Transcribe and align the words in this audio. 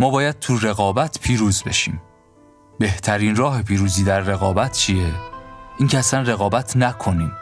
ما 0.00 0.10
باید 0.10 0.38
تو 0.38 0.58
رقابت 0.58 1.18
پیروز 1.20 1.62
بشیم. 1.62 2.00
بهترین 2.78 3.36
راه 3.36 3.62
پیروزی 3.62 4.04
در 4.04 4.20
رقابت 4.20 4.72
چیه؟ 4.72 5.12
این 5.78 5.88
که 5.88 5.98
اصلا 5.98 6.22
رقابت 6.22 6.76
نکنیم. 6.76 7.32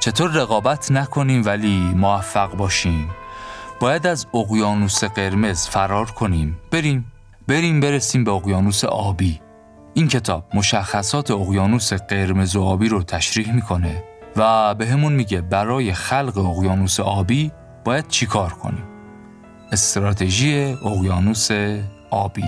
چطور 0.00 0.30
رقابت 0.30 0.90
نکنیم 0.90 1.42
ولی 1.44 1.78
موفق 1.78 2.56
باشیم؟ 2.56 3.10
باید 3.80 4.06
از 4.06 4.26
اقیانوس 4.34 5.04
قرمز 5.04 5.66
فرار 5.66 6.10
کنیم. 6.10 6.58
بریم. 6.70 7.12
بریم 7.48 7.80
برسیم 7.80 8.24
به 8.24 8.30
اقیانوس 8.30 8.84
آبی. 8.84 9.40
این 9.94 10.08
کتاب 10.08 10.44
مشخصات 10.54 11.30
اقیانوس 11.30 11.92
قرمز 11.92 12.56
و 12.56 12.62
آبی 12.62 12.88
رو 12.88 13.02
تشریح 13.02 13.52
می‌کنه 13.52 14.04
و 14.36 14.74
به 14.74 14.86
همون 14.86 15.12
میگه 15.12 15.40
برای 15.40 15.92
خلق 15.92 16.38
اقیانوس 16.38 17.00
آبی 17.00 17.52
باید 17.84 18.08
چیکار 18.08 18.52
کنیم؟ 18.52 18.89
استراتژی 19.72 20.76
اقیانوس 20.84 21.48
آبی. 22.10 22.44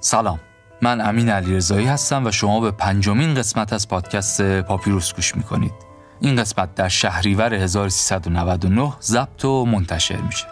سلام. 0.00 0.40
من 0.82 1.00
امین 1.00 1.28
علیرضایی 1.28 1.86
هستم 1.86 2.26
و 2.26 2.30
شما 2.30 2.60
به 2.60 2.70
پنجمین 2.70 3.34
قسمت 3.34 3.72
از 3.72 3.88
پادکست 3.88 4.60
پاپیروس 4.60 5.14
گوش 5.14 5.36
می‌کنید. 5.36 5.72
این 6.20 6.36
قسمت 6.36 6.74
در 6.74 6.88
شهریور 6.88 7.54
1399 7.54 8.92
ضبط 9.02 9.44
و 9.44 9.66
منتشر 9.66 10.20
میشه. 10.20 10.46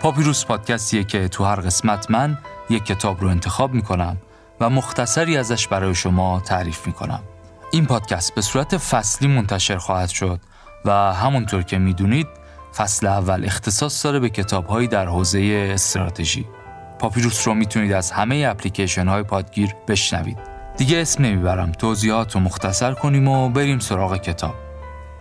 پاپیروس 0.00 0.44
پادکستیه 0.44 1.04
که 1.04 1.28
تو 1.28 1.44
هر 1.44 1.60
قسمت 1.60 2.10
من 2.10 2.38
یک 2.70 2.84
کتاب 2.84 3.20
رو 3.20 3.28
انتخاب 3.28 3.74
می‌کنم 3.74 4.16
و 4.60 4.70
مختصری 4.70 5.36
ازش 5.36 5.68
برای 5.68 5.94
شما 5.94 6.40
تعریف 6.40 6.86
می‌کنم. 6.86 7.20
این 7.72 7.86
پادکست 7.86 8.34
به 8.34 8.40
صورت 8.40 8.76
فصلی 8.76 9.28
منتشر 9.28 9.76
خواهد 9.76 10.08
شد 10.08 10.40
و 10.84 10.90
همونطور 11.12 11.62
که 11.62 11.78
می‌دونید 11.78 12.26
فصل 12.76 13.06
اول 13.06 13.44
اختصاص 13.44 14.04
داره 14.04 14.20
به 14.20 14.30
کتابهایی 14.30 14.88
در 14.88 15.06
حوزه 15.06 15.70
استراتژی. 15.74 16.46
پاپیروس 16.98 17.48
رو 17.48 17.54
می‌تونید 17.54 17.92
از 17.92 18.10
همه 18.10 18.46
اپلیکیشن 18.48 19.08
های 19.08 19.22
پادگیر 19.22 19.74
بشنوید. 19.88 20.38
دیگه 20.76 20.98
اسم 20.98 21.24
نمی‌برم 21.24 21.72
توضیحات 21.72 22.34
رو 22.34 22.40
مختصر 22.40 22.94
کنیم 22.94 23.28
و 23.28 23.48
بریم 23.48 23.78
سراغ 23.78 24.16
کتاب. 24.16 24.54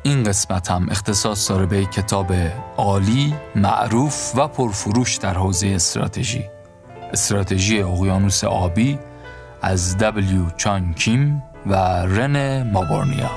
این 0.03 0.23
قسمت 0.23 0.71
هم 0.71 0.87
اختصاص 0.91 1.51
داره 1.51 1.65
به 1.65 1.85
کتاب 1.85 2.33
عالی، 2.77 3.35
معروف 3.55 4.31
و 4.35 4.47
پرفروش 4.47 5.15
در 5.15 5.33
حوزه 5.33 5.67
استراتژی. 5.67 6.45
استراتژی 7.13 7.81
اقیانوس 7.81 8.43
آبی 8.43 8.99
از 9.61 9.97
دبلیو 9.97 10.49
چان 10.57 10.93
کیم 10.93 11.43
و 11.65 11.75
رن 12.05 12.63
مابورنیا. 12.71 13.31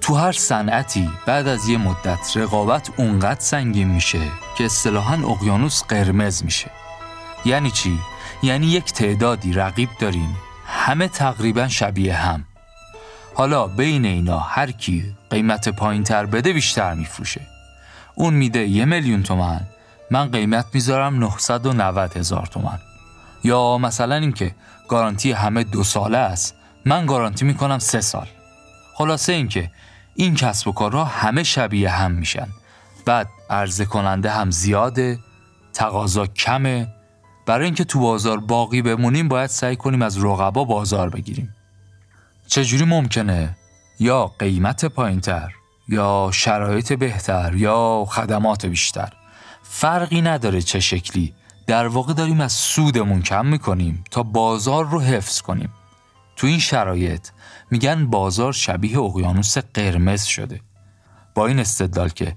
تو 0.00 0.14
هر 0.14 0.32
صنعتی 0.32 1.10
بعد 1.26 1.48
از 1.48 1.68
یه 1.68 1.78
مدت 1.78 2.32
رقابت 2.36 2.90
اونقدر 2.96 3.40
سنگین 3.40 3.88
میشه 3.88 4.20
که 4.58 4.64
اصطلاحا 4.64 5.14
اقیانوس 5.14 5.82
قرمز 5.82 6.44
میشه. 6.44 6.70
یعنی 7.44 7.70
چی؟ 7.70 7.98
یعنی 8.42 8.66
یک 8.66 8.92
تعدادی 8.92 9.52
رقیب 9.52 9.88
داریم. 9.98 10.36
همه 10.66 11.08
تقریبا 11.08 11.68
شبیه 11.68 12.14
هم. 12.14 12.44
حالا 13.36 13.66
بین 13.66 14.04
اینا 14.04 14.38
هر 14.38 14.70
کی 14.70 15.14
قیمت 15.30 15.68
پایین 15.68 16.04
تر 16.04 16.26
بده 16.26 16.52
بیشتر 16.52 16.94
میفروشه. 16.94 17.40
اون 18.14 18.34
میده 18.34 18.66
یه 18.66 18.84
میلیون 18.84 19.22
تومن 19.22 19.60
من 20.10 20.30
قیمت 20.30 20.66
می‌ذارم 20.72 21.18
990 21.18 22.16
هزار 22.16 22.46
تومن 22.46 22.78
یا 23.44 23.78
مثلا 23.78 24.14
اینکه 24.14 24.54
گارانتی 24.88 25.32
همه 25.32 25.64
دو 25.64 25.84
ساله 25.84 26.18
است 26.18 26.54
من 26.84 27.06
گارانتی 27.06 27.44
می‌کنم 27.44 27.78
سه 27.78 28.00
سال. 28.00 28.26
خلاصه 28.94 29.32
اینکه 29.32 29.70
این 30.14 30.34
کسب 30.34 30.68
و 30.68 30.72
کارها 30.72 31.04
همه 31.04 31.42
شبیه 31.42 31.90
هم 31.90 32.12
میشن. 32.12 32.48
بعد 33.06 33.28
عرضه 33.50 33.84
کننده 33.84 34.30
هم 34.30 34.50
زیاده 34.50 35.18
تقاضا 35.72 36.26
کمه. 36.26 36.88
برای 37.46 37.64
اینکه 37.64 37.84
تو 37.84 38.00
بازار 38.00 38.40
باقی 38.40 38.82
بمونیم 38.82 39.28
باید 39.28 39.50
سعی 39.50 39.76
کنیم 39.76 40.02
از 40.02 40.24
رقبا 40.24 40.64
بازار 40.64 41.10
بگیریم. 41.10 41.55
چجوری 42.46 42.84
ممکنه؟ 42.84 43.56
یا 44.00 44.26
قیمت 44.38 44.84
پایینتر 44.84 45.52
یا 45.88 46.30
شرایط 46.32 46.92
بهتر 46.92 47.54
یا 47.54 48.06
خدمات 48.08 48.66
بیشتر؟ 48.66 49.12
فرقی 49.62 50.20
نداره 50.20 50.62
چه 50.62 50.80
شکلی. 50.80 51.34
در 51.66 51.86
واقع 51.86 52.12
داریم 52.12 52.40
از 52.40 52.52
سودمون 52.52 53.22
کم 53.22 53.46
می‌کنیم 53.46 54.04
تا 54.10 54.22
بازار 54.22 54.86
رو 54.86 55.00
حفظ 55.00 55.40
کنیم. 55.40 55.72
تو 56.36 56.46
این 56.46 56.58
شرایط 56.58 57.28
میگن 57.70 58.06
بازار 58.06 58.52
شبیه 58.52 58.98
اقیانوس 58.98 59.58
قرمز 59.58 60.24
شده. 60.24 60.60
با 61.34 61.46
این 61.46 61.58
استدلال 61.58 62.08
که 62.08 62.36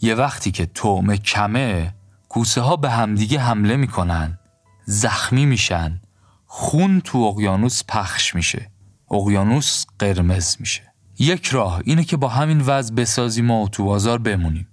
یه 0.00 0.14
وقتی 0.14 0.50
که 0.50 0.66
تومه 0.66 1.16
کمه 1.16 1.94
کوسه 2.28 2.60
ها 2.60 2.76
به 2.76 2.90
همدیگه 2.90 3.40
حمله 3.40 3.76
می‌کنن 3.76 4.38
زخمی 4.84 5.46
میشن 5.46 6.00
خون 6.46 7.00
تو 7.00 7.18
اقیانوس 7.18 7.82
پخش 7.88 8.34
میشه. 8.34 8.70
اقیانوس 9.10 9.84
قرمز 9.98 10.56
میشه. 10.60 10.82
یک 11.18 11.46
راه 11.46 11.80
اینه 11.84 12.04
که 12.04 12.16
با 12.16 12.28
همین 12.28 12.60
وضع 12.60 12.94
بسازیم 12.94 13.50
و 13.50 13.68
تو 13.68 13.84
بازار 13.84 14.18
بمونیم. 14.18 14.68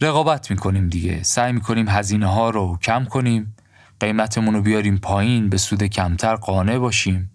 رقابت 0.00 0.50
می‌کنیم 0.50 0.88
دیگه. 0.88 1.22
سعی 1.22 1.52
می‌کنیم 1.52 1.88
هزینه 1.88 2.26
ها 2.26 2.50
رو 2.50 2.78
کم 2.82 3.04
کنیم. 3.04 3.56
قیمتمون 4.00 4.54
رو 4.54 4.62
بیاریم 4.62 4.98
پایین 4.98 5.48
به 5.48 5.56
سود 5.56 5.82
کمتر 5.82 6.34
قانع 6.34 6.78
باشیم. 6.78 7.30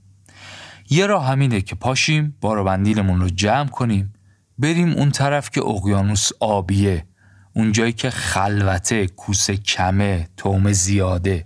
یه 0.90 1.06
راه 1.06 1.28
همینه 1.28 1.62
که 1.62 1.76
پاشیم 1.76 2.36
بندیلمون 2.42 3.22
رو 3.22 3.30
جمع 3.30 3.70
کنیم. 3.70 4.14
بریم 4.58 4.94
اون 4.94 5.12
طرف 5.12 5.50
که 5.50 5.62
اقیانوس 5.62 6.30
آبیه. 6.40 7.06
اونجایی 7.54 7.94
که 7.94 8.10
خلوته 8.10 9.08
کوسه 9.08 9.58
کمه 9.58 10.28
توم 10.38 10.72
زیاده. 10.72 11.46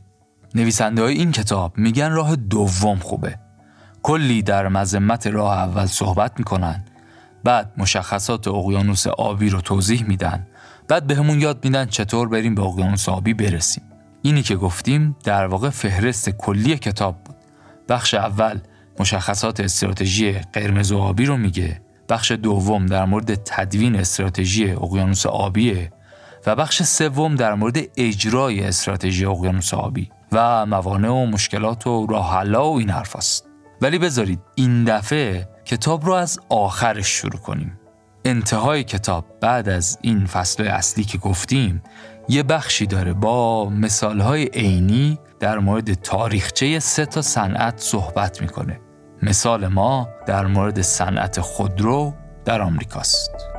نویسنده 0.56 1.02
های 1.02 1.14
این 1.14 1.32
کتاب 1.32 1.78
میگن 1.78 2.12
راه 2.12 2.36
دوم 2.36 3.00
خوبه. 3.00 3.40
کلی 4.04 4.42
در 4.42 4.68
مذمت 4.68 5.28
راه 5.28 5.58
اول 5.58 5.86
صحبت 5.86 6.32
می‌کنن. 6.38 6.84
بعد 7.44 7.72
مشخصات 7.78 8.48
اقیانوس 8.48 9.08
آبی 9.08 9.50
رو 9.50 9.62
توضیح 9.62 10.04
میدن. 10.04 10.48
بعد 10.88 11.08
به 11.08 11.16
همون 11.16 11.42
یاد 11.42 11.66
میدن 11.66 11.86
چطور 11.86 12.30
بریم 12.30 12.56
به 12.56 12.62
اقیانوس 12.62 13.10
آبی 13.10 13.34
برسیم. 13.34 13.84
اینی 14.22 14.44
که 14.44 14.56
گفتیم 14.56 15.16
در 15.24 15.46
واقع 15.46 15.70
فهرست 15.70 16.30
کلی 16.30 16.78
کتاب 16.78 17.24
بود. 17.24 17.36
بخش 17.90 18.14
اول 18.14 18.60
مشخصات 19.00 19.60
استراتژی 19.60 20.32
قرمز 20.32 20.92
و 20.92 20.98
آبی 20.98 21.26
رو 21.26 21.38
میگه. 21.38 21.82
بخش 22.10 22.32
دوم 22.32 22.86
در 22.86 23.06
مورد 23.06 23.36
تدوین 23.36 23.96
استراتژی 23.96 24.72
اقیانوس 24.72 25.26
آبیه 25.26 25.92
و 26.48 26.56
بخش 26.56 26.84
سوم 26.84 27.36
در 27.36 27.54
مورد 27.54 27.78
اجرای 27.98 28.64
استراتژی 28.64 29.26
اقیانوس 29.26 29.74
آبی. 29.74 30.10
و 30.32 30.66
موانع 30.66 31.10
و 31.10 31.26
مشکلات 31.26 31.88
و 31.88 32.08
راه 32.08 32.44
و 32.44 32.78
این 32.78 32.90
حرف 32.90 33.16
ولی 33.82 34.00
بذارید 34.00 34.40
این 34.56 34.84
دفعه 34.84 35.50
کتاب 35.66 36.06
رو 36.06 36.14
از 36.14 36.40
آخرش 36.50 37.08
شروع 37.08 37.40
کنیم 37.40 37.80
انتهای 38.26 38.84
کتاب 38.84 39.26
بعد 39.42 39.70
از 39.70 39.98
این 40.02 40.26
فصل 40.26 40.68
اصلی 40.68 41.04
که 41.04 41.18
گفتیم 41.18 41.84
یه 42.30 42.44
بخشی 42.44 42.86
داره 42.86 43.14
با 43.14 43.70
مثالهای 43.70 44.46
عینی 44.46 45.20
در 45.40 45.60
مورد 45.60 45.94
تاریخچه 45.94 46.80
سه 46.80 47.06
تا 47.06 47.22
صنعت 47.22 47.80
صحبت 47.80 48.42
می‌کنه 48.42 48.80
مثال 49.22 49.68
ما 49.68 50.10
در 50.26 50.46
مورد 50.46 50.82
صنعت 50.82 51.42
خودرو 51.42 52.14
در 52.46 52.62
آمریکاست. 52.62 53.53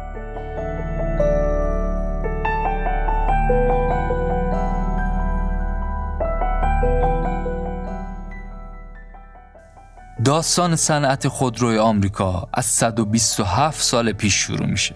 داستان 10.24 10.76
صنعت 10.76 11.28
خودروی 11.28 11.78
آمریکا 11.78 12.48
از 12.54 12.64
127 12.64 13.82
سال 13.82 14.12
پیش 14.12 14.34
شروع 14.34 14.66
میشه. 14.66 14.94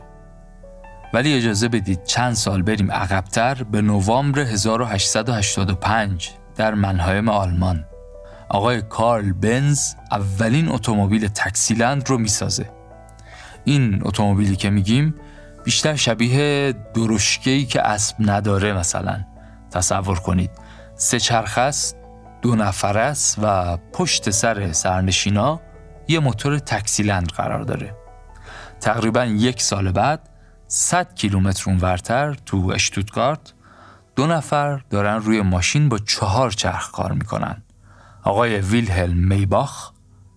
ولی 1.15 1.35
اجازه 1.35 1.69
بدید 1.69 2.05
چند 2.05 2.35
سال 2.35 2.63
بریم 2.63 2.93
عقبتر 2.93 3.55
به 3.55 3.83
نوامبر 3.83 4.41
1885 4.41 6.31
در 6.57 6.75
منهایم 6.75 7.29
آلمان. 7.29 7.85
آقای 8.49 8.83
کارل 8.83 9.33
بنز 9.33 9.95
اولین 10.11 10.69
اتومبیل 10.69 11.29
تکسیلند 11.29 12.09
رو 12.09 12.19
می‌سازه. 12.19 12.71
این 13.65 14.01
اتومبیلی 14.05 14.57
که 14.57 14.71
میگیم 14.71 15.15
بیشتر 15.65 15.97
شبیه 15.97 16.75
درشکه‌ای 16.95 17.65
که 17.65 17.83
اسب 17.83 18.17
نداره 18.19 18.73
مثلا. 18.73 19.25
تصور 19.71 20.19
کنید 20.19 20.51
سه 20.97 21.21
چرخ 21.21 21.59
است 21.59 21.98
دو 22.43 22.56
نفر 22.56 22.99
است 22.99 23.38
و 23.43 23.76
پشت 23.76 24.31
سر 24.31 24.73
سرنشینا 24.73 25.61
یه 26.08 26.19
موتور 26.20 26.58
تکسیلند 26.58 27.29
قرار 27.29 27.62
داره. 27.62 27.94
تقریبا 28.81 29.25
یک 29.25 29.62
سال 29.62 29.93
بعد 29.93 30.29
100 30.67 31.14
کیلومتر 31.14 31.70
اونورتر 31.70 32.35
تو 32.46 32.70
اشتوتگارت 32.75 33.52
دو 34.17 34.26
نفر 34.26 34.81
دارن 34.90 35.14
روی 35.14 35.43
ماشین 35.43 35.88
با 35.88 35.99
چهار 35.99 36.50
چرخ 36.50 36.90
کار 36.90 37.12
می‌کنن. 37.12 37.62
آقای 38.25 38.61
ویلهلم 38.61 39.17
میباخ 39.17 39.93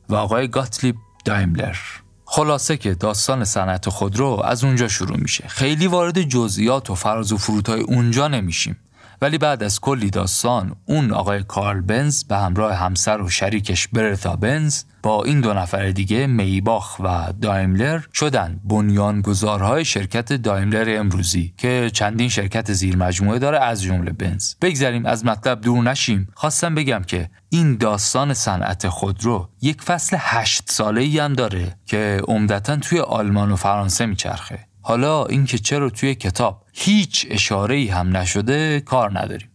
و 0.09 0.15
آقای 0.15 0.47
گاتلیب 0.47 0.95
دایملر 1.25 1.77
خلاصه 2.25 2.77
که 2.77 2.93
داستان 2.93 3.43
صنعت 3.43 3.89
خودرو 3.89 4.41
از 4.45 4.63
اونجا 4.63 4.87
شروع 4.87 5.17
میشه. 5.17 5.47
خیلی 5.47 5.87
وارد 5.87 6.21
جزئیات 6.21 6.89
و 6.89 6.95
فراز 6.95 7.31
و 7.31 7.37
فرودهای 7.37 7.81
اونجا 7.81 8.27
نمیشیم. 8.27 8.77
ولی 9.21 9.37
بعد 9.37 9.63
از 9.63 9.79
کلی 9.79 10.09
داستان 10.09 10.75
اون 10.85 11.11
آقای 11.11 11.43
کارل 11.43 11.81
بنز 11.81 12.23
به 12.23 12.37
همراه 12.37 12.73
همسر 12.73 13.21
و 13.21 13.29
شریکش 13.29 13.87
برتا 13.87 14.35
بنز 14.35 14.83
با 15.03 15.23
این 15.23 15.41
دو 15.41 15.53
نفر 15.53 15.91
دیگه 15.91 16.27
میباخ 16.27 16.99
و 16.99 17.33
دایملر 17.41 18.01
شدن 18.13 18.59
بنیانگذارهای 18.63 19.85
شرکت 19.85 20.33
دایملر 20.33 20.99
امروزی 20.99 21.53
که 21.57 21.91
چندین 21.93 22.29
شرکت 22.29 22.73
زیر 22.73 22.97
مجموعه 22.97 23.39
داره 23.39 23.59
از 23.59 23.81
جمله 23.81 24.11
بنز. 24.11 24.53
بگذریم 24.61 25.05
از 25.05 25.25
مطلب 25.25 25.61
دور 25.61 25.83
نشیم. 25.83 26.27
خواستم 26.33 26.75
بگم 26.75 27.01
که 27.07 27.29
این 27.49 27.77
داستان 27.77 28.33
صنعت 28.33 28.89
خودرو 28.89 29.49
یک 29.61 29.81
فصل 29.81 30.17
هشت 30.19 30.71
ساله 30.71 31.01
ای 31.01 31.19
هم 31.19 31.33
داره 31.33 31.75
که 31.85 32.21
عمدتا 32.27 32.75
توی 32.75 32.99
آلمان 32.99 33.51
و 33.51 33.55
فرانسه 33.55 34.05
میچرخه. 34.05 34.70
حالا 34.81 35.25
اینکه 35.25 35.57
چرا 35.57 35.89
توی 35.89 36.15
کتاب 36.15 36.63
هیچ 36.73 37.27
اشاره 37.29 37.75
ای 37.75 37.87
هم 37.87 38.17
نشده 38.17 38.79
کار 38.79 39.19
نداریم. 39.19 39.47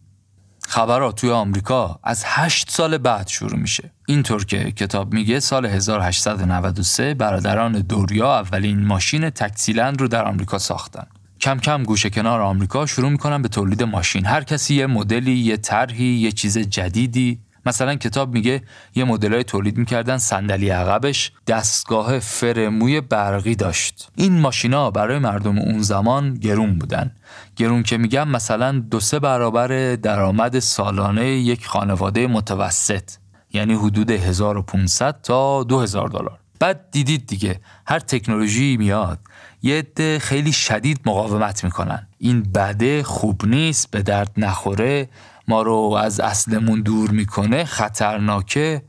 خبرات 0.68 1.20
توی 1.20 1.30
آمریکا 1.30 2.00
از 2.04 2.22
هشت 2.26 2.70
سال 2.70 2.98
بعد 2.98 3.28
شروع 3.28 3.58
میشه. 3.58 3.90
اینطور 4.06 4.44
که 4.44 4.72
کتاب 4.72 5.14
میگه 5.14 5.40
سال 5.40 5.66
1893 5.66 7.14
برادران 7.14 7.72
دوریا 7.72 8.38
اولین 8.38 8.86
ماشین 8.86 9.30
تکسیلند 9.30 10.00
رو 10.00 10.08
در 10.08 10.24
آمریکا 10.24 10.58
ساختن. 10.58 11.06
کم 11.40 11.58
کم 11.58 11.82
گوشه 11.82 12.10
کنار 12.10 12.40
آمریکا 12.40 12.86
شروع 12.86 13.10
می‌کنن 13.10 13.42
به 13.42 13.48
تولید 13.48 13.82
ماشین. 13.82 14.26
هر 14.26 14.44
کسی 14.44 14.74
یه 14.74 14.86
مدلی 14.86 15.34
یه 15.34 15.56
طرحی 15.56 16.04
یه 16.04 16.32
چیز 16.32 16.58
جدیدی 16.58 17.40
مثلا 17.66 17.94
کتاب 17.94 18.34
میگه 18.34 18.62
یه 18.94 19.04
مدلای 19.04 19.44
تولید 19.44 19.78
می‌کردن 19.78 20.18
صندلی 20.18 20.68
عقبش 20.68 21.32
دستگاه 21.46 22.18
فرموی 22.18 23.00
برقی 23.00 23.54
داشت. 23.54 24.08
این 24.16 24.40
ماشینا 24.40 24.90
برای 24.90 25.18
مردم 25.18 25.58
اون 25.58 25.82
زمان 25.82 26.34
گرون 26.34 26.78
بودن. 26.78 27.12
گرون 27.56 27.82
که 27.82 27.98
میگم 27.98 28.28
مثلا 28.28 28.72
دو 28.72 29.00
سه 29.00 29.18
برابر 29.18 29.94
درآمد 29.94 30.58
سالانه 30.58 31.26
یک 31.26 31.66
خانواده 31.66 32.26
متوسط 32.26 33.10
یعنی 33.52 33.74
حدود 33.74 34.10
1500 34.10 35.20
تا 35.22 35.64
2000 35.64 36.08
دلار. 36.08 36.38
بعد 36.60 36.90
دیدید 36.90 37.26
دیگه 37.26 37.60
هر 37.86 37.98
تکنولوژی 37.98 38.76
میاد 38.76 39.18
یه 39.62 39.78
عده 39.78 40.18
خیلی 40.18 40.52
شدید 40.52 41.00
مقاومت 41.06 41.64
می‌کنن. 41.64 42.06
این 42.18 42.42
بده 42.42 43.02
خوب 43.02 43.46
نیست 43.46 43.90
به 43.90 44.02
درد 44.02 44.30
نخوره. 44.36 45.08
ما 45.48 45.62
رو 45.62 45.98
از 46.00 46.20
اصلمون 46.20 46.80
دور 46.82 47.10
می‌کنه 47.10 47.64
خطرناکه. 47.64 48.82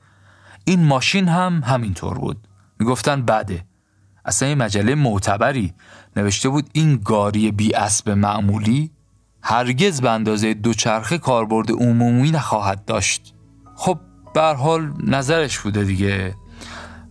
این 0.65 0.83
ماشین 0.83 1.27
هم 1.27 1.63
همینطور 1.65 2.17
بود. 2.17 2.47
می‌گفتن 2.79 3.21
بده. 3.21 3.65
اصلا 4.25 4.47
این 4.47 4.57
مجله 4.57 4.95
معتبری. 4.95 5.73
نوشته 6.15 6.49
بود 6.49 6.69
این 6.73 7.01
گاری 7.05 7.51
بی 7.51 7.75
اسب 7.75 8.09
معمولی 8.09 8.91
هرگز 9.41 10.01
به 10.01 10.09
اندازه 10.09 10.53
دوچرخه 10.53 11.17
کاربرد 11.17 11.71
عمومی 11.71 12.31
نخواهد 12.31 12.85
داشت. 12.85 13.33
خب 13.75 13.99
به 14.33 14.41
حال 14.41 14.93
نظرش 15.03 15.59
بوده 15.59 15.83
دیگه. 15.83 16.35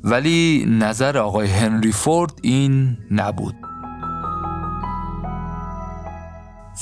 ولی 0.05 0.67
نظر 0.69 1.19
آقای 1.19 1.49
هنری 1.49 1.93
فورد 1.93 2.33
این 2.43 2.99
نبود. 3.11 3.66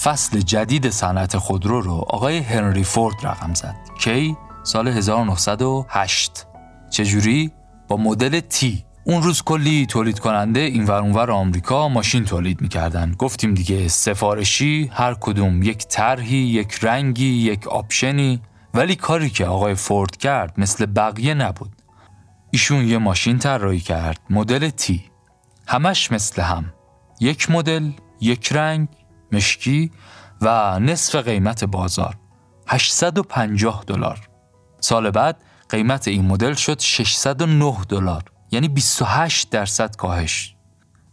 فصل 0.05 0.41
جدید 0.41 0.91
صنعت 0.91 1.39
خودرو 1.39 1.81
رو 1.81 1.95
آقای 1.95 2.39
هنری 2.39 2.85
فورد 2.85 3.15
رقم 3.23 3.55
زد. 3.55 3.77
کی؟ 4.01 4.37
سال 4.63 4.89
1908 4.89 6.47
چجوری؟ 6.91 7.53
با 7.89 7.97
مدل 7.97 8.41
تی 8.41 8.85
اون 9.05 9.23
روز 9.23 9.43
کلی 9.43 9.87
تولید 9.87 10.19
کننده 10.19 10.61
این 10.61 10.91
اونور 10.91 11.31
آمریکا 11.31 11.89
ماشین 11.89 12.25
تولید 12.25 12.61
می‌کردن. 12.61 13.15
گفتیم 13.19 13.55
دیگه 13.55 13.89
سفارشی 13.89 14.91
هر 14.93 15.15
کدوم 15.21 15.63
یک 15.63 15.87
طرحی 15.87 16.37
یک 16.37 16.79
رنگی 16.83 17.33
یک 17.33 17.69
آپشنی. 17.69 18.41
ولی 18.75 18.97
کاری 18.97 19.31
که 19.31 19.47
آقای 19.47 19.75
فورد 19.75 20.17
کرد 20.17 20.61
مثل 20.61 20.87
بقیه 20.87 21.35
نبود. 21.35 21.73
ایشون 22.51 22.89
یه 22.89 22.99
ماشین 22.99 23.39
طراحی 23.39 23.81
کرد. 23.81 24.21
مدل 24.31 24.71
تی 24.71 25.05
همش 25.67 26.13
مثل 26.13 26.43
هم. 26.43 26.65
یک 27.21 27.51
مدل 27.51 27.91
یک 28.21 28.53
رنگ 28.53 28.89
مشکی 29.35 29.91
و 30.41 30.79
نصف 30.81 31.15
قیمت 31.15 31.65
بازار 31.65 32.15
850 32.67 33.85
دلار. 33.87 34.29
سال 34.81 35.11
بعد 35.11 35.43
قیمت 35.69 36.09
این 36.09 36.25
مدل 36.25 36.55
شد 36.55 36.81
609 36.81 37.77
دلار 37.89 38.23
یعنی 38.51 38.69
28 38.69 39.51
درصد 39.51 39.97
کاهش. 39.97 40.55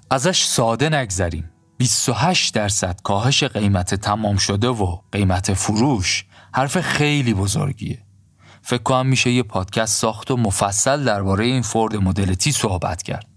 ازش 0.09 0.43
ساده 0.43 0.89
نگذریم. 0.89 1.51
28 1.77 2.53
درصد 2.53 2.99
کاهش 3.03 3.43
قیمت 3.43 3.95
تمام 3.95 4.37
شده 4.37 4.67
و 4.67 4.97
قیمت 5.11 5.53
فروش 5.53 6.25
حرف 6.53 6.81
خیلی 6.81 7.33
بزرگیه. 7.33 8.05
فکر 8.61 8.83
کنم 8.83 9.07
میشه 9.07 9.31
یه 9.31 9.43
پادکست 9.43 9.97
ساخت 10.01 10.31
و 10.31 10.37
مفصل 10.37 11.03
درباره 11.03 11.45
این 11.45 11.61
فورد 11.61 11.95
مدل 11.95 12.33
تی 12.33 12.51
صحبت 12.51 13.03
کرد. 13.03 13.30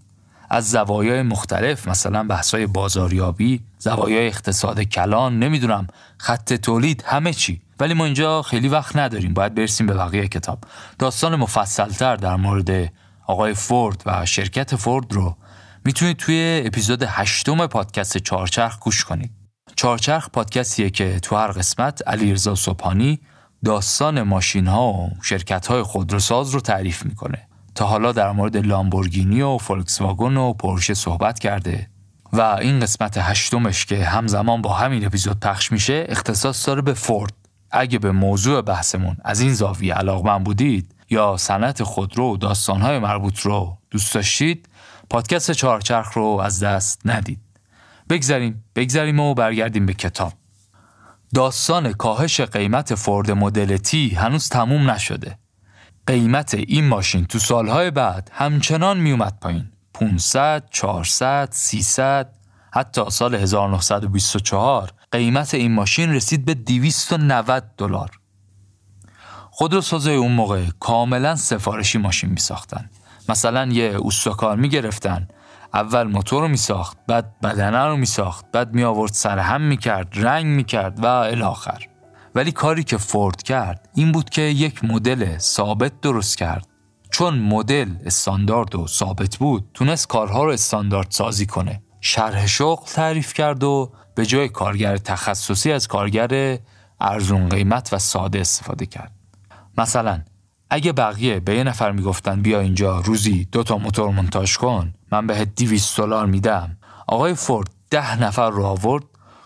از 0.49 0.71
زوایای 0.71 1.21
مختلف 1.21 1.87
مثلا 1.87 2.23
بحثای 2.23 2.67
بازاریابی 2.67 3.63
زوایای 3.77 4.27
اقتصاد 4.27 4.81
کلان 4.81 5.39
نمی‌دونم 5.39 5.87
خط 6.17 6.53
تولید 6.53 7.03
همه 7.07 7.33
چی. 7.33 7.61
ولی 7.79 7.93
ما 7.93 8.05
اینجا 8.05 8.41
خیلی 8.41 8.67
وقت 8.67 8.95
نداریم 8.95 9.33
باید 9.33 9.55
برسیم 9.55 9.87
به 9.87 9.93
بقیه 9.93 10.27
کتاب. 10.27 10.59
داستان 10.99 11.35
مفصلتر 11.35 12.15
در 12.15 12.35
مورد 12.35 12.93
آقای 13.27 13.53
فورد 13.53 14.03
و 14.05 14.25
شرکت 14.25 14.75
فورد 14.75 15.13
رو 15.13 15.37
می‌تونید 15.85 16.17
توی 16.17 16.63
اپیزود 16.65 17.03
هشتم 17.07 17.67
پادکست 17.67 18.17
چارچرخ 18.17 18.79
گوش 18.79 19.05
کنید. 19.05 19.31
چارچرخ 19.75 20.29
پادکستیه 20.29 20.89
که 20.89 21.19
تو 21.19 21.35
هر 21.35 21.47
قسمت 21.47 22.07
علیرضا 22.07 22.55
صبحانی 22.55 23.19
داستان 23.65 24.21
ماشین 24.21 24.67
ها 24.67 24.93
و 24.93 25.09
شرکت 25.21 25.67
های 25.67 25.83
خودروساز 25.83 26.49
رو 26.49 26.59
تعریف 26.59 27.05
می‌کنه. 27.05 27.47
تا 27.75 27.85
حالا 27.85 28.11
در 28.11 28.31
مورد 28.31 28.57
لامبورگینی 28.57 29.41
و 29.41 29.57
فولکس 29.57 30.01
واگن 30.01 30.37
و 30.37 30.53
پورشه 30.53 30.93
صحبت 30.93 31.39
کرده 31.39 31.89
و 32.33 32.41
این 32.41 32.79
قسمت 32.79 33.17
هشتمش 33.17 33.85
که 33.85 34.05
همزمان 34.05 34.61
با 34.61 34.73
همین 34.73 35.05
اپیزود 35.05 35.39
پخش 35.39 35.71
میشه 35.71 36.05
اختصاص 36.09 36.67
داره 36.67 36.81
به 36.81 36.93
فورد. 36.93 37.33
اگه 37.71 37.99
به 37.99 38.11
موضوع 38.11 38.61
بحثمون 38.61 39.17
از 39.23 39.41
این 39.41 39.53
زاویه 39.53 39.93
علاقمند 39.93 40.43
بودید 40.43 40.95
یا 41.09 41.37
صنعت 41.37 41.83
خودرو 41.83 42.33
و 42.33 42.37
داستانهای 42.37 42.99
مربوط 42.99 43.39
رو 43.39 43.77
دوست 43.91 44.13
داشتید 44.13 44.69
پادکست 45.09 45.51
چهارچرخ 45.51 46.13
رو 46.13 46.41
از 46.43 46.63
دست 46.63 47.01
ندید. 47.05 47.39
بگذریم 48.09 48.63
بگذریم 48.75 49.19
و 49.19 49.33
برگردیم 49.33 49.85
به 49.85 49.93
کتاب. 49.93 50.33
داستان 51.35 51.93
کاهش 51.93 52.41
قیمت 52.41 52.95
فورد 52.95 53.31
مدل 53.31 53.77
تی 53.77 54.09
هنوز 54.09 54.49
تموم 54.49 54.91
نشده. 54.91 55.37
قیمت 56.07 56.53
این 56.53 56.87
ماشین 56.87 57.25
تو 57.25 57.39
سالهای 57.39 57.91
بعد 57.91 58.31
همچنان 58.33 58.97
میومد 58.97 59.37
پایین. 59.41 59.71
500 59.93 60.63
400 60.71 61.49
300 61.51 62.35
حتی 62.73 63.01
سال 63.09 63.35
1924 63.35 64.91
قیمت 65.11 65.53
این 65.53 65.71
ماشین 65.71 66.13
رسید 66.13 66.45
به 66.45 66.53
290 66.53 67.63
دلار. 67.77 68.09
خودروسازای 69.51 70.15
اون 70.15 70.31
موقع 70.31 70.65
کاملا 70.79 71.35
سفارشی 71.35 71.97
ماشین 71.97 72.29
می 72.29 72.39
ساختن 72.39 72.89
مثلا 73.29 73.65
یه 73.65 73.83
اوستاکار 73.83 74.55
می 74.57 74.69
گرفتن 74.69 75.27
اول 75.73 76.03
موتور 76.03 76.41
رو 76.41 76.47
می 76.47 76.57
ساخت 76.57 76.97
بعد 77.07 77.39
بدنه 77.39 77.85
رو 77.85 77.97
می 77.97 78.05
ساخت 78.05 78.45
بعد 78.51 78.73
می 78.73 78.83
آورد 78.83 79.11
سرهم 79.11 79.61
می 79.61 79.77
کرد 79.77 80.07
رنگ 80.13 80.45
می 80.45 80.63
کرد 80.63 81.03
و 81.03 81.05
الاخر 81.05 81.87
ولی 82.35 82.51
کاری 82.51 82.83
که 82.83 82.97
فورد 82.97 83.43
کرد 83.43 83.84
این 83.95 84.11
بود 84.11 84.29
که 84.29 84.41
یک 84.41 84.83
مدل 84.83 85.37
ثابت 85.37 86.01
درست 86.01 86.37
کرد. 86.37 86.67
چون 87.11 87.39
مدل 87.39 87.89
استاندارد 88.05 88.75
و 88.75 88.87
ثابت 88.87 89.37
بود 89.37 89.69
تونست 89.73 90.07
کارها 90.07 90.43
رو 90.43 90.51
استاندارد 90.51 91.07
سازی 91.11 91.45
کنه. 91.45 91.83
شرح 92.01 92.47
شغل 92.47 92.85
تعریف 92.85 93.33
کرد 93.33 93.63
و 93.63 93.91
به 94.15 94.25
جای 94.25 94.49
کارگر 94.49 94.97
تخصصی 94.97 95.71
از 95.71 95.87
کارگر 95.87 96.59
ارزون 96.99 97.49
قیمت 97.49 97.93
و 97.93 97.99
ساده 97.99 98.39
استفاده 98.39 98.85
کرد. 98.85 99.11
مثلا 99.77 100.21
اگه 100.69 100.91
بقیه 100.91 101.39
به 101.39 101.55
یه 101.55 101.63
نفر 101.63 101.91
می‌گفتن 101.91 102.41
بیا 102.41 102.59
اینجا 102.59 102.99
روزی 102.99 103.47
دو 103.51 103.63
تا 103.63 103.77
موتور 103.77 104.09
منتاج 104.09 104.57
کن 104.57 104.93
من 105.11 105.27
بهت 105.27 105.55
200 105.55 105.97
دلار 105.97 106.25
میدم. 106.25 106.77
آقای 107.07 107.33
فورد 107.33 107.69
ده 107.89 108.21
نفر 108.23 108.49
رو 108.49 108.65
آورد 108.65 109.03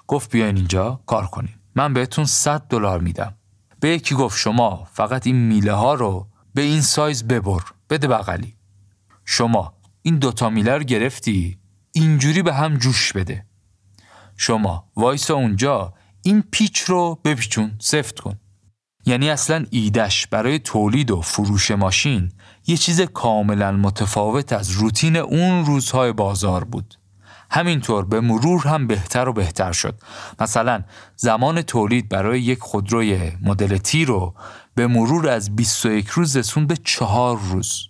گفت 0.07 0.31
بیاین 0.31 0.55
اینجا 0.57 0.99
کار 1.05 1.25
کنیم. 1.27 1.59
من 1.75 1.93
بهتون 1.93 2.25
100 2.25 2.61
دلار 2.69 2.99
میدم. 2.99 3.35
به 3.79 3.89
یکی 3.89 4.15
گفت 4.15 4.39
شما 4.39 4.87
فقط 4.93 5.27
این 5.27 5.35
میله 5.35 5.73
ها 5.73 5.93
رو 5.93 6.27
به 6.53 6.61
این 6.61 6.81
سایز 6.81 7.27
ببر 7.27 7.61
بده 7.89 8.07
بغلی. 8.07 8.55
شما 9.25 9.73
این 10.01 10.17
دوتا 10.17 10.49
میله 10.49 10.77
رو 10.77 10.83
گرفتی؟ 10.83 11.57
اینجوری 11.91 12.41
به 12.41 12.53
هم 12.53 12.77
جوش 12.77 13.13
بده. 13.13 13.45
شما 14.37 14.91
وایسا 14.95 15.33
اونجا 15.33 15.93
این 16.23 16.43
پیچ 16.51 16.79
رو 16.79 17.19
بپیچون 17.25 17.71
سفت 17.79 18.19
کن. 18.19 18.39
یعنی 19.05 19.29
اصلا 19.29 19.65
ایدش 19.69 20.27
برای 20.27 20.59
تولید 20.59 21.11
و 21.11 21.21
فروش 21.21 21.71
ماشین 21.71 22.31
یه 22.67 22.77
چیز 22.77 23.01
کاملا 23.01 23.71
متفاوت 23.71 24.53
از 24.53 24.71
روتین 24.71 25.15
اون 25.17 25.65
روزهای 25.65 26.11
بازار 26.11 26.63
بود. 26.63 26.98
همینطور 27.51 28.05
به 28.05 28.21
مرور 28.21 28.67
هم 28.67 28.87
بهتر 28.87 29.29
و 29.29 29.33
بهتر 29.33 29.71
شد. 29.71 29.95
مثلا 30.39 30.83
زمان 31.15 31.61
تولید 31.61 32.09
برای 32.09 32.41
یک 32.41 32.59
خودروی 32.59 33.31
مدل 33.41 33.77
تی 33.77 34.05
رو 34.05 34.33
به 34.75 34.87
مرور 34.87 35.29
از 35.29 35.55
21 35.55 36.07
روز 36.07 36.37
رسون 36.37 36.67
به 36.67 36.77
چهار 36.83 37.39
روز. 37.39 37.87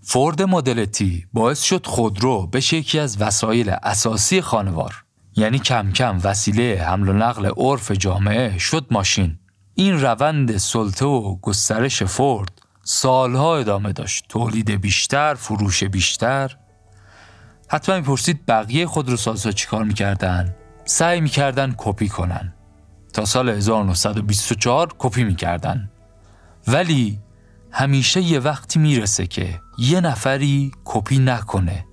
فورد 0.00 0.42
مدل 0.42 0.84
تی 0.84 1.26
باعث 1.32 1.62
شد 1.62 1.86
خودرو 1.86 2.46
بشه 2.46 2.76
یکی 2.76 2.98
از 2.98 3.20
وسایل 3.20 3.70
اساسی 3.82 4.40
خانوار 4.40 5.04
یعنی 5.36 5.58
کم 5.58 5.92
کم 5.92 6.20
وسیله 6.24 6.84
حمل 6.88 7.08
و 7.08 7.12
نقل 7.12 7.50
عرف 7.56 7.90
جامعه 7.90 8.58
شد 8.58 8.86
ماشین. 8.90 9.38
این 9.74 10.00
روند 10.00 10.56
سلطه 10.56 11.06
و 11.06 11.36
گسترش 11.36 12.02
فورد 12.02 12.62
سالها 12.82 13.56
ادامه 13.56 13.92
داشت. 13.92 14.24
تولید 14.28 14.70
بیشتر 14.70 15.34
فروش 15.34 15.84
بیشتر 15.84 16.56
حتما 17.68 17.96
می‌پرسید 17.96 18.46
بقیه 18.46 18.86
خودروسازها 18.86 19.52
چیکار 19.52 19.84
می‌کردن؟ 19.84 20.54
سعی 20.84 21.20
می‌کردن 21.20 21.74
کپی 21.78 22.08
کنن. 22.08 22.54
تا 23.12 23.24
سال 23.24 23.48
1924 23.48 24.94
کپی 24.98 25.24
می‌کردن. 25.24 25.90
ولی 26.68 27.18
همیشه 27.72 28.20
یه 28.20 28.38
وقتی 28.38 28.78
می‌رسه 28.78 29.26
که 29.26 29.60
یه 29.78 30.00
نفری 30.00 30.72
کپی 30.84 31.18
نکنه. 31.18 31.86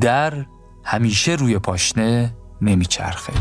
در 0.00 0.46
همیشه 0.84 1.32
روی 1.32 1.58
پاشنه 1.58 2.34
نمیچرخه. 2.62 3.32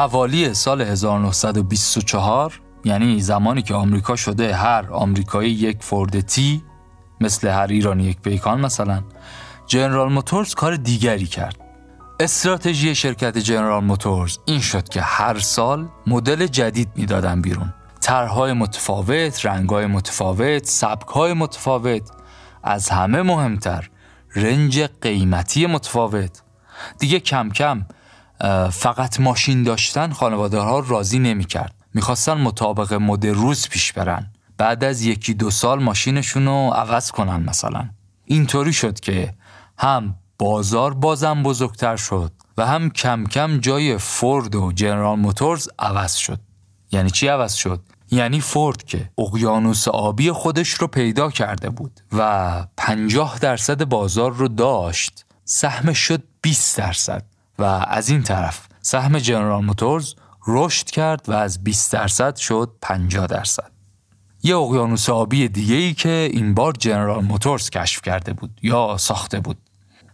حوالی 0.00 0.54
سال 0.54 0.80
1924 0.80 2.60
یعنی 2.84 3.20
زمانی 3.20 3.62
که 3.62 3.74
آمریکا 3.74 4.16
شده 4.16 4.54
هر 4.54 4.92
آمریکایی 4.92 5.50
یک 5.50 5.76
فورد 5.80 6.20
تی 6.20 6.62
مثل 7.20 7.48
هر 7.48 7.66
ایرانی 7.66 8.04
یک 8.04 8.20
پیکان 8.20 8.60
مثلا 8.60 9.02
جنرال 9.66 10.12
موتورز 10.12 10.54
کار 10.54 10.76
دیگری 10.76 11.26
کرد. 11.26 11.56
استراتژی 12.20 12.94
شرکت 12.94 13.38
جنرال 13.38 13.84
موتورز 13.84 14.38
این 14.44 14.60
شد 14.60 14.88
که 14.88 15.00
هر 15.00 15.38
سال 15.38 15.88
مدل 16.06 16.46
جدید 16.46 16.88
می‌دادن 16.96 17.42
بیرون. 17.42 17.74
طرحهای 18.00 18.52
متفاوت، 18.52 19.46
رنگهای 19.46 19.86
متفاوت، 19.86 20.66
سبکهای 20.66 21.32
متفاوت 21.32 22.10
از 22.62 22.88
همه 22.88 23.22
مهمتر 23.22 23.90
رنج 24.36 24.80
قیمتی 24.80 25.66
متفاوت. 25.66 26.42
دیگه 26.98 27.20
کم 27.20 27.48
کم 27.48 27.84
فقط 28.72 29.20
ماشین 29.20 29.62
داشتن 29.62 30.12
خانواده 30.12 30.58
ها 30.58 30.78
راضی 30.78 31.18
نمی 31.18 31.44
کرد 31.44 31.74
می‌خواستن 31.94 32.34
مطابق 32.34 32.94
مد 32.94 33.26
روز 33.26 33.68
پیش 33.68 33.92
برن. 33.92 34.32
بعد 34.58 34.84
از 34.84 35.02
یکی 35.02 35.34
دو 35.34 35.50
سال 35.50 35.82
ماشینشون 35.82 36.46
رو 36.46 36.70
عوض 36.74 37.10
کنن 37.10 37.42
مثلا. 37.42 37.88
اینطوری 38.24 38.72
شد 38.72 39.00
که 39.00 39.34
هم 39.78 40.14
بازار 40.38 40.94
بازم 40.94 41.42
بزرگتر 41.42 41.96
شد 41.96 42.32
و 42.58 42.66
هم 42.66 42.90
کم 42.90 43.24
کم 43.24 43.58
جای 43.58 43.98
فورد 43.98 44.54
و 44.54 44.72
جنرال 44.72 45.18
موتورز 45.18 45.68
عوض 45.78 46.14
شد. 46.14 46.40
یعنی 46.92 47.10
چی 47.10 47.28
عوض 47.28 47.54
شد؟ 47.54 47.80
یعنی 48.10 48.40
فورد 48.40 48.84
که 48.84 49.10
اقیانوس 49.18 49.88
آبی 49.88 50.32
خودش 50.32 50.70
رو 50.70 50.86
پیدا 50.86 51.30
کرده 51.30 51.70
بود 51.70 52.00
و 52.12 52.66
50 52.76 53.38
درصد 53.38 53.84
بازار 53.84 54.32
رو 54.32 54.48
داشت. 54.48 55.26
سهمش 55.44 55.98
شد 55.98 56.22
20 56.42 56.78
درصد. 56.78 57.29
و 57.60 57.64
از 57.64 58.08
این 58.08 58.22
طرف 58.22 58.68
سهم 58.82 59.18
جنرال 59.18 59.64
موتورز 59.64 60.14
رشد 60.46 60.86
کرد 60.86 61.28
و 61.28 61.32
از 61.32 61.64
20 61.64 61.92
درصد 61.92 62.36
شد 62.36 62.72
50 62.82 63.26
درصد. 63.26 63.70
یه 64.42 64.56
اقیانوس 64.56 65.10
آبی 65.10 65.48
دیگه 65.48 65.74
ای 65.74 65.94
که 65.94 66.30
این 66.32 66.54
بار 66.54 66.72
جنرال 66.72 67.24
موتورز 67.24 67.70
کشف 67.70 68.02
کرده 68.02 68.32
بود 68.32 68.58
یا 68.62 68.96
ساخته 68.96 69.40
بود. 69.40 69.58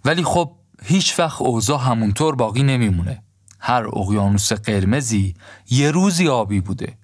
ولی 0.04 0.24
خب 0.24 0.52
هیچ 0.82 1.18
وقت 1.18 1.42
اوضاع 1.42 1.80
همونطور 1.80 2.34
باقی 2.36 2.62
نمیمونه. 2.62 3.22
هر 3.60 3.86
اقیانوس 3.86 4.52
قرمزی 4.52 5.34
یه 5.70 5.90
روزی 5.90 6.28
آبی 6.28 6.60
بوده. 6.60 6.98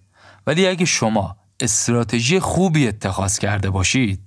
ولی 0.46 0.66
اگه 0.66 0.84
شما 0.84 1.36
استراتژی 1.60 2.40
خوبی 2.40 2.88
اتخاذ 2.88 3.38
کرده 3.38 3.70
باشید 3.70 4.20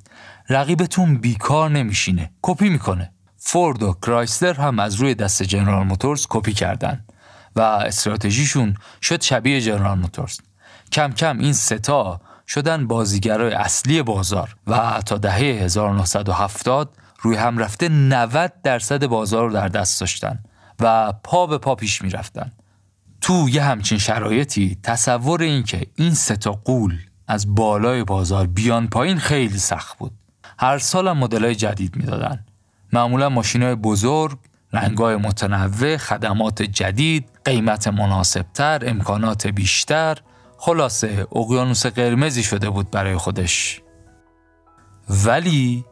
رقیبتون 0.50 1.18
بیکار 1.18 1.70
نمیشینه. 1.70 2.32
کپی 2.42 2.70
می‌کنه. 2.70 3.15
فورد 3.48 3.84
و 3.84 3.94
کرایسلر 3.94 4.54
هم 4.54 4.80
از 4.80 4.96
روی 4.96 5.16
دست 5.16 5.44
جنرال 5.44 5.88
موتورز 5.88 6.28
کپی 6.30 6.54
کردن 6.54 7.06
و 7.56 7.62
استراتژیشون 7.62 8.78
شد 9.02 9.22
شبیه 9.22 9.62
جنرال 9.62 9.98
موتورز 9.98 10.40
کم 10.92 11.12
کم 11.12 11.40
این 11.40 11.54
ستا 11.54 12.22
شدن 12.48 12.88
بازیگرای 12.88 13.54
اصلی 13.54 14.02
بازار 14.02 14.56
و 14.68 15.02
تا 15.06 15.18
دهه 15.18 15.36
1970 15.36 16.98
روی 17.22 17.38
هم 17.38 17.58
رفته 17.58 17.90
90 17.90 18.54
درصد 18.64 19.06
بازار 19.06 19.48
رو 19.48 19.54
در 19.54 19.68
دست 19.68 20.00
داشتن 20.00 20.40
و 20.80 21.14
پا 21.24 21.48
به 21.48 21.58
پا 21.58 21.76
پیش 21.76 22.02
می 22.02 22.10
رفتن. 22.10 22.52
تو 23.22 23.50
یه 23.50 23.64
همچین 23.64 23.98
شرایطی 23.98 24.78
تصور 24.84 25.42
این 25.42 25.64
که 25.64 25.88
این 25.96 26.14
ستا 26.14 26.52
قول 26.52 26.98
از 27.28 27.56
بالای 27.56 28.04
بازار 28.04 28.48
بیان 28.48 28.88
پایین 28.88 29.18
خیلی 29.18 29.58
سخت 29.58 29.98
بود. 29.98 30.12
هر 30.60 30.78
سال 30.78 31.12
مدلای 31.12 31.56
جدید 31.56 31.96
می‌دادن. 31.96 32.46
معمولا 32.96 33.30
ماشین 33.30 33.64
های 33.64 33.76
بزرگ، 33.76 34.38
رنگای 34.74 35.16
متنوع، 35.16 35.98
خدمات 35.98 36.62
جدید، 36.62 37.30
قیمت 37.46 37.88
مناسبتر، 37.88 38.82
امکانات 38.86 39.48
بیشتر، 39.48 40.18
خلاصه 40.58 41.28
اقیانوس 41.36 41.86
قرمزی 41.86 42.44
شده 42.44 42.70
بود 42.70 42.92
برای 42.92 43.18
خودش. 43.18 43.82
ولی 45.26 45.86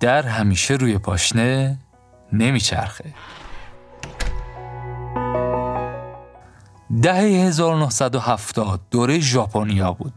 در 0.00 0.22
همیشه 0.22 0.74
روی 0.74 0.98
پاشنه 0.98 1.78
نمیچرخه. 2.32 3.14
دهه 7.02 7.14
1970 7.14 8.80
دوره 8.90 9.20
ژاپنیا 9.20 9.92
بود. 9.92 10.12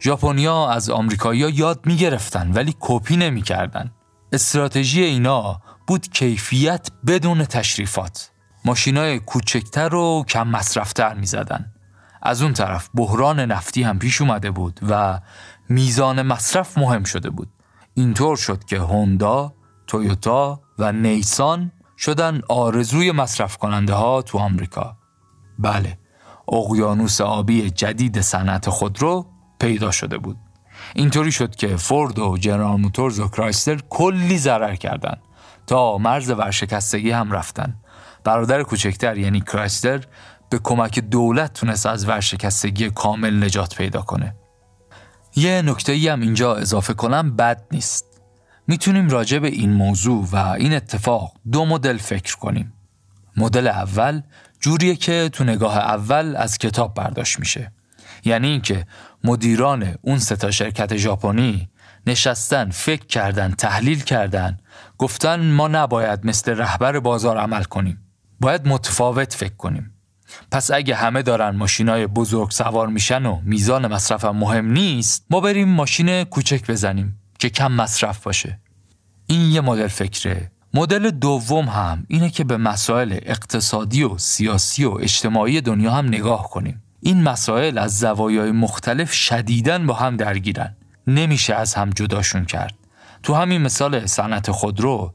ژاپنیا 0.00 0.68
از 0.68 0.90
آمریکایی‌ها 0.90 1.50
یاد 1.50 1.80
می‌گرفتن 1.86 2.52
ولی 2.52 2.74
کپی 2.80 3.16
نمی‌کردن. 3.16 3.90
استراتژی 4.32 5.02
اینا 5.02 5.60
بود 5.86 6.08
کیفیت 6.08 6.88
بدون 7.06 7.44
تشریفات. 7.44 8.30
ماشینای 8.64 9.18
کوچکتر 9.18 9.94
و 9.94 10.24
کم 10.28 10.48
مصرفتر 10.48 11.14
می 11.14 11.26
زدن. 11.26 11.72
از 12.22 12.42
اون 12.42 12.52
طرف 12.52 12.90
بحران 12.94 13.40
نفتی 13.40 13.82
هم 13.82 13.98
پیش 13.98 14.20
اومده 14.20 14.50
بود 14.50 14.80
و 14.88 15.20
میزان 15.68 16.22
مصرف 16.22 16.78
مهم 16.78 17.04
شده 17.04 17.30
بود. 17.30 17.48
اینطور 17.94 18.36
شد 18.36 18.64
که 18.64 18.78
هوندا، 18.78 19.54
تویوتا 19.86 20.60
و 20.78 20.92
نیسان 20.92 21.72
شدن 21.98 22.40
آرزوی 22.48 23.12
مصرف 23.12 23.56
کننده 23.56 23.94
ها 23.94 24.22
تو 24.22 24.38
آمریکا. 24.38 24.96
بله 25.58 25.98
اقیانوس 26.52 27.20
آبی 27.20 27.70
جدید 27.70 28.20
صنعت 28.20 28.70
خودرو 28.70 29.26
پیدا 29.60 29.90
شده 29.90 30.18
بود. 30.18 30.36
اینطوری 30.94 31.32
شد 31.32 31.54
که 31.54 31.76
فورد 31.76 32.18
و 32.18 32.38
جنرال 32.38 32.80
موتورز 32.80 33.20
و 33.20 33.28
کرایستر 33.28 33.80
کلی 33.88 34.38
ضرر 34.38 34.74
کردند 34.74 35.20
تا 35.66 35.98
مرز 35.98 36.30
ورشکستگی 36.30 37.10
هم 37.10 37.32
رفتن. 37.32 37.76
برادر 38.24 38.62
کوچکتر 38.62 39.18
یعنی 39.18 39.40
کرایستر 39.40 40.04
به 40.50 40.58
کمک 40.62 40.98
دولت 40.98 41.52
تونست 41.52 41.86
از 41.86 42.08
ورشکستگی 42.08 42.90
کامل 42.90 43.44
نجات 43.44 43.74
پیدا 43.74 44.02
کنه. 44.02 44.34
یه 45.36 45.62
نکته 45.62 45.92
ای 45.92 46.08
هم 46.08 46.20
اینجا 46.20 46.56
اضافه 46.56 46.94
کنم 46.94 47.36
بد 47.36 47.64
نیست. 47.72 48.06
می‌تونیم 48.66 49.08
راجع 49.08 49.38
به 49.38 49.48
این 49.48 49.72
موضوع 49.72 50.26
و 50.32 50.36
این 50.36 50.74
اتفاق 50.74 51.32
دو 51.52 51.64
مدل 51.64 51.96
فکر 51.96 52.36
کنیم. 52.36 52.72
مدل 53.36 53.66
اول 53.66 54.22
جوریه 54.60 54.96
که 54.96 55.30
تو 55.32 55.44
نگاه 55.44 55.78
اول 55.78 56.36
از 56.36 56.58
کتاب 56.58 56.94
برداشت 56.94 57.38
میشه. 57.38 57.72
یعنی 58.24 58.48
اینکه 58.48 58.86
مدیران 59.24 59.94
اون 60.02 60.18
ستا 60.18 60.50
شرکت 60.50 60.96
ژاپنی 60.96 61.68
نشستن 62.06 62.70
فکر 62.70 63.06
کردن 63.06 63.50
تحلیل 63.50 64.00
کردن. 64.00 64.58
گفتن 64.98 65.50
ما 65.50 65.68
نباید 65.68 66.26
مثل 66.26 66.56
رهبر 66.56 67.00
بازار 67.00 67.38
عمل 67.38 67.62
کنیم. 67.62 67.98
باید 68.40 68.68
متفاوت 68.68 69.34
فکر 69.34 69.56
کنیم. 69.56 69.94
پس 70.50 70.70
اگه 70.70 70.94
همه 70.94 71.22
دارن 71.22 71.50
ماشینای 71.50 72.06
بزرگ 72.06 72.50
سوار 72.50 72.88
میشن 72.88 73.26
و 73.26 73.40
میزان 73.44 73.86
مصرف 73.86 74.24
مهم 74.24 74.72
نیست 74.72 75.26
ما 75.30 75.40
بریم 75.40 75.68
ماشین 75.68 76.24
کوچک 76.24 76.70
بزنیم 76.70 77.18
که 77.38 77.50
کم 77.50 77.72
مصرف 77.72 78.24
باشه. 78.24 78.60
این 79.26 79.40
یه 79.40 79.60
مدل 79.60 79.88
فکره. 79.88 80.50
مدل 80.74 81.10
دوم 81.10 81.68
هم 81.68 82.04
اینه 82.08 82.30
که 82.30 82.44
به 82.44 82.56
مسائل 82.56 83.18
اقتصادی 83.22 84.02
و 84.02 84.18
سیاسی 84.18 84.84
و 84.84 84.90
اجتماعی 85.00 85.60
دنیا 85.60 85.90
هم 85.90 86.06
نگاه 86.06 86.50
کنیم. 86.50 86.82
این 87.00 87.22
مسائل 87.22 87.78
از 87.78 87.98
زوایای 87.98 88.52
مختلف 88.52 89.12
شدیدن 89.12 89.86
با 89.86 89.94
هم 89.94 90.16
درگیرن. 90.16 90.76
نمیشه 91.06 91.54
از 91.54 91.74
هم 91.74 91.90
جداشون 91.90 92.44
کرد. 92.44 92.74
تو 93.22 93.34
همین 93.34 93.62
مثال 93.62 94.06
صنعت 94.06 94.50
خودرو 94.50 95.14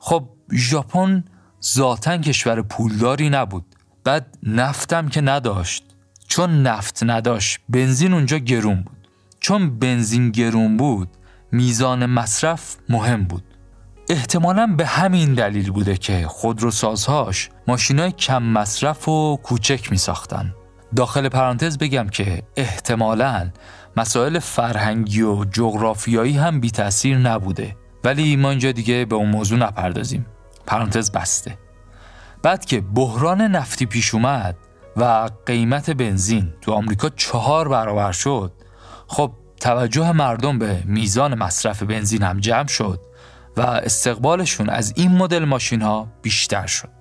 خب 0.00 0.28
ژاپن 0.52 1.24
ذاتا 1.64 2.18
کشور 2.18 2.62
پولداری 2.62 3.30
نبود. 3.30 3.64
بعد 4.04 4.38
نفتم 4.42 5.08
که 5.08 5.20
نداشت. 5.20 5.84
چون 6.28 6.62
نفت 6.62 7.02
نداشت 7.02 7.60
بنزین 7.68 8.12
اونجا 8.12 8.38
گرون 8.38 8.82
بود. 8.82 9.08
چون 9.40 9.78
بنزین 9.78 10.30
گرون 10.30 10.76
بود 10.76 11.08
میزان 11.52 12.06
مصرف 12.06 12.76
مهم 12.88 13.24
بود. 13.24 13.44
احتمالا 14.08 14.66
به 14.66 14.86
همین 14.86 15.34
دلیل 15.34 15.70
بوده 15.70 15.96
که 15.96 16.26
خودروسازهاش 16.28 17.50
ماشینای 17.66 18.12
کم 18.12 18.42
مصرف 18.42 19.08
و 19.08 19.36
کوچک 19.36 19.90
می 19.90 19.98
ساختن. 19.98 20.54
داخل 20.96 21.28
پرانتز 21.28 21.78
بگم 21.78 22.08
که 22.08 22.42
احتمالا 22.56 23.50
مسائل 23.96 24.38
فرهنگی 24.38 25.22
و 25.22 25.44
جغرافیایی 25.44 26.38
هم 26.38 26.60
بی 26.60 26.70
تاثیر 26.70 27.18
نبوده. 27.18 27.76
ولی 28.04 28.36
ما 28.36 28.50
اینجا 28.50 28.72
دیگه 28.72 29.04
به 29.04 29.16
اون 29.16 29.28
موضوع 29.28 29.58
نپردازیم. 29.58 30.26
پرانتز 30.66 31.10
بسته. 31.10 31.58
بعد 32.42 32.64
که 32.64 32.80
بحران 32.80 33.42
نفتی 33.42 33.86
پیش 33.86 34.14
اومد 34.14 34.56
و 34.96 35.30
قیمت 35.46 35.90
بنزین 35.90 36.52
تو 36.60 36.72
آمریکا 36.72 37.08
چهار 37.08 37.68
برابر 37.68 38.12
شد 38.12 38.52
خب 39.06 39.32
توجه 39.60 40.12
مردم 40.12 40.58
به 40.58 40.82
میزان 40.84 41.34
مصرف 41.34 41.82
بنزین 41.82 42.22
هم 42.22 42.40
جمع 42.40 42.66
شد 42.66 43.00
و 43.56 43.60
استقبالشون 43.60 44.68
از 44.68 44.92
این 44.96 45.10
مدل 45.10 45.44
ماشین 45.44 45.82
ها 45.82 46.08
بیشتر 46.22 46.66
شد. 46.66 46.99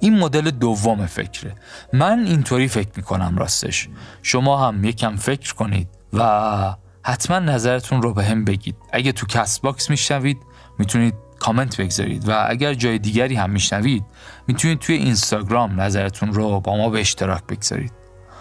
این 0.00 0.18
مدل 0.18 0.50
دوم 0.50 1.06
فکره. 1.06 1.54
من 1.92 2.24
اینطوری 2.26 2.68
فکر 2.68 2.88
می‌کنم 2.96 3.38
راستش. 3.38 3.88
شما 4.22 4.68
هم 4.68 4.84
یکم 4.84 5.16
فکر 5.16 5.54
کنید 5.54 5.88
و 6.12 6.74
حتما 7.02 7.38
نظرتون 7.38 8.02
رو 8.02 8.14
به 8.14 8.24
هم 8.24 8.44
بگید. 8.44 8.76
اگه 8.92 9.12
تو 9.12 9.26
Castbox 9.26 9.90
میشنوید 9.90 10.38
می‌تونید 10.78 11.14
کامنت 11.38 11.80
بگذارید. 11.80 12.28
و 12.28 12.44
اگر 12.48 12.74
جای 12.74 12.98
دیگری 12.98 13.34
هم 13.34 13.50
میشنوید 13.50 14.04
می‌تونید 14.46 14.78
توی 14.78 14.94
اینستاگرام 14.94 15.80
نظرتون 15.80 16.32
رو 16.32 16.60
با 16.60 16.76
ما 16.76 16.90
به 16.90 17.00
اشتراک 17.00 17.42
بگذارید. 17.46 17.92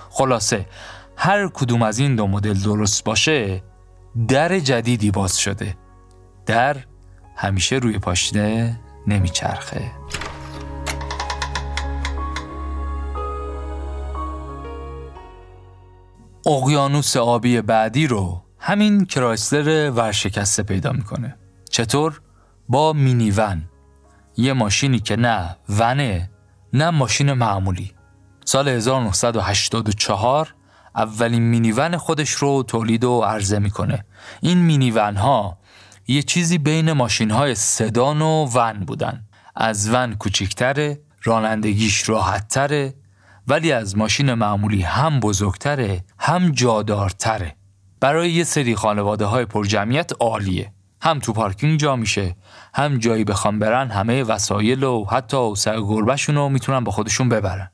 خلاصه 0.09 0.65
هر 1.17 1.47
کدوم 1.47 1.81
از 1.81 1.99
این 1.99 2.15
دو 2.15 2.27
مدل 2.27 2.53
درست 2.53 3.03
باشه 3.03 3.63
در 4.27 4.59
جدیدی 4.59 5.11
باز 5.11 5.37
شده. 5.37 5.77
در 6.45 6.77
همیشه 7.35 7.75
روی 7.75 7.99
پاشنه 7.99 8.79
نمیچرخه. 9.07 9.91
اقیانوس 16.45 17.17
آبی 17.17 17.61
بعدی 17.61 18.07
رو 18.07 18.43
همین 18.59 19.05
کرایسلر 19.05 19.91
ورشکسته 19.91 20.63
پیدا 20.63 20.91
می‌کنه. 20.91 21.35
چطور؟ 21.69 22.21
با 22.69 22.93
مینی 22.93 23.31
ون 23.31 23.63
یه 24.37 24.53
ماشینی 24.53 24.99
که 24.99 25.15
نه 25.15 25.57
ونه 25.69 26.29
نه 26.73 26.89
ماشین 26.89 27.33
معمولی. 27.33 27.91
سال 28.45 28.67
1984 28.67 30.55
اولین 30.95 31.41
مینی 31.41 31.71
ون 31.71 31.97
خودش 31.97 32.29
رو 32.29 32.63
تولید 32.63 33.03
و 33.03 33.21
عرضه 33.21 33.59
می‌کنه. 33.59 34.05
این 34.41 34.57
مینی 34.57 34.91
ون 34.91 35.15
ها 35.15 35.57
یه 36.07 36.21
چیزی 36.21 36.57
بین 36.57 36.91
ماشین 36.91 37.31
های 37.31 37.55
سدان 37.55 38.21
و 38.21 38.45
ون 38.45 38.73
بودن. 38.73 39.23
از 39.55 39.89
ون 39.93 40.15
کوچیکتره 40.15 41.01
رانندگیش 41.23 42.09
راحتتره 42.09 42.93
ولی 43.47 43.71
از 43.71 43.97
ماشین 43.97 44.33
معمولی 44.33 44.81
هم 44.81 45.19
بزرگتره 45.19 46.03
هم 46.29 46.51
جادارتره. 46.51 47.55
برای 47.99 48.31
یه 48.31 48.43
سری 48.43 48.75
خانواده 48.75 49.25
های 49.25 49.45
پرجمعیت 49.45 50.11
عالیه. 50.19 50.73
هم 51.01 51.19
تو 51.19 51.33
پارکینگ 51.33 51.79
جا 51.79 51.95
میشه 51.95 52.35
هم 52.73 52.97
جایی 52.97 53.23
بخوام 53.23 53.59
برن 53.59 53.91
همه 53.91 54.23
وسایل 54.23 54.83
و 54.83 55.05
حتی 55.05 55.55
سر 55.55 55.81
گربهشون 55.81 56.35
رو 56.35 56.49
می‌تونن 56.49 56.83
با 56.83 56.91
خودشون 56.91 57.29
ببرن. 57.29 57.71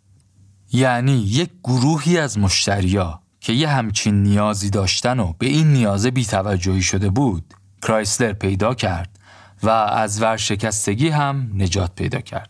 یعنی 0.71 1.11
یک 1.11 1.49
گروهی 1.63 2.17
از 2.17 2.37
مشتریا 2.37 3.21
که 3.39 3.53
یه 3.53 3.69
همچین 3.69 4.23
نیازی 4.23 4.69
داشتن 4.69 5.19
و 5.19 5.33
به 5.39 5.45
این 5.45 5.73
نیازه 5.73 6.11
بیتوجهی 6.11 6.81
شده 6.81 7.09
بود 7.09 7.53
کرایسلر 7.81 8.33
پیدا 8.33 8.73
کرد 8.73 9.19
و 9.63 9.69
از 9.69 10.21
ورشکستگی 10.21 11.09
هم 11.09 11.51
نجات 11.55 11.95
پیدا 11.95 12.21
کرد. 12.21 12.49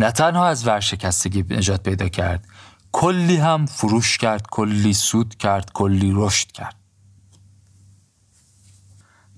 نه 0.00 0.10
تنها 0.10 0.46
از 0.46 0.66
ورشکستگی 0.66 1.44
نجات 1.50 1.82
پیدا 1.82 2.08
کرد 2.08 2.46
کلی 2.92 3.36
هم 3.36 3.66
فروش 3.66 4.18
کرد 4.18 4.46
کلی 4.50 4.94
سود 4.94 5.34
کرد 5.34 5.72
کلی 5.72 6.12
رشد 6.14 6.52
کرد. 6.52 6.76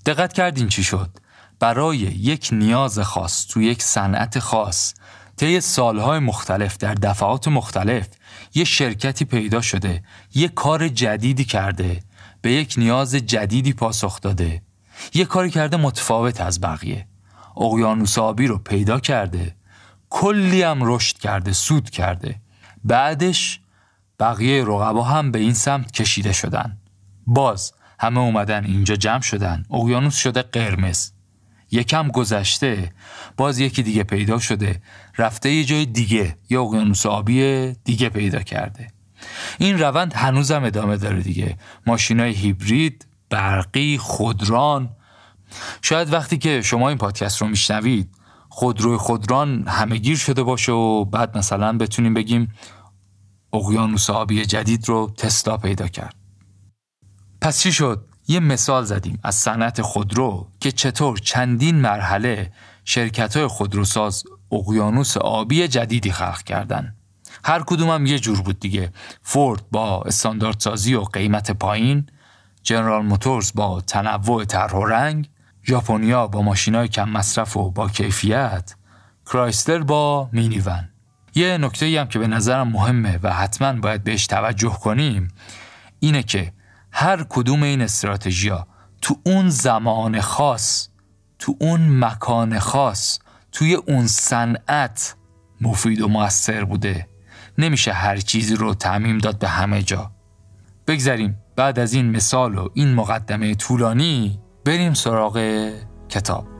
دقت 0.05 0.33
کردین 0.33 0.69
چی 0.69 0.83
شد؟ 0.83 1.09
برای 1.59 1.97
یک 1.97 2.49
نیاز 2.51 2.99
خاص 2.99 3.47
تو 3.47 3.61
یک 3.61 3.83
صنعت 3.83 4.39
خاص 4.39 4.93
طی 5.37 5.61
سالهای 5.61 6.19
مختلف 6.19 6.77
در 6.77 6.93
دفعات 6.93 7.47
مختلف 7.47 8.07
یه 8.53 8.63
شرکتی 8.63 9.25
پیدا 9.25 9.61
شده 9.61 10.03
یه 10.35 10.47
کار 10.47 10.87
جدیدی 10.87 11.45
کرده 11.45 12.03
به 12.41 12.51
یک 12.51 12.75
نیاز 12.77 13.15
جدیدی 13.15 13.73
پاسخ 13.73 14.21
داده. 14.21 14.61
یه 15.13 15.25
کاری 15.25 15.49
کرده 15.49 15.77
متفاوت 15.77 16.41
از 16.41 16.61
بقیه. 16.61 17.07
اقیانوس 17.57 18.17
آبی 18.17 18.47
رو 18.47 18.57
پیدا 18.57 18.99
کرده 18.99 19.55
کلی 20.09 20.61
هم 20.61 20.79
رشد 20.83 21.17
کرده 21.17 21.53
سود 21.53 21.89
کرده. 21.89 22.41
بعدش 22.85 23.59
بقیه 24.19 24.63
رقبا 24.63 25.03
هم 25.03 25.31
به 25.31 25.39
این 25.39 25.53
سمت 25.53 25.91
کشیده 25.91 26.33
شدن. 26.33 26.77
باز 27.27 27.73
همه 27.99 28.19
اومدن 28.19 28.65
اینجا 28.65 28.95
جمع 28.95 29.21
شدن. 29.21 29.65
اقیانوس 29.71 30.15
شده 30.15 30.41
قرمز. 30.41 31.11
یکم 31.71 32.07
گذشته 32.07 32.91
باز 33.37 33.59
یکی 33.59 33.83
دیگه 33.83 34.03
پیدا 34.03 34.39
شده. 34.39 34.81
رفته 35.17 35.51
یه 35.51 35.63
جای 35.63 35.85
دیگه. 35.85 36.37
یا 36.49 36.63
اقیانوس 36.63 37.05
آبی 37.05 37.71
دیگه 37.83 38.09
پیدا 38.09 38.39
کرده. 38.39 38.87
این 39.57 39.79
روند 39.79 40.13
هنوزم 40.13 40.63
ادامه 40.63 40.97
داره 40.97 41.21
دیگه. 41.21 41.57
ماشینای 41.87 42.31
هیبرید 42.33 43.07
برقی 43.29 43.97
خودران. 43.97 44.89
شاید 45.81 46.13
وقتی 46.13 46.37
که 46.37 46.61
شما 46.61 46.89
این 46.89 46.97
پادکست 46.97 47.41
رو 47.41 47.47
میشنوید 47.47 48.09
خودروی 48.49 48.97
خودران 48.97 49.67
همه 49.67 49.97
گیر 49.97 50.17
شده 50.17 50.43
باشه 50.43 50.71
و 50.71 51.05
بعد 51.05 51.37
مثلا 51.37 51.77
بتونیم 51.77 52.13
بگیم 52.13 52.53
اقیانوس 53.55 54.09
آبی 54.09 54.45
جدید 54.45 54.89
رو 54.89 55.13
تسلا 55.17 55.57
پیدا 55.57 55.87
کرد. 55.87 56.15
پس 57.41 57.59
چی 57.59 57.71
شد؟ 57.71 58.05
یه 58.27 58.39
مثال 58.39 58.83
زدیم 58.83 59.19
از 59.23 59.35
صنعت 59.35 59.81
خودرو 59.81 60.47
که 60.59 60.71
چطور 60.71 61.17
چندین 61.17 61.75
مرحله 61.75 62.51
شرکت 62.85 63.37
های 63.37 63.47
خودروساز 63.47 64.23
اقیانوس 64.51 65.17
آبی 65.17 65.67
جدیدی 65.67 66.11
خلق 66.11 66.41
کردن. 66.43 66.95
هر 67.43 67.63
کدوم 67.63 67.89
هم 67.89 68.05
یه 68.05 68.19
جور 68.19 68.41
بود 68.41 68.59
دیگه. 68.59 68.91
فورد 69.21 69.63
با 69.71 70.01
استانداردسازی 70.01 70.95
و 70.95 71.01
قیمت 71.01 71.51
پایین 71.51 72.09
جنرال 72.63 73.05
موتورز 73.05 73.51
با 73.55 73.81
تنوع 73.81 74.45
طرح 74.45 74.73
و 74.73 74.85
رنگ 74.85 75.29
ژاپنیا 75.67 76.27
با 76.27 76.41
ماشینای 76.41 76.87
کم 76.87 77.09
مصرف 77.09 77.57
و 77.57 77.71
با 77.71 77.89
کیفیت 77.89 78.75
کرایستر 79.25 79.83
با 79.83 80.29
مینیون. 80.31 80.94
یه 81.35 81.57
نکته 81.57 81.99
هم 82.01 82.07
که 82.07 82.19
به 82.19 82.27
نظرم 82.27 82.67
مهمه 82.67 83.19
و 83.23 83.33
حتما 83.33 83.73
باید 83.73 84.03
بهش 84.03 84.27
توجه 84.27 84.77
کنیم 84.83 85.27
اینه 85.99 86.23
که 86.23 86.53
هر 86.91 87.25
کدوم 87.29 87.63
این 87.63 87.81
استراتژیا 87.81 88.67
تو 89.01 89.19
اون 89.23 89.49
زمان 89.49 90.21
خاص 90.21 90.89
تو 91.39 91.55
اون 91.59 91.99
مکان 92.05 92.59
خاص 92.59 93.19
توی 93.51 93.73
اون 93.73 94.07
صنعت 94.07 95.15
مفید 95.61 96.01
و 96.01 96.07
موثر 96.07 96.63
بوده. 96.63 97.07
نمیشه 97.57 97.93
هر 97.93 98.17
چیزی 98.17 98.55
رو 98.55 98.73
تعمیم 98.73 99.17
داد 99.17 99.39
به 99.39 99.47
همه 99.47 99.81
جا. 99.81 100.11
بگذاریم 100.87 101.37
بعد 101.55 101.79
از 101.79 101.93
این 101.93 102.11
مثال 102.11 102.57
و 102.57 102.69
این 102.73 102.93
مقدمه 102.93 103.55
طولانی 103.55 104.39
بریم 104.65 104.93
سراغ 104.93 105.69
کتاب. 106.09 106.54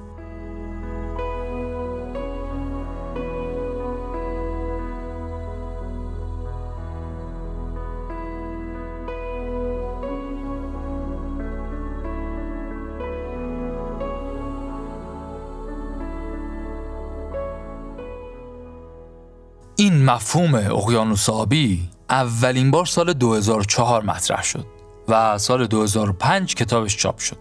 این 19.78 20.06
مفهوم 20.06 20.56
اقیانوس 20.56 21.30
آبی 21.30 21.90
اولین 22.10 22.72
بار 22.72 22.86
سال 22.86 23.14
2004 23.14 24.04
مطرح 24.04 24.44
شد 24.44 24.66
و 25.08 25.38
سال 25.38 25.68
2005 25.68 26.56
کتابش 26.56 26.98
چاپ 26.98 27.20
شد. 27.20 27.38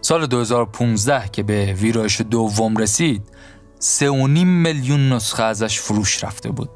سال 0.00 0.26
2015 0.26 1.28
که 1.28 1.42
به 1.42 1.72
ویرایش 1.72 2.20
دوم 2.20 2.76
رسید 2.76 3.22
3.5 3.80 4.04
میلیون 4.44 5.12
نسخه 5.12 5.42
ازش 5.42 5.80
فروش 5.80 6.24
رفته 6.24 6.50
بود 6.50 6.70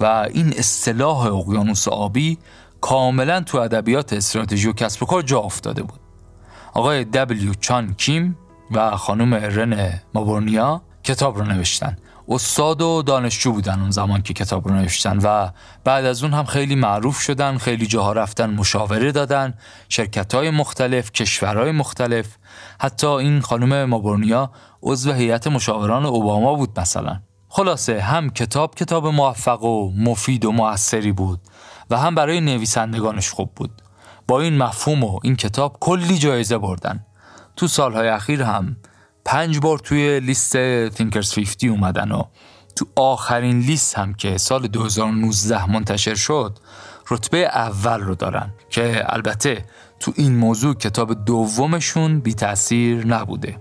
و 0.00 0.28
این 0.32 0.54
اصطلاح 0.58 1.26
اقیانوس 1.26 1.88
آبی 1.88 2.38
کاملا 2.80 3.40
تو 3.40 3.58
ادبیات 3.58 4.12
استراتژی 4.12 4.68
و 4.68 4.72
کسب 4.72 5.02
و 5.02 5.06
کار 5.06 5.22
جا 5.22 5.38
افتاده 5.40 5.82
بود. 5.82 6.00
آقای 6.74 7.04
دبلیو 7.04 7.54
چان 7.54 7.94
کیم 7.94 8.38
و 8.70 8.96
خانم 8.96 9.34
رن 9.34 10.00
مابورنیا 10.14 10.82
کتاب 11.04 11.38
رو 11.38 11.44
نوشتن. 11.44 11.96
استاد 12.28 12.82
و 12.82 13.02
دانشجو 13.02 13.52
بودن 13.52 13.80
اون 13.80 13.90
زمان 13.90 14.22
که 14.22 14.34
کتاب 14.34 14.68
رو 14.68 14.74
نوشتن 14.74 15.18
و 15.18 15.50
بعد 15.84 16.04
از 16.04 16.22
اون 16.22 16.32
هم 16.32 16.44
خیلی 16.44 16.74
معروف 16.74 17.20
شدن 17.20 17.58
خیلی 17.58 17.86
جاها 17.86 18.12
رفتن 18.12 18.50
مشاوره 18.50 19.12
دادن 19.12 19.54
شرکت 19.88 20.34
های 20.34 20.50
مختلف 20.50 21.12
کشورهای 21.12 21.72
مختلف. 21.72 22.26
حتی 22.80 23.06
این 23.06 23.40
خانم 23.40 23.84
مابورنیا 23.84 24.50
عضو 24.82 25.12
هیئت 25.12 25.46
مشاوران 25.46 26.06
اوباما 26.06 26.54
بود 26.54 26.80
مثلا. 26.80 27.20
خلاصه 27.48 28.00
هم 28.00 28.30
کتاب 28.30 28.74
کتاب 28.74 29.06
موفق 29.06 29.62
و 29.62 29.92
مفید 29.96 30.44
و 30.44 30.52
موثری 30.52 31.12
بود 31.12 31.40
و 31.90 31.98
هم 31.98 32.14
برای 32.14 32.40
نویسندگانش 32.40 33.30
خوب 33.30 33.54
بود. 33.56 33.82
با 34.28 34.40
این 34.40 34.58
مفهوم 34.58 35.04
و 35.04 35.20
این 35.22 35.36
کتاب 35.36 35.76
کلی 35.80 36.18
جایزه 36.18 36.58
بردن. 36.58 37.06
تو 37.56 37.68
سالهای 37.68 38.08
اخیر 38.08 38.42
هم 38.42 38.76
پنج 39.26 39.58
بار 39.58 39.78
توی 39.78 40.20
لیست 40.20 40.56
Thinkers 40.88 41.34
50 41.34 41.70
اومدن 41.70 42.12
و 42.12 42.22
تو 42.76 42.86
آخرین 42.96 43.58
لیست 43.58 43.98
هم 43.98 44.14
که 44.14 44.38
سال 44.38 44.66
2019 44.66 45.70
منتشر 45.70 46.14
شد 46.14 46.58
رتبه 47.10 47.38
اول 47.38 48.00
رو 48.00 48.14
دارن 48.14 48.52
که 48.70 49.04
البته 49.06 49.64
تو 50.00 50.12
این 50.16 50.36
موضوع 50.36 50.74
کتاب 50.74 51.24
دومشون 51.24 52.20
بی 52.20 52.34
تأثیر 52.34 53.06
نبوده. 53.06 53.58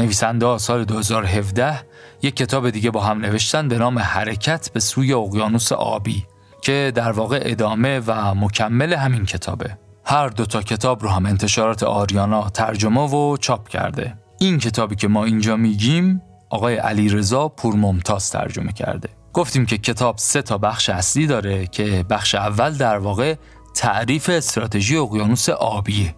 نویسنده 0.00 0.58
سال 0.58 0.84
2017 0.84 1.86
یک 2.22 2.36
کتاب 2.36 2.70
دیگه 2.70 2.90
با 2.90 3.00
هم 3.00 3.18
نوشتن 3.18 3.68
به 3.68 3.78
نام 3.78 3.98
حرکت 3.98 4.70
به 4.72 4.80
سوی 4.80 5.12
اقیانوس 5.12 5.72
آبی 5.72 6.26
که 6.62 6.92
در 6.94 7.12
واقع 7.12 7.40
ادامه 7.42 8.00
و 8.06 8.34
مکمل 8.34 8.94
همین 8.94 9.24
کتابه. 9.24 9.78
هر 10.04 10.28
دوتا 10.28 10.62
کتاب 10.62 11.02
رو 11.02 11.08
هم 11.08 11.26
انتشارات 11.26 11.82
آریانا 11.82 12.48
ترجمه 12.48 13.00
و 13.00 13.36
چاپ 13.36 13.68
کرده. 13.68 14.23
این 14.38 14.58
کتابی 14.58 14.96
که 14.96 15.08
ما 15.08 15.24
اینجا 15.24 15.56
میگیم 15.56 16.22
آقای 16.50 16.76
علی 16.76 17.08
رضا 17.08 17.48
پورممتاز 17.48 18.30
ترجمه 18.30 18.72
کرده. 18.72 19.08
گفتیم 19.32 19.66
که 19.66 19.78
کتاب 19.78 20.18
سه 20.18 20.42
تا 20.42 20.58
بخش 20.58 20.88
اصلی 20.90 21.26
داره 21.26 21.66
که 21.66 22.04
بخش 22.10 22.34
اول 22.34 22.76
در 22.76 22.98
واقع 22.98 23.34
تعریف 23.74 24.28
استراتژی 24.28 24.96
اقیانوس 24.96 25.48
آبیه. 25.48 26.14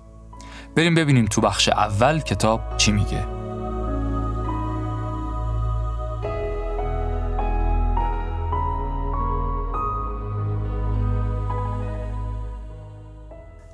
بریم 0.77 0.95
ببینیم 0.95 1.25
تو 1.25 1.41
بخش 1.41 1.69
اول 1.69 2.21
کتاب 2.21 2.77
چی 2.77 2.93
میگه. 2.93 3.27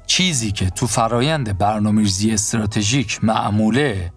چیزی 0.06 0.52
که 0.52 0.70
تو 0.70 0.86
فرایند 0.86 1.58
برنامه‌ریزی 1.58 2.30
استراتژیک 2.30 3.24
معموله 3.24 4.12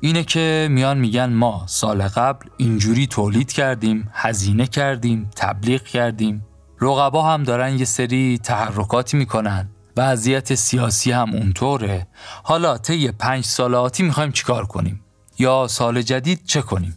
اینه 0.00 0.24
که 0.24 0.68
میان 0.70 0.98
میگن 0.98 1.32
ما 1.32 1.64
سال 1.66 2.02
قبل 2.02 2.48
اینجوری 2.56 3.06
تولید 3.06 3.52
کردیم، 3.52 4.08
هزینه 4.12 4.66
کردیم، 4.66 5.30
تبلیغ 5.36 5.82
کردیم. 5.82 6.46
رقبا 6.80 7.32
هم 7.32 7.42
دارن 7.42 7.78
یه 7.78 7.84
سری 7.84 8.38
تحرکاتی 8.38 9.16
می‌کنن. 9.16 9.68
وضعیت 9.96 10.54
سیاسی 10.54 11.12
هم 11.12 11.34
اونطوره. 11.34 12.06
حالا 12.42 12.78
طی 12.78 13.10
پنج 13.10 13.44
سال 13.44 13.74
آتی 13.74 14.02
می‌خوایم 14.02 14.32
چیکار 14.32 14.66
کنیم؟ 14.66 15.04
یا 15.38 15.66
سال 15.70 16.02
جدید 16.02 16.44
چه 16.44 16.62
کنیم؟ 16.62 16.96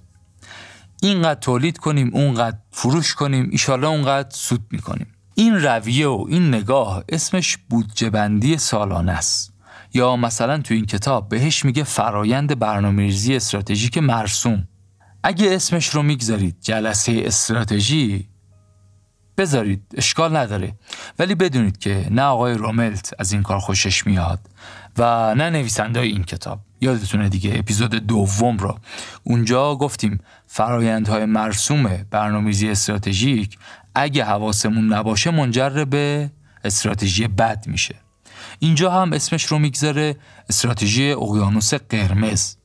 اینقدر 1.02 1.40
تولید 1.40 1.78
کنیم، 1.78 2.12
اونقدر 2.14 2.58
فروش 2.72 3.16
کنیم، 3.16 3.50
ایشالا 3.52 3.90
اونقدر 3.90 4.30
سود 4.30 4.62
می‌کنیم. 4.72 5.08
این 5.36 5.56
رویه 5.56 6.08
و 6.08 6.26
این 6.30 6.48
نگاه 6.48 7.04
اسمش 7.10 7.58
بودجه 7.70 8.10
بندی 8.10 8.58
سالانه 8.58 9.12
است 9.12 9.51
یا 9.94 10.16
مثلا 10.16 10.58
تو 10.58 10.74
این 10.74 10.86
کتاب 10.86 11.30
بهش 11.30 11.66
میگه 11.66 11.84
فرایند 11.84 12.60
برنامه‌ریزی 12.60 13.36
استراتژیک 13.36 13.98
مرسوم. 13.98 14.68
اگه 15.24 15.56
اسمش 15.56 15.88
رو 15.88 16.04
می‌گذارید 16.04 16.56
جلسه 16.62 17.22
استراتژی 17.26 18.30
بذارید 19.38 19.82
اشکال 19.98 20.38
نداره. 20.38 20.74
ولی 21.20 21.36
بدونید 21.36 21.78
که 21.78 22.08
نه 22.12 22.22
آقای 22.22 22.54
روملت 22.54 23.14
از 23.20 23.32
این 23.32 23.44
کار 23.44 23.60
خوشش 23.60 24.08
میاد 24.08 24.40
و 24.98 25.36
نه 25.36 25.50
نویسنده 25.50 26.00
این 26.00 26.24
کتاب. 26.24 26.60
یادتونه 26.82 27.30
دیگه 27.30 27.54
اپیزود 27.56 27.96
دوم 27.96 28.58
رو. 28.58 28.80
اونجا 29.24 29.76
گفتیم 29.76 30.20
فرایندهای 30.48 31.26
مرسوم 31.26 32.06
برنامه‌ریزی 32.12 32.70
استراتژیک 32.70 33.58
اگه 33.96 34.24
حواسمون 34.24 34.94
نباشه 34.94 35.32
منجر 35.32 35.86
به 35.86 36.32
استراتژی 36.64 37.28
بد 37.28 37.64
میشه. 37.68 37.96
اینجا 38.64 38.92
هم 38.92 39.14
اسمش 39.14 39.46
رو 39.46 39.60
می‌گذاره 39.60 40.16
استراتژی 40.50 41.12
اقیانوس 41.12 41.74
قرمز. 41.74 42.56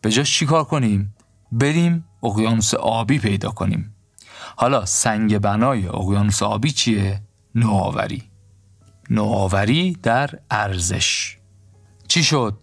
به 0.00 0.10
جاش 0.10 0.38
چیکار 0.38 0.64
کنیم؟ 0.64 1.14
بریم 1.52 2.04
اقیانوس 2.22 2.74
آبی 2.74 3.18
پیدا 3.18 3.50
کنیم. 3.50 3.94
حالا 4.56 4.84
سنگ 4.84 5.38
بنای 5.38 5.88
اقیانوس 5.88 6.42
آبی 6.42 6.70
چیه؟ 6.70 7.22
نوآوری. 7.54 8.22
نوآوری 9.10 9.96
در 10.02 10.30
ارزش. 10.50 11.36
چی 12.08 12.24
شد؟ 12.24 12.58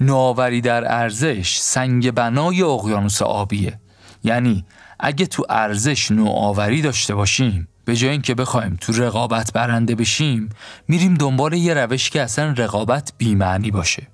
نوآوری 0.00 0.60
در 0.60 0.92
ارزش 0.92 1.58
سنگ 1.58 2.10
بنای 2.10 2.62
اقیانوس 2.62 3.22
آبیه. 3.22 3.80
یعنی 4.24 4.64
اگه 5.00 5.26
تو 5.26 5.46
ارزش 5.48 6.10
نوآوری 6.10 6.82
داشته 6.82 7.14
باشیم 7.14 7.68
به 7.84 7.96
جای 7.96 8.10
اینکه 8.10 8.34
بخوایم 8.34 8.76
تو 8.80 8.92
رقابت 8.92 9.52
برنده 9.52 9.94
بشیم 9.94 10.48
میریم 10.88 11.14
دنبال 11.14 11.52
یه 11.52 11.74
روش 11.74 12.10
که 12.10 12.22
اصلا 12.22 12.54
رقابت 12.58 13.12
بیمعنی 13.18 13.70
باشه. 13.70 14.06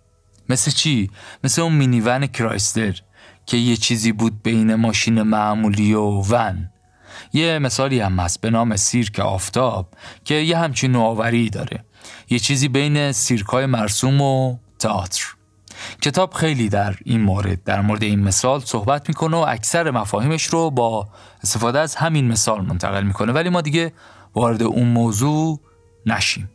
مثل 0.49 0.71
چی؟ 0.71 1.11
مثل 1.45 1.63
اون 1.63 1.73
مینیون 1.73 2.27
کرایستر 2.27 3.01
که 3.47 3.57
یه 3.57 3.77
چیزی 3.77 4.13
بود 4.13 4.43
بین 4.43 4.75
ماشین 4.75 5.23
معمولی 5.23 5.95
و 5.95 6.01
ون. 6.01 6.71
یه 7.33 7.59
مثالی 7.59 8.01
هم 8.01 8.21
هست 8.21 8.41
به 8.41 8.51
نام 8.51 8.77
سیرک 8.77 9.21
آفتاب 9.21 9.95
که 10.25 10.35
یه 10.35 10.59
همچین 10.59 10.93
نوآوری 10.93 11.51
داره. 11.51 11.85
یه 12.31 12.39
چیزی 12.39 12.69
بین 12.69 13.13
سیرکای 13.13 13.67
مرسوم 13.67 14.21
و 14.21 14.57
تئاتر. 14.79 15.38
کتاب 16.03 16.33
خیلی 16.33 16.69
در 16.69 16.97
این 17.05 17.21
مورد 17.21 17.65
در 17.65 17.81
مورد 17.81 18.03
این 18.03 18.21
مثال 18.21 18.61
صحبت 18.61 19.09
می‌کنه 19.09 19.37
و 19.37 19.41
اکثر 19.49 19.91
مفاهیمش 19.91 20.45
رو 20.45 20.71
با 20.71 21.09
استفاده 21.43 21.79
از 21.79 21.95
همین 21.95 22.29
مثال 22.29 22.61
منتقل 22.61 23.03
می‌کنه. 23.03 23.33
ولی 23.33 23.49
ما 23.49 23.61
دیگه 23.61 23.93
وارد 24.35 24.63
اون 24.63 24.89
موضوع 24.89 25.61
نشیم. 26.07 26.51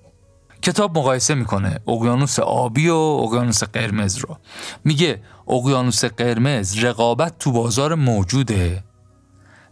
کتاب 0.61 0.97
مقایسه 0.97 1.35
می‌کنه 1.35 1.79
اقیانوس 1.87 2.39
آبی 2.39 2.89
و 2.89 2.95
اقیانوس 2.95 3.63
قرمز 3.63 4.17
رو. 4.17 4.37
میگه 4.83 5.21
اقیانوس 5.47 6.05
قرمز 6.05 6.83
رقابت 6.83 7.39
تو 7.39 7.51
بازار 7.51 7.95
موجوده 7.95 8.83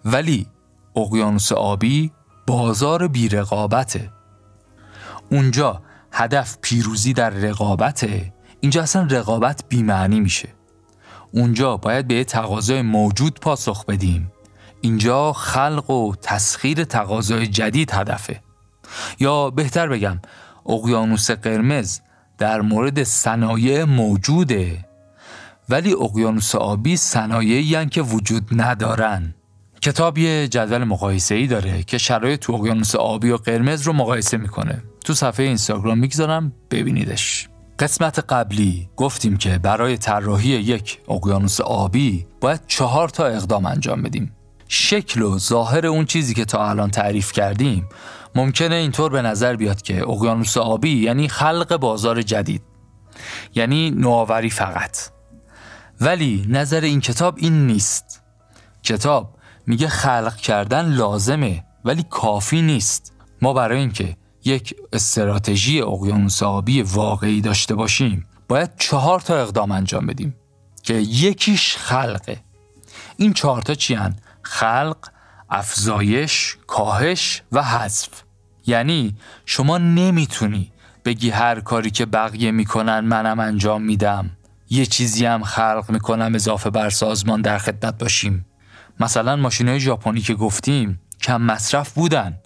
ولی 0.05 0.47
اقیانوس 0.95 1.51
آبی 1.51 2.11
بازار 2.47 3.07
بی 3.07 3.29
رقابته 3.29 4.09
اونجا 5.31 5.81
هدف 6.11 6.57
پیروزی 6.61 7.13
در 7.13 7.29
رقابته. 7.29 8.33
اینجا 8.61 8.81
اصلا 8.81 9.07
رقابت 9.11 9.63
بیمعنی 9.69 10.19
میشه. 10.19 10.49
اونجا 11.31 11.77
باید 11.77 12.07
به 12.07 12.23
تقاضای 12.23 12.81
موجود 12.81 13.39
پاسخ 13.39 13.85
بدیم. 13.85 14.31
اینجا 14.81 15.33
خلق 15.33 15.89
و 15.89 16.15
تسخیر 16.21 16.83
تقاضای 16.83 17.47
جدید 17.47 17.91
هدفه. 17.91 18.41
یا 19.19 19.49
بهتر 19.49 19.87
بگم 19.87 20.19
اقیانوس 20.65 21.31
قرمز 21.31 21.99
در 22.37 22.61
مورد 22.61 23.03
صنایع 23.03 23.83
موجوده. 23.83 24.85
ولی 25.69 25.93
اقیانوس 25.93 26.55
آبی 26.55 26.97
صنایعی 26.97 27.85
که 27.85 28.01
وجود 28.01 28.47
ندارن. 28.51 29.35
کتاب 29.81 30.17
یه 30.17 30.47
جدول 30.47 30.83
مقایسه 30.83 31.35
ای 31.35 31.47
داره 31.47 31.83
که 31.83 31.97
شرایط 31.97 32.39
تو 32.39 32.53
اقیانوس 32.53 32.95
آبی 32.95 33.29
و 33.29 33.37
قرمز 33.37 33.81
رو 33.81 33.93
مقایسه 33.93 34.37
می‌کنه. 34.37 34.83
تو 35.05 35.13
صفحه 35.13 35.45
اینستاگرام 35.45 35.99
می‌گذارم 35.99 36.53
ببینیدش. 36.71 37.49
قسمت 37.81 38.19
قبلی 38.19 38.89
گفتیم 38.97 39.37
که 39.37 39.57
برای 39.57 39.97
طراحی 39.97 40.49
یک 40.49 40.99
اقیانوس 41.09 41.61
آبی 41.61 42.27
باید 42.41 42.61
چهار 42.67 43.09
تا 43.09 43.25
اقدام 43.25 43.65
انجام 43.65 44.01
بدیم. 44.01 44.35
شکل 44.67 45.21
و 45.21 45.39
ظاهر 45.39 45.87
اون 45.87 46.05
چیزی 46.05 46.33
که 46.33 46.45
تا 46.45 46.69
الان 46.69 46.91
تعریف 46.91 47.31
کردیم 47.31 47.89
ممکنه 48.35 48.75
اینطور 48.75 49.11
به 49.11 49.21
نظر 49.21 49.55
بیاد 49.55 49.81
که 49.81 50.01
اقیانوس 50.01 50.57
آبی 50.57 51.03
یعنی 51.03 51.27
خلق 51.27 51.77
بازار 51.77 52.21
جدید 52.21 52.61
یعنی 53.55 53.91
نوآوری 53.91 54.49
فقط. 54.49 54.97
ولی 56.01 56.45
نظر 56.49 56.81
این 56.81 57.01
کتاب 57.01 57.35
این 57.37 57.67
نیست. 57.67 58.23
کتاب 58.83 59.35
میگه 59.67 59.87
خلق 59.87 60.35
کردن 60.35 60.85
لازمه 60.85 61.63
ولی 61.85 62.05
کافی 62.09 62.61
نیست. 62.61 63.13
ما 63.41 63.53
برای 63.53 63.77
اینکه 63.79 64.17
یک 64.45 64.75
استراتژی 64.93 65.81
اقیانوس 65.81 66.43
آبی 66.43 66.81
واقعی 66.81 67.41
داشته 67.41 67.75
باشیم 67.75 68.25
باید 68.47 68.71
چهار 68.77 69.19
تا 69.19 69.41
اقدام 69.41 69.71
انجام 69.71 70.05
بدیم 70.05 70.35
که 70.83 70.93
یکیش 70.93 71.77
خلقه. 71.77 72.37
این 73.17 73.33
چهار 73.33 73.61
تا 73.61 73.75
چی 73.75 73.93
هن؟ 73.93 74.15
خلق، 74.41 74.97
افزایش، 75.49 76.57
کاهش 76.67 77.41
و 77.51 77.63
حذف. 77.63 78.09
یعنی 78.65 79.15
شما 79.45 79.77
نمی‌تونی 79.77 80.71
بگی 81.05 81.29
هر 81.29 81.59
کاری 81.59 81.91
که 81.91 82.05
بقیه 82.05 82.51
می‌کنن 82.51 82.99
منم 82.99 83.39
انجام 83.39 83.81
میدم. 83.81 84.29
یه 84.69 84.85
چیزی 84.85 85.25
هم 85.25 85.43
خلق 85.43 85.85
می‌کنم 85.89 86.35
اضافه 86.35 86.69
بر 86.69 86.89
سازمان 86.89 87.41
در 87.41 87.57
خدمت 87.57 87.97
باشیم. 87.97 88.45
مثلا 88.99 89.35
ماشین 89.35 89.77
ژاپنی 89.77 90.21
که 90.21 90.33
گفتیم 90.33 91.01
کم 91.21 91.41
مصرف 91.41 91.91
بودن. 91.91 92.39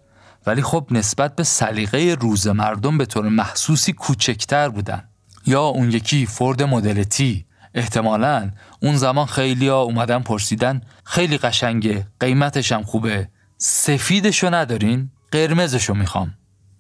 ولی 0.48 0.62
خب 0.62 0.88
نسبت 0.92 1.36
به 1.36 1.44
سلیقه 1.44 2.18
روز 2.20 2.48
مردم 2.48 2.98
به 2.98 3.06
طور 3.06 3.30
محسوسی 3.30 3.94
کوچکتر 3.94 4.70
بودن. 4.70 5.04
یا 5.46 5.62
اون 5.62 5.92
یکی 5.92 6.26
فورد 6.26 6.64
مدل 6.64 7.04
تی 7.04 7.46
احتمالا 7.74 8.52
اون 8.82 8.96
زمان 8.96 9.26
خیلی 9.26 9.68
ها 9.68 9.82
اومدن 9.82 10.20
پرسیدن 10.20 10.82
خیلی 11.04 11.38
قشنگه 11.38 12.08
قیمتش 12.20 12.72
هم 12.72 12.84
خوبه. 12.84 13.30
سفیدشو 13.58 14.54
ندارین؟ 14.54 15.12
قرمزشو 15.32 15.94
می‌خوام. 15.94 16.34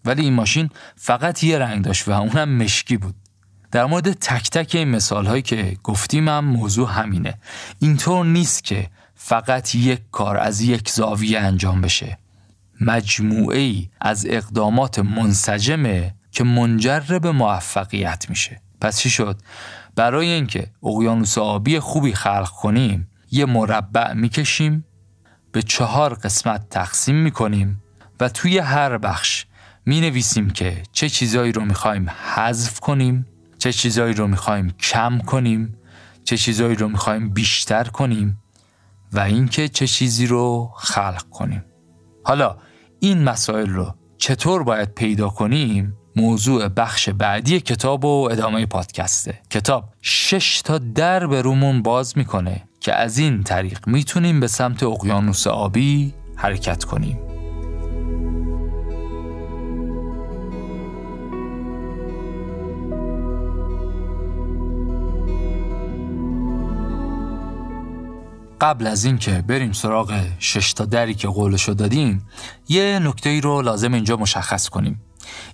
ولی 0.05 0.21
این 0.21 0.33
ماشین 0.33 0.69
فقط 0.95 1.43
یه 1.43 1.57
رنگ 1.57 1.85
داشت 1.85 2.07
و 2.07 2.11
اونم 2.11 2.49
مشکی 2.49 2.97
بود. 2.97 3.15
در 3.71 3.85
مورد 3.85 4.13
تک 4.13 4.49
تک 4.49 4.75
این 4.75 4.87
مثال 4.87 5.25
هایی 5.25 5.41
که 5.41 5.77
گفتیم 5.83 6.29
هم 6.29 6.45
موضوع 6.45 6.89
همینه. 6.91 7.33
اینطور 7.79 8.25
نیست 8.25 8.63
که 8.63 8.89
فقط 9.15 9.75
یک 9.75 9.99
کار 10.11 10.37
از 10.37 10.61
یک 10.61 10.89
زاویه 10.89 11.39
انجام 11.39 11.81
بشه. 11.81 12.17
مجموعه 12.81 13.59
ای 13.59 13.89
از 14.01 14.25
اقدامات 14.29 14.99
منسجمه 14.99 16.15
که 16.31 16.43
منجر 16.43 16.99
به 16.99 17.31
موفقیت 17.31 18.25
میشه. 18.29 18.61
پس 18.81 18.99
چی 18.99 19.09
شد؟ 19.09 19.41
برای 19.95 20.27
اینکه 20.27 20.71
اقیانوس 20.83 21.37
آبی 21.37 21.79
خوبی 21.79 22.13
خلق 22.13 22.49
کنیم 22.49 23.09
یه 23.31 23.45
مربع 23.45 24.13
می‌کشیم 24.13 24.85
به 25.51 25.61
چهار 25.61 26.13
قسمت 26.13 26.69
تقسیم 26.69 27.15
می‌کنیم 27.15 27.83
و 28.19 28.29
توی 28.29 28.57
هر 28.57 28.97
بخش 28.97 29.45
می 29.85 30.01
نویسیم 30.01 30.49
که 30.49 30.83
چه 30.91 31.09
چیزایی 31.09 31.51
رو 31.51 31.65
می‌خوایم 31.65 32.09
حذف 32.09 32.79
کنیم 32.79 33.25
چه 33.57 33.73
چیزایی 33.73 34.13
رو 34.13 34.27
می‌خوایم 34.27 34.71
کم 34.71 35.19
کنیم 35.19 35.77
چه 36.23 36.37
چیزایی 36.37 36.75
رو 36.75 36.87
می‌خوایم 36.87 37.29
بیشتر 37.29 37.83
کنیم 37.83 38.39
و 39.13 39.19
اینکه 39.19 39.67
چه 39.67 39.87
چیزی 39.87 40.27
رو 40.27 40.71
خلق 40.75 41.23
کنیم. 41.29 41.63
حالا 42.25 42.57
این 42.99 43.23
مسائل 43.23 43.69
رو 43.69 43.95
چطور 44.17 44.63
باید 44.63 44.93
پیدا 44.93 45.29
کنیم؟ 45.29 45.97
موضوع 46.15 46.67
بخش 46.67 47.09
بعدی 47.09 47.59
کتاب 47.59 48.05
و 48.05 48.29
ادامه 48.31 48.65
پادکسته. 48.65 49.39
کتاب 49.49 49.83
شش 50.01 50.61
تا 50.61 50.77
در 50.77 51.27
به 51.27 51.41
رومون 51.41 51.81
باز 51.81 52.17
می‌کنه 52.17 52.63
که 52.79 52.95
از 52.95 53.17
این 53.17 53.43
طریق 53.43 53.87
می‌تونیم 53.87 54.39
به 54.39 54.47
سمت 54.47 54.83
اقیانوس 54.83 55.47
آبی 55.47 56.13
حرکت 56.35 56.83
کنیم. 56.83 57.34
قبل 68.61 68.87
از 68.87 69.05
اینکه 69.05 69.43
بریم 69.47 69.71
سراغ 69.71 70.21
شش 70.39 70.73
تا 70.73 70.85
دری 70.85 71.13
که 71.13 71.27
قولشو 71.27 71.73
دادیم 71.73 72.27
یه 72.69 72.99
نکته 72.99 73.29
ای 73.29 73.41
رو 73.41 73.61
لازم 73.61 73.93
اینجا 73.93 74.17
مشخص 74.17 74.69
کنیم. 74.69 75.01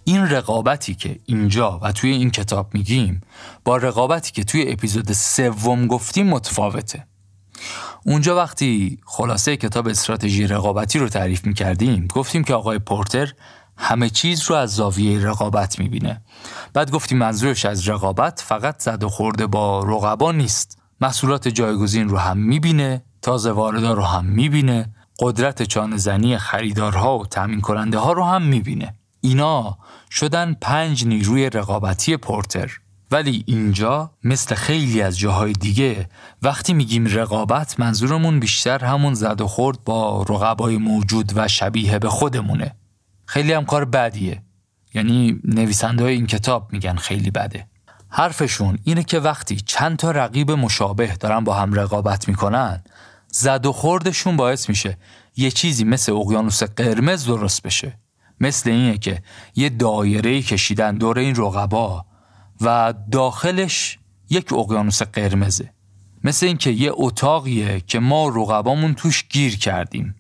این 0.04 0.30
رقابتی 0.30 0.96
که 0.96 1.20
اینجا 1.26 1.80
و 1.82 1.92
توی 1.92 2.12
این 2.12 2.32
کتاب 2.32 2.74
میگیم 2.74 3.22
با 3.66 3.78
رقابتی 3.78 4.32
که 4.32 4.44
توی 4.44 4.72
اپیزود 4.72 5.12
سوم 5.12 5.88
گفتیم 5.88 6.28
متفاوته. 6.28 7.08
اونجا 8.06 8.36
وقتی 8.36 9.00
خلاصه 9.06 9.58
کتاب 9.58 9.88
استراتژی 9.88 10.48
رقابتی 10.48 11.00
رو 11.00 11.10
تعریف 11.10 11.46
می‌کردیم 11.46 12.08
گفتیم 12.08 12.44
که 12.44 12.54
آقای 12.54 12.80
پورتر 12.80 13.34
همه 13.78 14.10
چیز 14.10 14.50
رو 14.50 14.56
از 14.56 14.76
زاویه 14.76 15.26
رقابت 15.26 15.80
می‌بینه. 15.80 16.22
بعد 16.74 16.92
گفتیم 16.92 17.18
منظورش 17.18 17.66
از 17.66 17.90
رقابت 17.90 18.44
فقط 18.48 18.82
زد 18.82 19.04
و 19.04 19.10
خورده 19.10 19.48
با 19.48 19.84
رقبا 19.84 20.32
نیست. 20.32 20.81
محصولات 21.02 21.48
جایگزین 21.48 22.10
رو 22.10 22.18
هم 22.18 22.38
می‌بینه 22.38 23.04
تازه 23.22 23.52
واردا 23.52 23.94
رو 23.94 24.04
هم 24.04 24.26
می‌بینه 24.26 24.94
قدرت 25.20 25.64
چانه 25.64 25.98
زنی 25.98 26.38
خریدارها 26.38 27.20
و 27.20 27.26
تامین 27.26 27.62
کننده 27.62 27.98
ها 27.98 28.14
رو 28.14 28.24
هم 28.24 28.42
می‌بینه. 28.42 28.94
اینا 29.22 29.78
شدن 30.12 30.56
پنج 30.62 31.06
نیروی 31.06 31.50
رقابتی 31.50 32.18
پورتر. 32.18 32.72
ولی 33.12 33.44
اینجا 33.48 34.12
مثل 34.24 34.56
خیلی 34.56 35.02
از 35.02 35.20
جاهای 35.20 35.54
دیگه 35.54 36.10
وقتی 36.42 36.74
میگیم 36.74 37.06
رقابت 37.06 37.80
منظورمون 37.80 38.40
بیشتر 38.40 38.86
همون 38.86 39.14
زد 39.14 39.42
و 39.42 39.48
خورد 39.48 39.84
با 39.84 40.24
رقبای 40.30 40.78
موجود 40.78 41.32
و 41.36 41.48
شبیه 41.48 42.00
به 42.00 42.10
خودمونه. 42.10 42.76
خیلی 43.26 43.54
هم 43.54 43.66
کار 43.66 43.86
بدیه. 43.86 44.44
یعنی 44.94 45.40
نویسنده 45.44 46.04
های 46.04 46.14
این 46.14 46.28
کتاب 46.28 46.74
میگن 46.74 46.96
خیلی 46.96 47.32
بده. 47.32 47.68
حرفشون 48.12 48.80
اینه 48.84 49.04
که 49.04 49.20
وقتی 49.20 49.56
چند 49.56 49.98
تا 49.98 50.12
رقیب 50.12 50.52
مشابه 50.52 51.16
دارن 51.20 51.44
با 51.44 51.54
هم 51.54 51.74
رقابت 51.74 52.28
می‌کنن 52.28 52.84
زد 53.28 53.66
و 53.66 53.72
خوردشون 53.72 54.38
باعث 54.38 54.70
میشه 54.70 54.98
یه 55.38 55.52
چیزی 55.52 55.84
مثل 55.84 56.12
اقیانوس 56.12 56.64
قرمز 56.64 57.26
درست 57.26 57.62
بشه. 57.62 58.00
مثل 58.40 58.70
اینه 58.70 58.98
که 58.98 59.22
یه 59.56 59.70
دایره 59.70 60.42
کشیدن 60.42 60.96
دور 60.98 61.20
این 61.20 61.36
رقبا 61.36 62.06
و 62.62 62.94
داخلش 63.12 64.00
یک 64.30 64.54
اقیانوس 64.54 65.02
قرمزه. 65.02 65.74
مثل 66.24 66.46
اینکه 66.46 66.70
یه 66.70 66.92
اتاقیه 66.94 67.80
که 67.80 68.00
ما 68.00 68.28
رقبامون 68.30 68.94
توش 68.94 69.28
گیر 69.30 69.58
کردیم. 69.58 70.16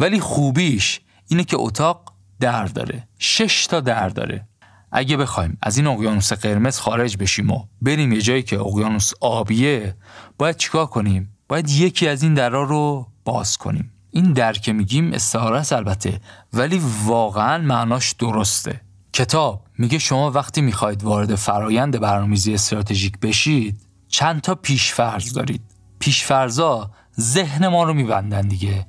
ولی 0.00 0.20
خوبیش 0.20 1.00
اینه 1.28 1.44
که 1.44 1.56
اتاق 1.58 2.12
در 2.40 2.64
داره. 2.64 3.08
شش 3.18 3.66
تا 3.66 3.80
در 3.80 4.08
داره. 4.08 4.48
اگه 4.96 5.16
بخوایم 5.16 5.58
از 5.62 5.76
این 5.76 5.86
اقیانوس 5.86 6.32
قرمز 6.32 6.78
خارج 6.78 7.16
بشیم 7.16 7.50
و 7.50 7.64
بریم 7.82 8.12
یه 8.12 8.20
جایی 8.20 8.42
که 8.42 8.60
اقیانوس 8.60 9.12
آبیه 9.20 9.96
باید 10.38 10.56
چیکار 10.56 10.86
کنیم؟ 10.86 11.36
باید 11.48 11.70
یکی 11.70 12.08
از 12.08 12.22
این 12.22 12.34
درا 12.34 12.62
رو 12.62 13.06
باز 13.24 13.56
کنیم. 13.56 13.92
این 14.10 14.32
در 14.32 14.52
که 14.52 14.72
میگیم 14.72 15.12
استعاره 15.12 15.58
است 15.58 15.72
البته 15.72 16.20
ولی 16.52 16.80
واقعا 17.04 17.58
معناش 17.58 18.12
درسته. 18.12 18.80
کتاب 19.12 19.64
میگه 19.78 19.98
شما 19.98 20.30
وقتی 20.30 20.60
می‌خواید 20.60 21.04
وارد 21.04 21.34
فرایند 21.34 22.00
برنامه‌ریزی 22.00 22.54
استراتژیک 22.54 23.18
بشید 23.18 23.80
چند 24.08 24.40
تا 24.40 24.54
پیشفرض 24.54 25.32
دارید. 25.32 25.62
پیشفرضا 25.98 26.90
ذهن 27.20 27.68
ما 27.68 27.82
رو 27.82 27.94
میبندن 27.94 28.40
دیگه. 28.40 28.86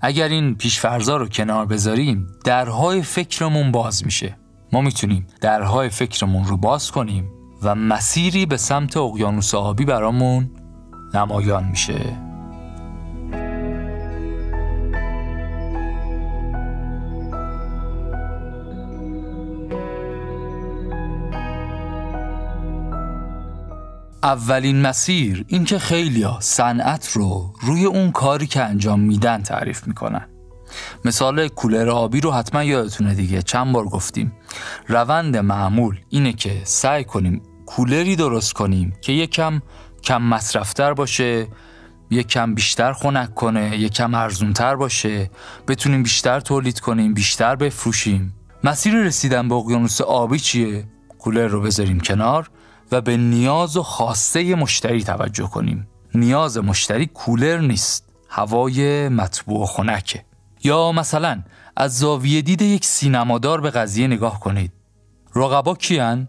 اگر 0.00 0.28
این 0.28 0.54
پیشفرضا 0.54 1.16
رو 1.16 1.28
کنار 1.28 1.66
بذاریم 1.66 2.26
درهای 2.44 3.02
فکرمون 3.02 3.72
باز 3.72 4.04
میشه. 4.04 4.36
ما 4.72 4.80
می‌تونیم 4.80 5.26
درهای 5.40 5.88
فکرمون 5.88 6.44
رو 6.44 6.56
باز 6.56 6.90
کنیم 6.90 7.30
و 7.62 7.74
مسیری 7.74 8.46
به 8.46 8.56
سمت 8.56 8.96
اقیانوس 8.96 9.54
آبی 9.54 9.84
برامون 9.84 10.50
نمایان 11.14 11.64
میشه. 11.64 12.16
اولین 24.22 24.82
مسیر 24.82 25.44
اینکه 25.48 25.78
خیلیا 25.78 26.38
صنعت 26.40 27.08
رو 27.12 27.54
روی 27.60 27.84
اون 27.84 28.12
کاری 28.12 28.46
که 28.46 28.62
انجام 28.62 29.00
میدن 29.00 29.42
تعریف 29.42 29.86
می‌کنن. 29.86 30.37
مثال 31.04 31.48
کولر 31.48 31.88
آبی 31.88 32.20
رو 32.20 32.32
حتما 32.32 32.64
یادتونه 32.64 33.14
دیگه. 33.14 33.42
چند 33.42 33.72
بار 33.72 33.84
گفتیم. 33.84 34.32
روند 34.88 35.36
معمول 35.36 36.00
اینه 36.08 36.32
که 36.32 36.60
سعی 36.64 37.04
کنیم 37.04 37.42
کولری 37.66 38.16
درست 38.16 38.52
کنیم 38.52 38.96
که 39.00 39.12
یکم 39.12 39.62
کم 40.02 40.22
مصرفتر 40.22 40.94
باشه 40.94 41.46
یکم 42.10 42.54
بیشتر 42.54 42.92
خنک 42.92 43.34
کنه 43.34 43.78
یکم 43.78 44.14
ارزونتر 44.14 44.76
باشه. 44.76 45.30
بتونیم 45.68 46.02
بیشتر 46.02 46.40
تولید 46.40 46.80
کنیم 46.80 47.14
بیشتر 47.14 47.56
بفروشیم. 47.56 48.34
مسیر 48.64 48.94
رسیدن 48.94 49.48
به 49.48 49.54
اقیانوس 49.54 50.00
آبی 50.00 50.38
چیه؟ 50.38 50.84
کولر 51.18 51.46
رو 51.46 51.60
بذاریم 51.60 52.00
کنار 52.00 52.50
و 52.92 53.00
به 53.00 53.16
نیاز 53.16 53.76
و 53.76 53.82
خواسته 53.82 54.54
مشتری 54.54 55.04
توجه 55.04 55.48
کنیم. 55.48 55.88
نیاز 56.14 56.58
مشتری 56.58 57.06
کولر 57.06 57.58
نیست 57.58 58.04
هوای 58.28 59.08
مطبوع 59.08 59.62
و 59.62 59.66
خنکه. 59.66 60.24
یا 60.64 60.92
مثلا 60.92 61.42
از 61.76 61.98
زاویه 61.98 62.42
دید 62.42 62.62
یک 62.62 62.84
سینمادار 62.84 63.60
به 63.60 63.70
قضیه 63.70 64.06
نگاه 64.06 64.40
کنید. 64.40 64.72
رقبا 65.34 65.74
کیان؟ 65.74 66.28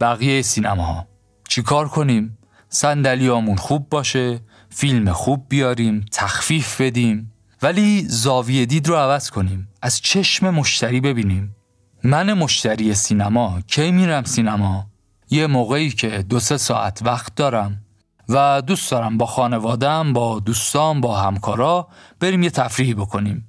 بقیه 0.00 0.42
سینماها. 0.42 1.06
چیکار 1.48 1.88
کنیم؟ 1.88 2.38
صندلیامون 2.68 3.56
خوب 3.56 3.88
باشه 3.88 4.40
فیلم 4.70 5.12
خوب 5.12 5.46
بیاریم 5.48 6.04
تخفیف 6.12 6.80
بدیم. 6.80 7.32
ولی 7.62 8.04
زاویه 8.08 8.66
دید 8.66 8.88
رو 8.88 8.96
عوض 8.96 9.30
کنیم. 9.30 9.68
از 9.82 10.00
چشم 10.00 10.50
مشتری 10.50 11.00
ببینیم. 11.00 11.56
من 12.04 12.32
مشتری 12.32 12.94
سینما 12.94 13.60
کی 13.66 13.90
میرم 13.90 14.24
سینما؟ 14.24 14.86
یه 15.30 15.46
موقعی 15.46 15.90
که 15.90 16.22
دو 16.28 16.40
سه 16.40 16.56
ساعت 16.56 17.02
وقت 17.02 17.34
دارم 17.34 17.80
و 18.28 18.62
دوست 18.66 18.90
دارم 18.90 19.18
با 19.18 19.26
خانوادم 19.26 20.12
با 20.12 20.40
دوستان 20.40 21.00
با 21.00 21.16
همکارا 21.20 21.88
بریم 22.20 22.42
یه 22.42 22.50
تفریحی 22.50 22.94
بکنیم. 22.94 23.48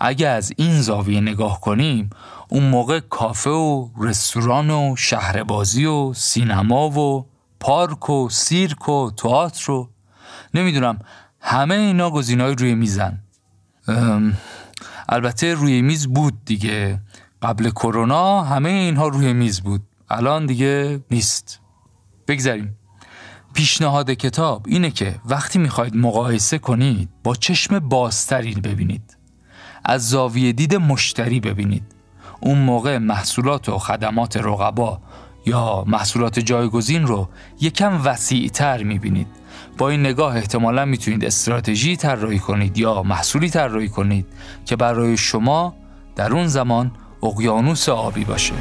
اگه 0.00 0.28
از 0.28 0.52
این 0.56 0.80
زاویه 0.80 1.20
نگاه 1.20 1.60
کنیم 1.60 2.10
اون 2.48 2.62
موقع 2.62 3.00
کافه 3.00 3.50
و 3.50 3.88
رستوران 3.98 4.70
و 4.70 4.96
شهربازی 4.96 5.84
و 5.84 6.12
سینما 6.12 6.90
و 6.90 7.26
پارک 7.60 8.10
و 8.10 8.28
سیرک 8.30 8.88
و 8.88 9.10
تئاتر 9.10 9.70
و 9.72 9.90
نمی‌دونم 10.54 10.98
همه 11.40 11.74
اینا 11.74 12.10
گزینه‌های 12.10 12.54
روی 12.54 12.74
میزن. 12.74 13.22
البته 15.08 15.54
روی 15.54 15.82
میز 15.82 16.06
بود 16.06 16.44
دیگه. 16.44 17.00
قبل 17.42 17.70
کرونا 17.70 18.42
همه 18.42 18.68
اینها 18.68 19.08
روی 19.08 19.32
میز 19.32 19.60
بود. 19.60 19.82
الان 20.10 20.46
دیگه 20.46 21.00
نیست. 21.10 21.60
بگذاریم. 22.28 22.78
پیشنهاد 23.54 24.10
کتاب 24.10 24.64
اینه 24.68 24.90
که 24.90 25.20
وقتی 25.24 25.58
می‌خواید 25.58 25.96
مقایسه 25.96 26.58
کنید 26.58 27.08
با 27.24 27.34
چشم 27.34 27.78
بازتری 27.78 28.54
ببینید. 28.54 29.15
از 29.88 30.08
زاویه 30.10 30.52
دید 30.52 30.74
مشتری 30.74 31.40
ببینید. 31.40 31.82
اون 32.40 32.58
موقع 32.58 32.98
محصولات 32.98 33.68
و 33.68 33.78
خدمات 33.78 34.36
رقبا 34.36 35.00
یا 35.46 35.84
محصولات 35.86 36.38
جایگزین 36.38 37.06
رو 37.06 37.28
یکم 37.60 38.00
وسیعتر 38.04 38.82
می‌بینید. 38.82 39.26
با 39.78 39.88
این 39.90 40.00
نگاه 40.00 40.36
احتمالا 40.36 40.84
می‌تونید 40.84 41.24
استراتژی 41.24 41.96
طراحی 41.96 42.38
کنید 42.38 42.78
یا 42.78 43.02
محصولی 43.02 43.50
طراحی 43.50 43.88
کنید 43.88 44.26
که 44.64 44.76
برای 44.76 45.16
شما 45.16 45.74
در 46.16 46.32
اون 46.32 46.46
زمان 46.46 46.92
اقیانوس 47.22 47.88
آبی 47.88 48.24
باشه. 48.24 48.54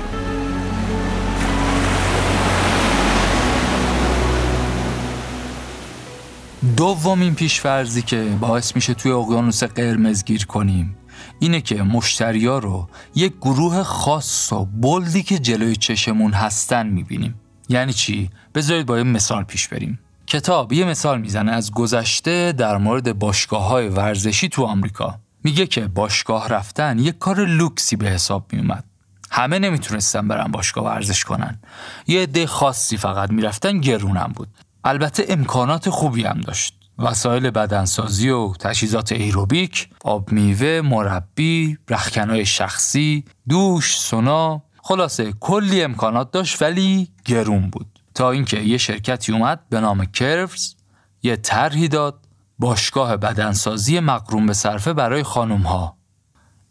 دومین 6.78 7.36
پیشفرزی 7.36 8.02
که 8.02 8.38
باعث 8.40 8.76
میشه 8.76 8.94
توی 8.94 9.12
اقیانوس 9.12 9.64
قرمز 9.64 10.24
گیر 10.24 10.46
کنیم 10.46 10.98
اینه 11.40 11.62
که 11.62 11.84
مشتریا 11.84 12.60
رو 12.60 12.90
یک 13.16 13.34
گروه 13.42 13.84
خاص 13.84 14.54
و 14.54 14.66
بلدی 14.66 15.24
که 15.24 15.40
جلوی 15.40 15.76
چشمون 15.76 16.34
هستن 16.34 16.88
می‌بینیم. 16.88 17.42
یعنی 17.70 17.94
چی؟ 17.94 18.30
بذارید 18.56 18.86
با 18.86 18.98
یه 18.98 19.04
مثال 19.04 19.44
پیش 19.44 19.68
بریم. 19.68 20.00
کتاب 20.28 20.74
یه 20.74 20.86
مثال 20.86 21.22
می‌زنه 21.22 21.52
از 21.52 21.72
گذشته 21.72 22.52
در 22.52 22.78
مورد 22.78 23.20
باشگاه 23.20 23.68
های 23.68 23.88
ورزشی 23.88 24.50
تو 24.50 24.64
آمریکا. 24.64 25.20
میگه 25.44 25.68
که 25.68 25.88
باشگاه 25.88 26.50
رفتن 26.50 27.00
یک 27.00 27.18
کار 27.18 27.46
لوکسی 27.46 27.96
به 27.96 28.10
حساب 28.10 28.46
میومد 28.54 28.84
همه 29.32 29.60
نمی‌تونستن 29.60 30.28
برن 30.28 30.52
باشگاه 30.52 30.86
ورزش 30.86 31.24
کنن. 31.24 31.60
یه 32.08 32.22
عده 32.22 32.48
خاصی 32.48 32.98
فقط 32.98 33.32
می‌رفتن 33.32 33.80
گرونم 33.80 34.32
بود. 34.36 34.48
البته 34.84 35.26
امکانات 35.30 35.90
خوبی 35.90 36.24
هم 36.24 36.42
داشت. 36.42 36.75
وسایل 37.00 37.50
بدنسازی 37.50 38.30
و 38.30 38.54
تجهیزات 38.54 39.12
ایروبیک، 39.12 39.90
آب 40.04 40.32
میوه، 40.32 40.82
مربی، 40.82 41.78
رخکنای 41.90 42.46
شخصی، 42.46 43.26
دوش، 43.50 44.00
سونا، 44.00 44.62
خلاصه 44.84 45.34
کلی 45.40 45.84
امکانات 45.84 46.32
داشت 46.32 46.62
ولی 46.62 47.08
گرون 47.26 47.70
بود. 47.70 48.00
تا 48.16 48.32
اینکه 48.32 48.60
یه 48.60 48.78
شرکتی 48.78 49.32
اومد 49.32 49.70
به 49.70 49.80
نام 49.80 50.06
کرفز 50.06 50.76
یه 51.24 51.36
طرحی 51.36 51.88
داد 51.88 52.26
باشگاه 52.60 53.18
بدنسازی 53.18 54.00
مقروم 54.00 54.46
به 54.46 54.54
صرفه 54.54 54.94
برای 54.94 55.24
خانم 55.24 55.62
ها 55.62 55.98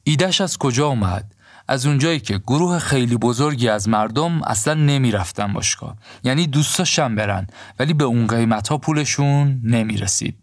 ایدش 0.04 0.40
از 0.40 0.58
کجا 0.58 0.86
اومد؟ 0.86 1.33
از 1.68 1.86
اونجایی 1.86 2.20
که 2.20 2.38
گروه 2.38 2.78
خیلی 2.78 3.16
بزرگی 3.16 3.68
از 3.68 3.88
مردم 3.88 4.42
اصلا 4.42 4.74
نمی‌رفتن 4.74 5.52
باشگاه. 5.52 5.96
یعنی 6.24 6.46
دوستاشم 6.46 7.14
برن 7.14 7.46
ولی 7.78 7.94
به 7.94 8.04
اون 8.04 8.26
قیمت 8.26 8.68
ها 8.68 8.78
پولشون 8.78 9.60
نمی‌رسید. 9.64 10.38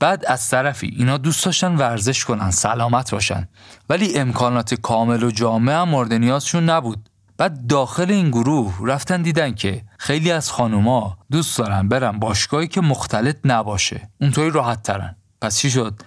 بعد 0.00 0.24
از 0.26 0.50
طرفی 0.50 0.94
اینا 0.98 1.16
دوست 1.18 1.44
داشتن 1.44 1.76
ورزش 1.76 2.24
کنن 2.24 2.50
سلامت 2.50 3.10
باشن. 3.10 3.48
ولی 3.88 4.18
امکانات 4.18 4.74
کامل 4.74 5.22
و 5.22 5.30
جامع 5.30 5.72
هم 5.72 5.88
مورد 5.88 6.12
نیازشون 6.12 6.70
نبود. 6.70 7.08
بعد 7.36 7.66
داخل 7.66 8.10
این 8.10 8.30
گروه 8.30 8.78
رفتن 8.84 9.22
دیدن 9.22 9.54
که 9.54 9.84
خیلی 9.98 10.30
از 10.30 10.50
خانوما 10.50 11.18
دوست 11.30 11.58
دارن 11.58 11.88
برن 11.88 12.18
باشگاهی 12.18 12.68
که 12.68 12.80
مختلط 12.80 13.36
نباشه. 13.44 14.10
اونطوری 14.20 14.50
راحت 14.50 14.82
ترن. 14.82 15.16
پس 15.40 15.58
چی 15.58 15.70
شد؟ 15.70 16.02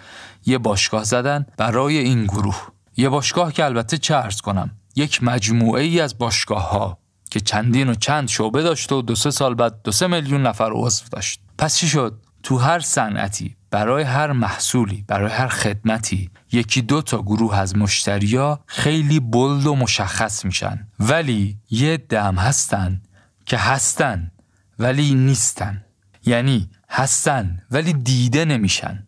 یه 0.45 0.57
باشگاه 0.57 1.03
زدن 1.03 1.45
برای 1.57 1.97
این 1.97 2.23
گروه. 2.23 2.76
یه 2.97 3.09
باشگاه 3.09 3.53
که 3.53 3.65
البته 3.65 3.97
چه 3.97 4.15
ارز 4.15 4.41
کنم. 4.41 4.71
یک 4.95 5.23
مجموعه 5.23 5.83
ای 5.83 6.01
از 6.01 6.17
باشگاه 6.17 6.69
ها 6.69 6.97
که 7.29 7.39
چندین 7.39 7.89
و 7.89 7.95
چند 7.95 8.27
شعبه 8.27 8.63
داشت 8.63 8.91
و 8.91 9.01
دو 9.01 9.15
سه 9.15 9.31
سال 9.31 9.55
بعد 9.55 9.81
دو 9.83 9.91
سه 9.91 10.07
میلیون 10.07 10.41
نفر 10.41 10.71
عضو 10.73 11.05
داشت. 11.11 11.39
پس 11.57 11.77
چی 11.77 11.87
شد؟ 11.87 12.19
تو 12.43 12.57
هر 12.57 12.79
صنعتی 12.79 13.55
برای 13.71 14.03
هر 14.03 14.31
محصولی 14.31 15.05
برای 15.07 15.31
هر 15.31 15.47
خدمتی 15.47 16.29
یکی 16.51 16.81
دو 16.81 17.01
تا 17.01 17.21
گروه 17.21 17.57
از 17.57 17.77
مشتریا 17.77 18.59
خیلی 18.65 19.19
بلد 19.19 19.65
و 19.65 19.75
مشخص 19.75 20.45
میشن. 20.45 20.87
ولی 20.99 21.57
یه 21.69 21.97
دم 21.97 22.35
هستن 22.35 23.01
که 23.45 23.57
هستن 23.57 24.31
ولی 24.79 25.13
نیستن. 25.13 25.83
یعنی 26.25 26.69
هستن 26.89 27.61
ولی 27.71 27.93
دیده 27.93 28.45
نمیشن. 28.45 29.06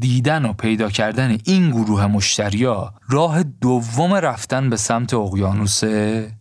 دیدن 0.00 0.44
و 0.44 0.52
پیدا 0.52 0.90
کردن 0.90 1.38
این 1.44 1.70
گروه 1.70 2.06
مشتریا 2.06 2.94
راه 3.08 3.42
دوم 3.42 4.14
رفتن 4.14 4.70
به 4.70 4.76
سمت 4.76 5.14
اقیانوس 5.14 5.80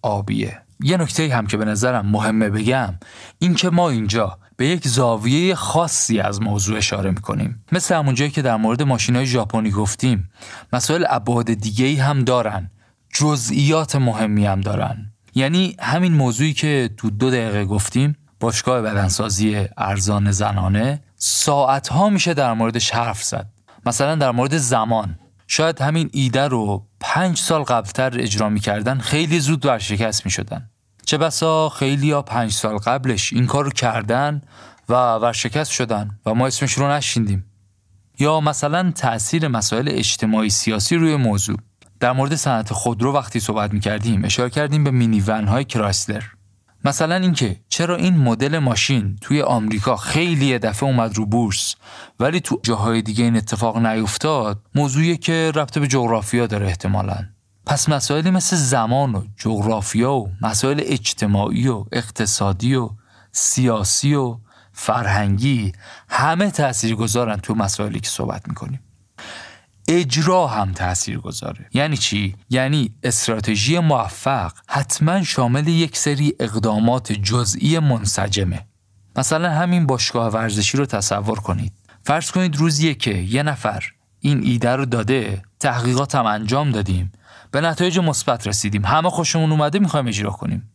آبیه. 0.02 0.62
یه 0.80 0.98
نکته 0.98 1.36
هم 1.36 1.48
که 1.48 1.58
به 1.58 1.66
نظرم 1.66 2.06
مهمه 2.06 2.50
بگم 2.50 2.94
این 3.40 3.56
که 3.56 3.70
ما 3.70 3.90
اینجا 3.90 4.38
به 4.58 4.68
یک 4.68 4.88
زاویه 4.88 5.56
خاصی 5.56 6.20
از 6.20 6.42
موضوع 6.42 6.78
اشاره 6.78 7.12
می‌کنیم. 7.12 7.64
مثل 7.72 7.96
همون 7.96 8.16
جایی 8.16 8.32
که 8.32 8.42
در 8.42 8.56
مورد 8.56 8.84
ماشین 8.84 9.16
های 9.16 9.26
ژاپنی 9.26 9.72
گفتیم 9.72 10.30
مسائل 10.74 11.06
ابعاد 11.10 11.54
دیگه 11.54 11.86
ای 11.86 11.96
هم 11.96 12.24
دارن. 12.24 12.72
جزئیات 13.14 13.96
مهمی 13.96 14.46
هم 14.46 14.62
دارن. 14.62 15.12
یعنی 15.36 15.76
همین 15.80 16.14
موضوعی 16.14 16.54
که 16.54 16.90
تو 16.98 17.10
دو 17.10 17.30
دقیقه 17.30 17.66
گفتیم 17.66 18.16
باشگاه 18.40 18.82
بدنسازی 18.82 19.68
ارزان 19.78 20.32
زنانه 20.32 21.02
ساعت 21.22 21.88
ها 21.88 22.10
میشه 22.10 22.34
در 22.34 22.54
موردش 22.54 22.92
حرف 22.92 23.24
زد. 23.24 23.48
مثلا 23.86 24.16
در 24.16 24.32
مورد 24.32 24.58
زمان. 24.58 25.20
شاید 25.48 25.82
همین 25.82 26.10
ایده 26.14 26.48
رو 26.48 26.86
پنج 27.00 27.38
سال 27.38 27.64
قبلتر 27.64 28.20
اجرا 28.20 28.50
می‌کردن 28.50 29.00
خیلی 29.00 29.40
زود 29.40 29.66
ورشکست 29.66 30.26
می‌شدن. 30.26 30.70
چه 31.06 31.18
بسا 31.18 31.70
خیلی 31.70 32.08
یا 32.08 32.22
پنج 32.22 32.52
سال 32.52 32.78
قبلش 32.78 33.34
این 33.34 33.46
کار 33.46 33.64
رو 33.64 33.72
کردن 33.72 34.42
و 34.90 34.94
ورشکست 35.16 35.72
شدن 35.72 36.20
و 36.26 36.34
ما 36.34 36.48
اسمش 36.48 36.74
رو 36.74 36.92
نشیندیم. 36.92 37.46
یا 38.20 38.40
مثلا 38.40 38.92
تاثیر 38.92 39.48
مسائل 39.48 39.90
اجتماعی 39.92 40.50
سیاسی 40.50 40.96
روی 40.96 41.16
موضوع. 41.16 41.58
در 42.00 42.12
مورد 42.12 42.36
صنعت 42.36 42.74
خودرو 42.74 43.14
وقتی 43.14 43.40
صحبت 43.40 43.74
می‌کردیم 43.74 44.26
اشاره 44.26 44.50
کردیم 44.50 44.84
به 44.84 44.92
مینی 44.92 45.24
ون 45.28 45.48
های 45.48 45.66
کرایسلر. 45.66 46.24
مثلا 46.86 47.16
اینکه 47.16 47.56
چرا 47.70 47.96
این 47.96 48.18
مدل 48.18 48.60
ماشین 48.60 49.18
توی 49.22 49.42
آمریکا 49.42 49.96
خیلی 49.96 50.60
دفعه 50.60 50.90
اومد 50.90 51.18
رو 51.18 51.26
بورس 51.26 51.76
ولی 52.20 52.40
تو 52.40 52.60
جاهای 52.64 53.02
دیگه 53.02 53.24
این 53.24 53.36
اتفاق 53.36 53.78
نیفتاد 53.78 54.62
موضوعی 54.76 55.18
که 55.18 55.52
ربط 55.56 55.78
به 55.78 55.88
جغرافیا 55.88 56.48
داره 56.48 56.68
احتمالا. 56.68 57.18
پس 57.66 57.90
مسائلی 57.90 58.32
مثل 58.32 58.56
زمان 58.56 59.16
و 59.16 59.24
جغرافیا 59.38 60.14
و 60.14 60.32
مسائل 60.42 60.82
اجتماعی 60.86 61.68
و 61.68 61.86
اقتصادی 61.92 62.76
و 62.76 62.90
سیاسی 63.32 64.16
و 64.16 64.38
فرهنگی 64.74 65.72
همه 66.10 66.52
تأثیر 66.52 66.96
گذارن 66.96 67.36
تو 67.36 67.56
مسائلی 67.56 68.00
که 68.00 68.10
صحبت 68.10 68.48
می‌کنیم. 68.48 68.80
اجرا 69.92 70.48
هم 70.48 70.72
تأثیر 70.72 71.20
گذاره 71.20 71.70
یعنی 71.74 71.98
چی؟ 71.98 72.36
یعنی 72.50 72.92
استراتژی 73.04 73.80
موفق 73.80 74.52
حتما 74.68 75.24
شامل 75.24 75.68
یک 75.68 75.98
سری 75.98 76.34
اقدامات 76.40 77.12
جزئی 77.12 77.80
منسجمه. 77.80 78.66
مثلا 79.16 79.50
همین 79.50 79.86
باشگاه 79.86 80.32
ورزشی 80.32 80.78
رو 80.78 80.86
تصور 80.86 81.40
کنید. 81.40 81.74
فرض 82.04 82.32
کنید 82.32 82.56
روزیه 82.56 82.94
که 82.94 83.14
یه 83.14 83.44
نفر 83.44 83.84
این 84.20 84.44
ایده 84.44 84.76
رو 84.76 84.86
داده 84.86 85.42
تحقیقات 85.60 86.16
هم 86.16 86.26
انجام 86.26 86.72
دادیم. 86.72 87.12
به 87.52 87.62
نتایج 87.62 88.00
مثبت 88.00 88.48
رسیدیم. 88.48 88.86
همه 88.86 89.10
خوشمون 89.10 89.52
اومده 89.52 89.80
می‌خوایم 89.80 90.08
اجرا 90.08 90.32
کنیم. 90.32 90.72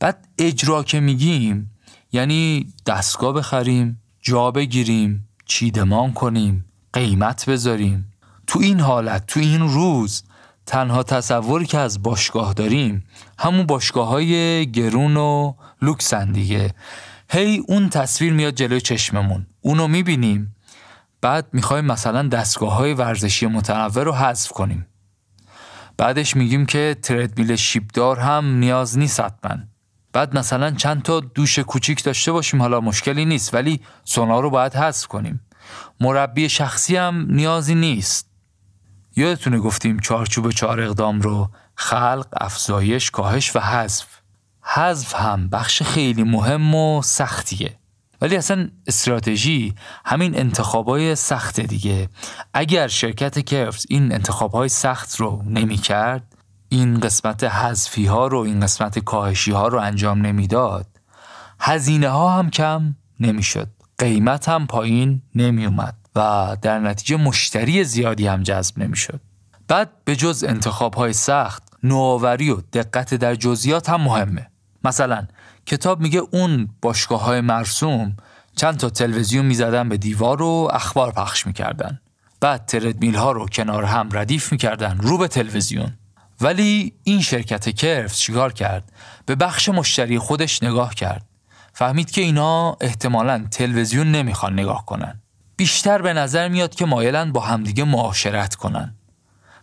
بعد 0.00 0.28
اجرا 0.38 0.82
که 0.82 1.00
میگیم 1.00 1.70
یعنی 2.12 2.72
دستگاه 2.86 3.32
بخریم 3.32 4.00
جا 4.20 4.50
بگیریم 4.50 5.28
چیدمان 5.46 6.12
کنیم 6.12 6.64
قیمت 6.92 7.50
بذاریم. 7.50 8.11
تو 8.46 8.58
این 8.58 8.80
حالت 8.80 9.26
تو 9.26 9.40
این 9.40 9.60
روز 9.60 10.22
تنها 10.66 11.02
تصوری 11.02 11.66
که 11.66 11.78
از 11.78 12.02
باشگاه 12.02 12.54
داریم 12.54 13.04
همون 13.38 13.66
باشگاه 13.66 14.08
های 14.08 14.66
گرون 14.70 15.16
و 15.16 15.54
لوکسن 15.82 16.32
دیگه. 16.32 16.74
هی 17.30 17.62
اون 17.68 17.88
تصویر 17.88 18.32
میاد 18.32 18.54
جلوی 18.54 18.80
چشممون. 18.80 19.46
اونو 19.60 19.88
می‌بینیم. 19.88 20.56
بعد 21.20 21.46
می‌خوایم 21.52 21.84
مثلا 21.84 22.28
دستگاه 22.28 22.74
های 22.74 22.94
ورزشی 22.94 23.46
متنوع 23.46 24.04
رو 24.04 24.12
حذف 24.12 24.52
کنیم. 24.52 24.86
بعدش 25.96 26.36
میگیم 26.36 26.66
که 26.66 26.96
تردمیل 27.02 27.56
شیبدار 27.56 28.18
هم 28.18 28.46
نیاز 28.46 28.98
نیست 28.98 29.20
حتما. 29.20 29.56
بعد 30.12 30.38
مثلا 30.38 30.70
چند 30.70 31.02
تا 31.02 31.20
دوش 31.20 31.58
کوچیک 31.58 32.04
داشته 32.04 32.32
باشیم 32.32 32.62
حالا 32.62 32.80
مشکلی 32.80 33.24
نیست 33.24 33.54
ولی 33.54 33.80
سونا 34.04 34.40
رو 34.40 34.50
باید 34.50 34.74
حذف 34.74 35.06
کنیم. 35.06 35.40
مربی 36.00 36.48
شخصی 36.48 36.96
هم 36.96 37.26
نیازی 37.30 37.74
نیست. 37.74 38.31
یادتونه 39.16 39.58
گفتیم 39.58 39.98
چارچوب 39.98 40.50
چهار 40.50 40.80
اقدام 40.80 41.20
رو 41.20 41.50
خلق، 41.74 42.26
افزایش، 42.40 43.10
کاهش 43.10 43.56
و 43.56 43.60
حذف. 43.60 44.06
حذف 44.62 45.14
هم 45.14 45.48
بخش 45.48 45.82
خیلی 45.82 46.22
مهم 46.22 46.74
و 46.74 47.02
سختیه. 47.02 47.78
ولی 48.20 48.36
اصلا 48.36 48.68
استراتژی 48.86 49.74
همین 50.04 50.38
انتخابای 50.38 51.14
سخت 51.14 51.60
دیگه 51.60 52.08
اگر 52.54 52.88
شرکت 52.88 53.44
کرفز 53.44 53.86
این 53.88 54.12
انتخابهای 54.12 54.68
سخت 54.68 55.16
رو 55.16 55.42
نمی 55.46 55.76
کرد 55.76 56.34
این 56.68 57.00
قسمت 57.00 57.44
حذفی 57.44 58.06
ها 58.06 58.26
رو 58.26 58.38
این 58.38 58.60
قسمت 58.60 58.98
کاهشی 58.98 59.52
ها 59.52 59.68
رو 59.68 59.78
انجام 59.78 60.26
نمی‌داد 60.26 60.86
هزینه 61.60 62.08
ها 62.08 62.38
هم 62.38 62.50
کم 62.50 62.94
نمی‌شد 63.20 63.68
قیمت 63.98 64.48
هم 64.48 64.66
پایین 64.66 65.22
نمی 65.34 65.66
اومد 65.66 66.01
و 66.16 66.56
در 66.62 66.78
نتیجه 66.78 67.16
مشتری 67.16 67.84
زیادی 67.84 68.26
هم 68.26 68.42
جذب 68.42 68.78
نمی‌شد. 68.78 69.20
بعد 69.68 69.90
به 70.04 70.16
جز 70.16 70.44
انتخاب 70.48 70.94
های 70.94 71.12
سخت 71.12 71.62
نوآوری 71.82 72.50
و 72.50 72.60
دقت 72.72 73.14
در 73.14 73.34
جزئیات 73.34 73.88
هم 73.88 74.00
مهمه. 74.00 74.50
مثلا 74.84 75.26
کتاب 75.66 76.00
میگه 76.00 76.22
اون 76.30 76.68
باشگاه 76.82 77.24
های 77.24 77.40
مرسوم 77.40 78.16
چند 78.56 78.76
تا 78.76 78.90
تلویزیون 78.90 79.46
می‌زدن 79.46 79.88
به 79.88 79.96
دیوار 79.96 80.42
و 80.42 80.68
اخبار 80.72 81.12
پخش 81.12 81.46
می‌کردن. 81.46 82.00
بعد 82.40 82.66
تردمیل 82.66 83.14
ها 83.14 83.32
رو 83.32 83.48
کنار 83.48 83.84
هم 83.84 84.08
ردیف 84.12 84.52
می‌کردن 84.52 84.98
رو 84.98 85.18
به 85.18 85.28
تلویزیون. 85.28 85.92
ولی 86.40 86.92
این 87.04 87.20
شرکت 87.20 87.76
کرفز 87.76 88.18
چیکار 88.18 88.52
کرد؟ 88.52 88.92
به 89.26 89.34
بخش 89.34 89.68
مشتری 89.68 90.18
خودش 90.18 90.62
نگاه 90.62 90.94
کرد. 90.94 91.26
فهمید 91.72 92.10
که 92.10 92.20
اینا 92.20 92.76
احتمالا 92.80 93.46
تلویزیون 93.50 94.12
نمی‌خوان 94.12 94.52
نگاه 94.52 94.86
کنن. 94.86 95.20
بیشتر 95.56 96.02
به 96.02 96.12
نظر 96.12 96.48
میاد 96.48 96.74
که 96.74 96.86
مایلن 96.86 97.32
با 97.32 97.40
همدیگه 97.40 97.84
معاشرت 97.84 98.54
کنن. 98.54 98.96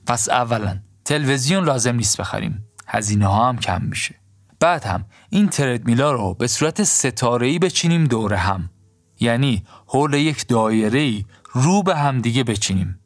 پس 0.07 0.29
اولا 0.29 0.79
تلویزیون 1.05 1.63
لازم 1.63 1.95
نیست 1.95 2.17
بخریم. 2.17 2.65
هزینه 2.87 3.27
ها 3.27 3.49
هم 3.49 3.57
کم 3.57 3.81
میشه. 3.81 4.15
بعد 4.59 4.83
هم 4.83 5.05
این 5.29 5.49
تردمیلا 5.49 6.11
رو 6.11 6.33
به 6.33 6.47
صورت 6.47 6.83
ستاره‌ای 6.83 7.59
بچینیم 7.59 8.03
دور 8.03 8.33
هم. 8.33 8.69
یعنی 9.19 9.63
حول 9.87 10.13
یک 10.13 10.47
دایره 10.47 11.25
رو 11.53 11.83
به 11.83 11.95
هم 11.95 12.21
دیگه 12.21 12.43
بچینیم. 12.43 12.99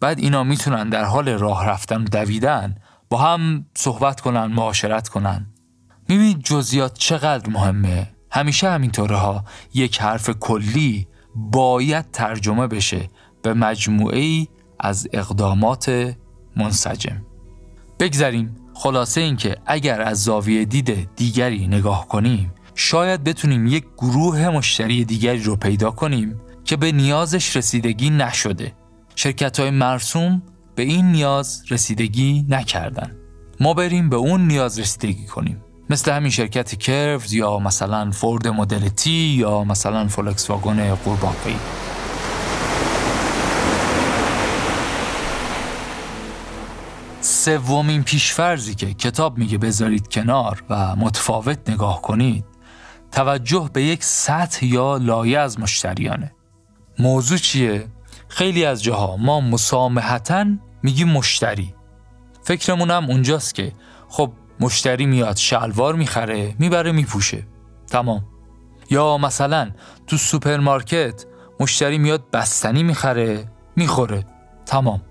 بعد 0.00 0.18
اینا 0.18 0.44
می‌تونن 0.44 0.88
در 0.88 1.04
حال 1.04 1.28
راه 1.28 1.66
رفتن 1.66 2.02
و 2.02 2.04
دویدن 2.04 2.76
با 3.10 3.18
هم 3.18 3.66
صحبت 3.76 4.20
کنن 4.20 4.46
معاشرت 4.46 5.08
کنن. 5.08 5.46
می‌بینید 6.08 6.42
جزیات 6.42 6.98
چقدر 6.98 7.50
مهمه؟ 7.50 8.10
همیشه 8.30 8.70
همینطوره 8.70 9.16
ها. 9.16 9.44
یک 9.74 10.00
حرف 10.00 10.30
کلی 10.30 11.08
باید 11.34 12.10
ترجمه 12.10 12.66
بشه 12.66 13.08
به 13.42 13.54
مجموعه 13.54 14.18
ای 14.18 14.48
از 14.78 15.08
اقدامات 15.12 16.14
منسجم. 16.56 17.22
بگذریم. 18.00 18.56
خلاصه 18.74 19.20
اینکه 19.20 19.56
اگر 19.66 20.02
از 20.02 20.24
زاویه 20.24 20.64
دید 20.64 21.14
دیگری 21.16 21.68
نگاه 21.68 22.08
کنیم 22.08 22.52
شاید 22.74 23.24
بتونیم 23.24 23.66
یک 23.66 23.84
گروه 23.98 24.48
مشتری 24.48 25.04
دیگری 25.04 25.42
رو 25.42 25.56
پیدا 25.56 25.90
کنیم 25.90 26.40
که 26.64 26.76
به 26.76 26.92
نیازش 26.92 27.56
رسیدگی 27.56 28.10
نشده. 28.10 28.72
شرکت 29.16 29.60
های 29.60 29.70
مرسوم 29.70 30.42
به 30.74 30.82
این 30.82 31.12
نیاز 31.12 31.62
رسیدگی 31.70 32.46
نکردن. 32.48 33.16
ما 33.60 33.74
بریم 33.74 34.08
به 34.08 34.16
اون 34.16 34.46
نیاز 34.46 34.78
رسیدگی 34.78 35.26
کنیم. 35.26 35.64
مثل 35.90 36.12
همین 36.12 36.30
شرکت 36.30 36.74
کرفز 36.74 37.32
یا 37.32 37.58
مثلا 37.58 38.10
فورد 38.10 38.48
مدل 38.48 38.88
تی 38.88 39.10
یا 39.10 39.64
مثلا 39.64 40.08
فولکس 40.08 40.50
واگن 40.50 40.94
قربانقی 40.94 41.56
سومین 47.20 48.02
پیشفرزی 48.02 48.74
که 48.74 48.94
کتاب 48.94 49.38
میگه 49.38 49.58
بذارید 49.58 50.08
کنار 50.08 50.62
و 50.70 50.96
متفاوت 50.96 51.70
نگاه 51.70 52.02
کنید 52.02 52.44
توجه 53.12 53.70
به 53.72 53.82
یک 53.82 54.04
سطح 54.04 54.66
یا 54.66 54.96
لایه 54.96 55.38
از 55.38 55.60
مشتریانه. 55.60 56.32
موضوع 56.98 57.38
چیه؟ 57.38 57.86
خیلی 58.28 58.64
از 58.64 58.82
جاها 58.82 59.16
ما 59.16 59.40
مسامحتا 59.40 60.46
میگیم 60.82 61.08
مشتری. 61.08 61.74
فکرمون 62.42 62.90
هم 62.90 63.10
اونجاست 63.10 63.54
که 63.54 63.72
خب 64.08 64.32
مشتری 64.60 65.06
میاد 65.06 65.36
شلوار 65.36 65.94
می‌خره 65.94 66.54
می‌بره 66.58 66.92
میپوشه. 66.92 67.46
تمام. 67.86 68.24
یا 68.90 69.18
مثلا 69.18 69.70
تو 70.06 70.16
سوپرمارکت 70.16 71.24
مشتری 71.60 71.98
میاد 71.98 72.30
بستنی 72.30 72.82
می‌خره 72.82 73.44
می‌خوره. 73.76 74.24
تمام. 74.66 75.02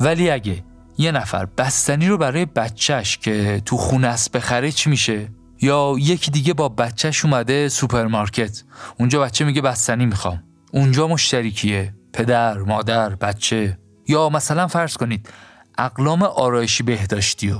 ولی 0.00 0.30
اگه 0.30 0.64
یه 0.98 1.12
نفر 1.12 1.44
بستنی 1.44 2.08
رو 2.08 2.18
برای 2.18 2.44
بچهش 2.44 3.18
که 3.18 3.62
تو 3.64 3.76
خونه 3.76 4.08
است 4.08 4.32
بخره 4.32 4.72
چی 4.72 4.90
میشه؟ 4.90 5.28
یا 5.60 5.94
یکی 5.98 6.30
دیگه 6.30 6.54
با 6.54 6.68
بچهش 6.68 7.24
اومده 7.24 7.68
سوپرمارکت. 7.68 8.62
اونجا 8.98 9.20
بچه 9.20 9.44
میگه 9.44 9.60
بستنی 9.60 10.06
می‌خوام. 10.06 10.42
اونجا 10.72 11.08
مشتری 11.08 11.50
کیه؟ 11.50 11.94
پدر 12.12 12.58
مادر 12.58 13.14
بچه. 13.14 13.78
یا 14.08 14.28
مثلا 14.28 14.66
فرض 14.66 14.96
کنید 14.96 15.28
اقلام 15.78 16.22
آرایشی 16.22 16.82
بهداشتی 16.82 17.50
و 17.50 17.58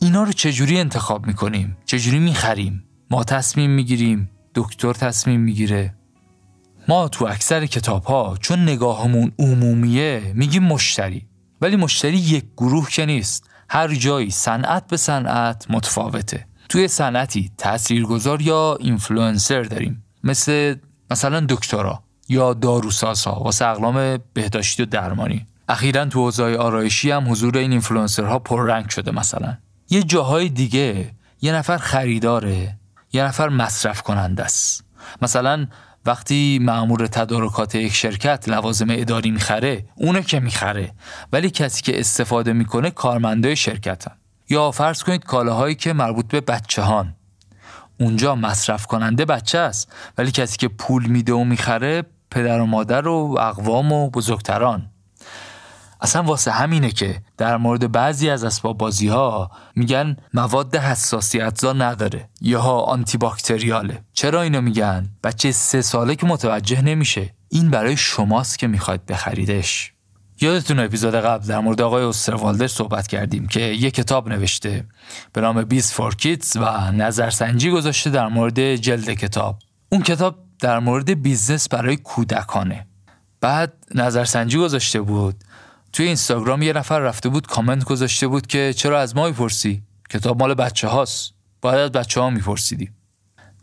اینا 0.00 0.22
رو 0.22 0.32
چجوری 0.32 0.78
انتخاب 0.78 1.26
می‌کنیم؟ 1.26 1.76
چجوری 1.84 2.18
می‌خریم؟ 2.18 2.84
ما 3.10 3.24
تصمیم 3.24 3.70
می‌گیریم. 3.70 4.30
دکتر 4.54 4.92
تصمیم 4.92 5.40
می‌گیره. 5.40 5.94
ما 6.88 7.08
تو 7.08 7.26
اکثر 7.26 7.66
کتاب 7.66 8.04
ها 8.04 8.36
چون 8.40 8.62
نگاهمون 8.62 9.32
عمومیه 9.38 10.32
میگیم 10.34 10.62
مشتری. 10.62 11.26
ولی 11.60 11.76
مشتری 11.76 12.16
یک 12.16 12.44
گروه 12.56 12.90
که 12.90 13.06
نیست. 13.06 13.50
هر 13.70 13.94
جایی 13.94 14.30
صنعت 14.30 14.86
به 14.86 14.96
صنعت 14.96 15.66
متفاوته. 15.70 16.46
توی 16.68 16.88
صنعتی 16.88 17.50
تاثیرگذار 17.58 18.42
یا 18.42 18.78
اینفلوئنسر 18.80 19.62
داریم. 19.62 20.04
مثل 20.24 20.74
مثلا 21.10 21.46
دکترا 21.48 22.02
یا 22.28 22.54
داروسازها 22.54 23.40
واسه 23.40 23.66
اقلام 23.66 24.18
بهداشتی 24.34 24.82
و 24.82 24.86
درمانی. 24.86 25.46
اخیرا 25.68 26.04
تو 26.04 26.24
حوزه 26.24 26.56
آرایشی 26.56 27.10
هم 27.10 27.30
حضور 27.30 27.58
این 27.58 27.70
اینفلوئنسرها 27.70 28.38
پررنگ 28.38 28.88
شده 28.88 29.10
مثلا. 29.10 29.58
یه 29.90 30.02
جاهای 30.02 30.48
دیگه 30.48 31.14
یه 31.42 31.52
نفر 31.52 31.78
خریداره 31.78 32.78
یه 33.12 33.24
نفر 33.24 33.48
مصرف 33.48 34.02
کننده 34.02 34.44
است. 34.44 34.84
مثلا 35.22 35.66
وقتی 36.06 36.58
معمور 36.62 37.06
تدارکات 37.06 37.74
یک 37.74 37.94
شرکت 37.94 38.48
لوازم 38.48 38.86
اداری 38.90 39.30
می‌خره 39.30 39.84
اونه 39.94 40.22
که 40.22 40.40
می‌خره. 40.40 40.92
ولی 41.32 41.50
کسی 41.50 41.82
که 41.82 42.00
استفاده 42.00 42.52
می‌کنه 42.52 42.90
کارمنده 42.90 43.54
شرکتن. 43.54 44.12
یا 44.50 44.70
فرض 44.70 45.02
کنید 45.02 45.24
کالاهایی 45.24 45.74
که 45.74 45.92
مربوط 45.92 46.26
به 46.28 46.40
بچه 46.40 46.82
هان 46.82 47.14
اونجا 48.00 48.34
مصرف 48.34 48.86
کننده 48.86 49.24
بچه 49.24 49.58
است. 49.58 49.92
ولی 50.18 50.30
کسی 50.30 50.56
که 50.56 50.68
پول 50.68 51.06
میده 51.06 51.32
و 51.32 51.44
می‌خره 51.44 52.02
پدر 52.30 52.60
و 52.60 52.66
مادر 52.66 53.08
و 53.08 53.36
اقوام 53.40 53.92
و 53.92 54.10
بزرگتران. 54.10 54.90
اصلا 56.00 56.22
واسه 56.22 56.50
همینه 56.50 56.90
که 56.90 57.22
در 57.36 57.56
مورد 57.56 57.92
بعضی 57.92 58.30
از 58.30 58.44
اسباب 58.44 58.78
بازی 58.78 59.08
ها 59.08 59.50
میگن 59.76 60.16
مواد 60.34 60.76
حساسیتزا 60.76 61.72
نداره 61.72 62.28
یا 62.40 62.62
آنتی 62.62 63.18
باکتریاله 63.18 64.04
چرا 64.12 64.42
اینو 64.42 64.60
میگن؟ 64.60 65.10
بچه 65.24 65.52
سه 65.52 65.82
ساله 65.82 66.14
که 66.14 66.26
متوجه 66.26 66.82
نمیشه. 66.82 67.34
این 67.48 67.70
برای 67.70 67.96
شماست 67.96 68.58
که 68.58 68.66
می‌خواید 68.66 69.06
بخریدش. 69.06 69.92
یادتون 70.40 70.78
اپیزود 70.78 71.14
قبل 71.14 71.46
در 71.46 71.58
مورد 71.58 71.80
آقای 71.80 72.04
استروالدر 72.04 72.66
صحبت 72.66 73.06
کردیم 73.06 73.46
که 73.46 73.60
یه 73.60 73.90
کتاب 73.90 74.28
نوشته 74.28 74.84
به 75.32 75.40
نام 75.40 75.62
Biz 75.62 75.92
for 75.92 76.14
Kids 76.14 76.56
و 76.56 76.92
نظرسنجی 76.92 77.70
گذاشته 77.70 78.10
در 78.10 78.28
مورد 78.28 78.76
جلد 78.76 79.10
کتاب. 79.10 79.58
اون 79.88 80.02
کتاب 80.02 80.36
در 80.60 80.78
مورد 80.78 81.22
بیزنس 81.22 81.68
برای 81.68 81.96
کودکانه. 81.96 82.86
بعد 83.40 83.72
نظرسنجی 83.94 84.58
گذاشته 84.58 85.00
بود. 85.00 85.44
توی 85.98 86.06
اینستاگرام 86.06 86.62
یه 86.62 86.72
نفر 86.72 86.98
رفته 86.98 87.28
بود 87.28 87.46
کامنت 87.46 87.84
گذاشته 87.84 88.26
بود 88.28 88.46
که 88.46 88.72
چرا 88.72 89.00
از 89.00 89.16
ما 89.16 89.26
می‌پرسی؟ 89.26 89.82
کتاب 90.10 90.38
مال 90.38 90.54
بچه 90.54 90.88
هاست. 90.88 91.32
باید 91.62 91.78
از 91.78 91.92
بچه 91.92 92.20
ها 92.20 92.30
میپرسیدی. 92.30 92.90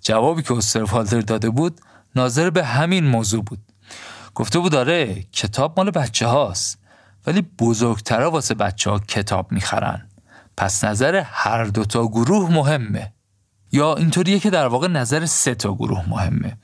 جوابی 0.02 0.44
که 0.44 0.54
استروالدر 0.54 1.20
داده 1.22 1.50
بود 1.50 1.82
ناظر 2.16 2.50
به 2.50 2.66
همین 2.66 3.08
موضوع 3.08 3.44
بود. 3.44 3.60
گفته 4.34 4.60
بود 4.60 4.72
آره 4.72 5.24
کتاب 5.32 5.74
مال 5.78 5.92
بچه 5.92 6.28
هاست 6.28 6.80
ولی 7.28 7.42
بزرگترا 7.42 8.32
واسه 8.32 8.54
بچه 8.54 8.90
ها 8.90 9.00
کتاب 9.00 9.52
می‌خرن. 9.52 10.08
پس 10.58 10.84
نظر 10.84 11.24
هر 11.26 11.64
دوتا 11.64 12.08
گروه 12.08 12.52
مهمه. 12.52 13.14
یا 13.72 13.96
اینطوریه 13.96 14.40
که 14.40 14.50
در 14.50 14.68
واقع 14.68 14.88
نظر 14.88 15.26
سه 15.26 15.56
تا 15.56 15.74
گروه 15.74 16.10
مهمه. 16.10 16.58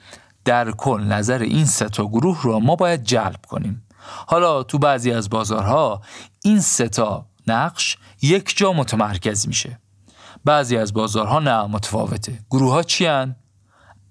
در 0.45 0.71
کل 0.71 1.03
نظر 1.03 1.39
این 1.39 1.65
سه 1.65 1.89
تا 1.89 2.07
گروه 2.07 2.41
رو 2.43 2.59
ما 2.59 2.75
باید 2.75 3.03
جلب 3.03 3.45
کنیم. 3.47 3.83
حالا 4.27 4.63
تو 4.63 4.77
بعضی 4.77 5.11
از 5.11 5.29
بازارها 5.29 6.01
این 6.43 6.59
سه 6.59 6.89
تا 6.89 7.25
نقش 7.47 7.97
یک 8.21 8.57
جا 8.57 8.73
متمرکز 8.73 9.47
میشه. 9.47 9.79
بعضی 10.45 10.77
از 10.77 10.93
بازارها 10.93 11.39
نه 11.39 11.65
متفاوته. 11.65 12.39
گروه 12.49 12.71
ها 12.71 12.83
چی 12.83 13.07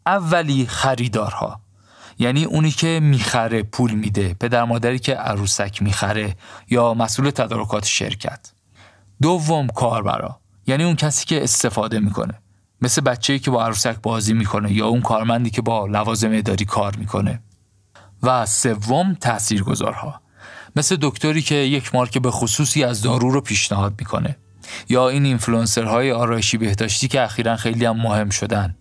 اولی 0.06 0.66
خریدارها. 0.66 1.60
یعنی 2.18 2.44
اونی 2.44 2.70
که 2.70 3.00
می‌خره 3.02 3.62
پول 3.62 3.90
میده. 3.90 4.34
پدر 4.34 4.64
مادری 4.64 4.98
که 4.98 5.14
عروسک 5.14 5.82
می‌خره 5.82 6.36
یا 6.68 6.94
مسئول 6.94 7.30
تدارکات 7.30 7.84
شرکت. 7.84 8.52
دوم 9.22 9.66
کاربرا. 9.66 10.40
یعنی 10.66 10.84
اون 10.84 10.96
کسی 10.96 11.26
که 11.26 11.44
استفاده 11.44 12.00
می‌کنه. 12.00 12.34
مثل 12.80 13.00
بچه‌ای 13.00 13.38
که 13.38 13.50
با 13.50 13.64
عروسک 13.64 13.96
بازی 14.02 14.34
می‌کنه 14.34 14.72
یا 14.72 14.86
اون 14.86 15.00
کارمندی 15.00 15.50
که 15.50 15.62
با 15.62 15.86
لوازم 15.86 16.30
اداری 16.32 16.64
کار 16.64 16.96
می‌کنه. 16.96 17.42
و 18.22 18.46
سوم 18.46 19.16
تاثیرگذارها. 19.20 20.20
مثل 20.76 20.96
دکتری 21.00 21.42
که 21.42 21.54
یک 21.54 21.94
مارک 21.94 22.18
به 22.18 22.30
خصوصی 22.30 22.84
از 22.84 23.02
دارو 23.02 23.30
رو 23.30 23.40
پیشنهاد 23.40 23.94
می‌کنه. 23.98 24.36
یا 24.88 25.08
این 25.08 25.24
اینفلوئنسرهای 25.24 26.12
آرایشی 26.12 26.58
بهداشتی 26.58 27.08
که 27.08 27.22
اخیرا 27.22 27.56
خیلی 27.56 27.84
هم 27.84 27.96
مهم 27.96 28.30
شدن. 28.30 28.76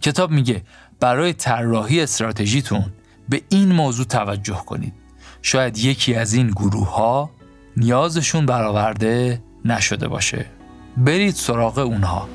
کتاب 0.00 0.30
میگه 0.30 0.62
برای 1.00 1.32
طراحی 1.32 2.00
استراتژیتون 2.00 2.92
به 3.28 3.42
این 3.48 3.72
موضوع 3.72 4.06
توجه 4.06 4.62
کنید. 4.66 4.94
شاید 5.42 5.78
یکی 5.78 6.14
از 6.14 6.32
این 6.32 6.50
گروه 6.50 6.94
ها 6.94 7.30
نیازشون 7.76 8.46
برآورده 8.46 9.42
نشده 9.64 10.08
باشه. 10.08 10.46
برید 10.96 11.34
سراغ 11.34 11.78
اونها. 11.78 12.28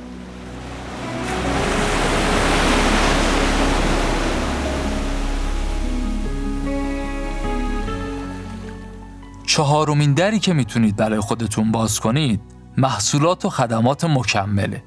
چهارمین 9.57 10.13
دری 10.13 10.39
که 10.39 10.53
می‌تونید 10.53 10.95
برای 10.95 11.19
خودتون 11.19 11.71
باز 11.71 11.99
کنید 11.99 12.41
محصولات 12.77 13.45
و 13.45 13.49
خدمات 13.49 14.05
مکمله. 14.05 14.83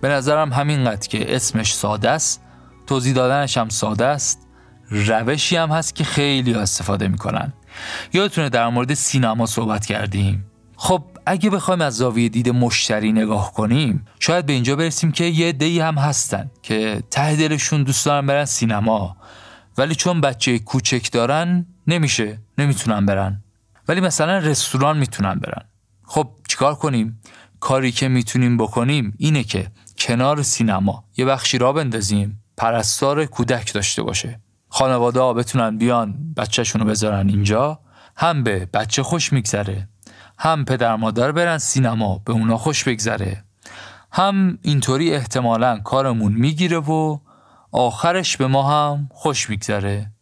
به 0.00 0.08
نظرم 0.08 0.52
همینقدر 0.52 1.08
که 1.08 1.36
اسمش 1.36 1.74
ساده 1.74 2.10
است 2.10 2.42
توضیح 2.86 3.14
دادنش 3.14 3.58
هم 3.58 3.68
ساده 3.68 4.04
است 4.04 4.46
روشی 4.90 5.56
هم 5.56 5.70
هست 5.70 5.94
که 5.94 6.04
خیلی 6.04 6.54
استفاده 6.54 7.08
می‌کنن. 7.08 7.52
یادتونه 8.12 8.48
در 8.48 8.68
مورد 8.68 8.94
سینما 8.94 9.46
صحبت 9.46 9.86
کردیم. 9.86 10.44
خب 10.76 11.04
اگه 11.26 11.50
بخوایم 11.50 11.80
از 11.80 11.96
زاویه 11.96 12.28
دید 12.28 12.48
مشتری 12.48 13.12
نگاه 13.12 13.52
کنیم 13.52 14.04
شاید 14.20 14.46
به 14.46 14.52
اینجا 14.52 14.76
برسیم 14.76 15.12
که 15.12 15.24
یه 15.24 15.52
دی 15.52 15.80
هم 15.80 15.94
هستن 15.94 16.50
که 16.62 17.02
ته 17.10 17.36
دلشون 17.36 17.82
دوست 17.82 18.06
دارن 18.06 18.26
برن 18.26 18.44
سینما. 18.44 19.16
ولی 19.78 19.94
چون 19.94 20.20
بچه 20.20 20.58
کوچک 20.58 21.12
دارن 21.12 21.66
نمیشه. 21.86 22.38
نمی‌تونن 22.58 23.06
برن. 23.06 23.43
ولی 23.88 24.00
مثلا 24.00 24.38
رستوران 24.38 24.98
می‌تونن 24.98 25.34
برن. 25.34 25.64
خب 26.04 26.28
چیکار 26.48 26.74
کنیم؟ 26.74 27.20
کاری 27.60 27.92
که 27.92 28.08
می‌تونیم 28.08 28.56
بکنیم 28.56 29.14
اینه 29.18 29.44
که 29.44 29.70
کنار 29.98 30.42
سینما 30.42 31.04
یه 31.16 31.24
بخشی 31.24 31.58
را 31.58 31.72
بندازیم 31.72 32.44
پرستار 32.56 33.24
کودک 33.24 33.72
داشته 33.72 34.02
باشه. 34.02 34.40
خانواده 34.68 35.20
ها 35.20 35.32
بتونن 35.32 35.78
بیان 35.78 36.34
بچهشون 36.36 36.80
رو 36.80 36.86
بذارن 36.86 37.28
اینجا 37.28 37.80
هم 38.16 38.42
به 38.42 38.68
بچه 38.74 39.02
خوش 39.02 39.32
میگذره 39.32 39.88
هم 40.38 40.64
پدر 40.64 40.96
مادر 40.96 41.32
برن 41.32 41.58
سینما 41.58 42.18
به 42.24 42.32
اونا 42.32 42.58
خوش 42.58 42.84
بگذره. 42.84 43.44
هم 44.12 44.58
اینطوری 44.62 45.14
احتمالا 45.14 45.80
کارمون 45.80 46.32
می‌گیره 46.32 46.78
و 46.78 47.18
آخرش 47.72 48.36
به 48.36 48.46
ما 48.46 48.70
هم 48.70 49.08
خوش 49.12 49.50
میگذره. 49.50 50.12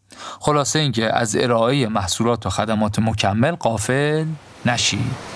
خلاصه 0.40 0.78
اینکه 0.78 1.16
از 1.16 1.36
ارائه 1.36 1.88
محصولات 1.88 2.46
و 2.46 2.50
خدمات 2.50 2.98
مکمل 2.98 3.54
قافل 3.54 4.26
نشید. 4.66 5.32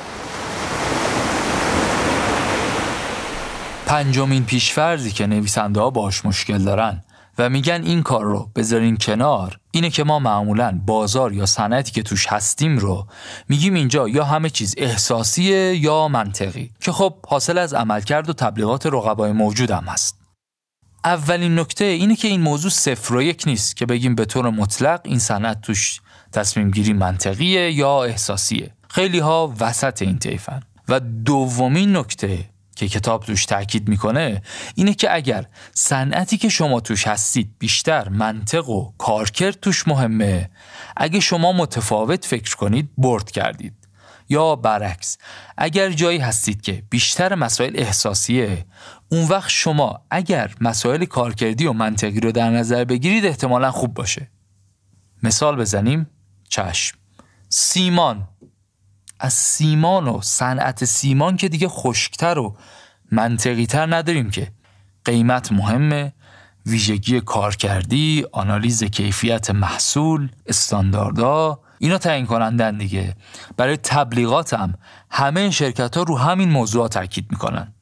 پنجمین 3.86 4.44
پیشفرزی 4.44 5.10
که 5.10 5.26
نویسنده 5.26 5.80
ها 5.80 5.90
باش 5.90 6.24
مشکل 6.24 6.58
دارن 6.58 7.02
و 7.38 7.48
میگن 7.48 7.82
این 7.84 8.02
کار 8.02 8.24
رو 8.24 8.50
بذارین 8.56 8.96
کنار 8.96 9.58
اینه 9.70 9.90
که 9.90 10.04
ما 10.04 10.18
معمولا 10.18 10.80
بازار 10.86 11.32
یا 11.32 11.46
صنعتی 11.46 11.92
که 11.92 12.02
توش 12.02 12.26
هستیم 12.26 12.78
رو 12.78 13.06
میگیم 13.48 13.74
اینجا 13.74 14.08
یا 14.08 14.24
همه 14.24 14.50
چیز 14.50 14.74
احساسیه 14.78 15.76
یا 15.76 16.08
منطقی 16.08 16.70
که 16.80 16.92
خب 16.92 17.14
حاصل 17.26 17.58
از 17.58 17.74
عملکرد 17.74 18.30
و 18.30 18.32
تبلیغات 18.32 18.86
رقبای 18.86 19.32
موجود 19.32 19.70
هم 19.70 19.84
هست. 19.84 20.25
اولین 21.06 21.58
نکته 21.58 21.84
اینه 21.84 22.16
که 22.16 22.28
این 22.28 22.40
موضوع 22.40 22.70
صفر 22.70 23.14
و 23.14 23.22
یک 23.22 23.42
نیست 23.46 23.76
که 23.76 23.86
بگیم 23.86 24.14
به 24.14 24.24
طور 24.24 24.50
مطلق 24.50 25.00
این 25.04 25.18
صنعت 25.18 25.60
توش 25.60 26.00
تصمیم 26.32 26.70
گیری 26.70 26.92
منطقیه 26.92 27.72
یا 27.72 28.04
احساسیه. 28.04 28.70
خیلی 28.88 29.18
ها 29.18 29.54
وسط 29.60 30.02
این 30.02 30.18
طیفن. 30.18 30.62
و 30.88 31.00
دومین 31.00 31.96
نکته 31.96 32.50
که 32.76 32.88
کتاب 32.88 33.24
توش 33.24 33.46
تاکید 33.46 33.88
می‌کنه 33.88 34.42
اینه 34.74 34.94
که 34.94 35.14
اگر 35.14 35.46
صنعتی 35.74 36.36
که 36.38 36.48
شما 36.48 36.80
توش 36.80 37.06
هستید 37.06 37.50
بیشتر 37.58 38.08
منطق 38.08 38.68
و 38.68 38.92
کارکرد 38.98 39.60
توش 39.60 39.88
مهمه 39.88 40.50
اگه 40.96 41.20
شما 41.20 41.52
متفاوت 41.52 42.24
فکر 42.24 42.56
کنید 42.56 42.90
برد 42.98 43.30
کردید. 43.30 43.86
یا 44.28 44.56
برعکس 44.56 45.18
اگر 45.56 45.90
جایی 45.90 46.18
هستید 46.18 46.60
که 46.60 46.82
بیشتر 46.90 47.34
مسائل 47.34 47.72
احساسیه 47.74 48.66
اون 49.08 49.28
وقت 49.28 49.50
شما 49.50 50.00
اگر 50.10 50.54
مسائل 50.60 51.04
کارکردی 51.04 51.66
و 51.66 51.72
منطقی 51.72 52.20
رو 52.20 52.32
در 52.32 52.50
نظر 52.50 52.84
بگیرید 52.84 53.26
احتمالا 53.26 53.70
خوب 53.70 53.94
باشه. 53.94 54.30
مثال 55.22 55.56
بزنیم. 55.56 56.06
چشم. 56.48 56.98
سیمان. 57.48 58.28
از 59.20 59.32
سیمان 59.32 60.08
و 60.08 60.20
صنعت 60.22 60.84
سیمان 60.84 61.36
که 61.36 61.48
دیگه 61.48 61.68
خشکتر 61.68 62.38
و 62.38 62.56
منطقی 63.12 63.66
تر 63.66 63.96
نداریم 63.96 64.30
که. 64.30 64.52
قیمت 65.04 65.52
مهمه. 65.52 66.12
ویژگی 66.66 67.20
کارکردی 67.20 68.24
آنالیز 68.32 68.84
کیفیت 68.84 69.50
محصول 69.50 70.28
استانداردها. 70.46 71.60
اینا 71.78 71.98
تعیین 71.98 72.26
کنندن 72.26 72.78
دیگه. 72.78 73.14
برای 73.56 73.76
تبلیغات 73.76 74.54
هم 74.54 74.74
همه 75.10 75.50
شرکت 75.50 75.96
ها 75.96 76.02
رو 76.02 76.18
همین 76.18 76.50
موضوع 76.50 76.88
تاکید 76.88 77.26
می‌کنن. 77.30 77.72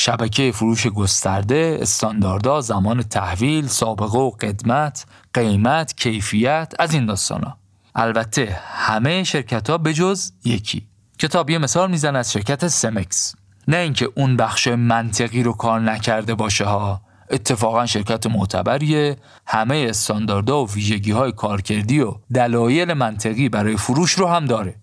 شبکه 0.00 0.52
فروش 0.52 0.86
گسترده 0.86 1.78
استانداردها 1.80 2.60
زمان 2.60 3.02
تحویل 3.02 3.66
سابقه 3.66 4.18
و 4.18 4.30
قدمت 4.30 5.06
قیمت 5.34 5.96
کیفیت 5.96 6.72
از 6.78 6.94
این 6.94 7.06
داستانا. 7.06 7.56
البته 7.94 8.58
همه 8.64 9.24
شرکت 9.24 9.70
ها 9.70 9.78
به 9.78 9.92
جز 9.94 10.32
یکی. 10.44 10.86
کتاب 11.18 11.50
یه 11.50 11.58
مثال 11.58 11.90
میزن 11.90 12.16
از 12.16 12.32
شرکت 12.32 12.68
سمکس. 12.68 13.34
نه 13.68 13.76
اینکه 13.76 14.08
اون 14.14 14.36
بخش 14.36 14.68
منطقی 14.68 15.42
رو 15.42 15.52
کار 15.52 15.80
نکرده 15.80 16.34
باشه 16.34 16.64
ها. 16.64 17.00
اتفاقا 17.30 17.86
شرکت 17.86 18.26
معتبریه. 18.26 19.16
همه 19.46 19.86
استانداردها 19.88 20.64
و 20.64 20.70
ویژگی 20.70 21.12
های 21.12 21.32
کارکردی 21.32 22.00
و 22.00 22.14
دلایل 22.34 22.92
منطقی 22.92 23.48
برای 23.48 23.76
فروش 23.76 24.12
رو 24.12 24.26
هم 24.26 24.44
داره. 24.44 24.74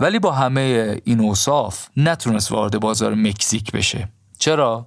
ولی 0.00 0.18
با 0.18 0.32
همه 0.32 0.96
این 1.04 1.20
اوصاف 1.20 1.86
نتونست 1.96 2.52
وارد 2.52 2.80
بازار 2.80 3.14
مکزیک 3.14 3.72
بشه. 3.72 4.08
چرا؟ 4.46 4.86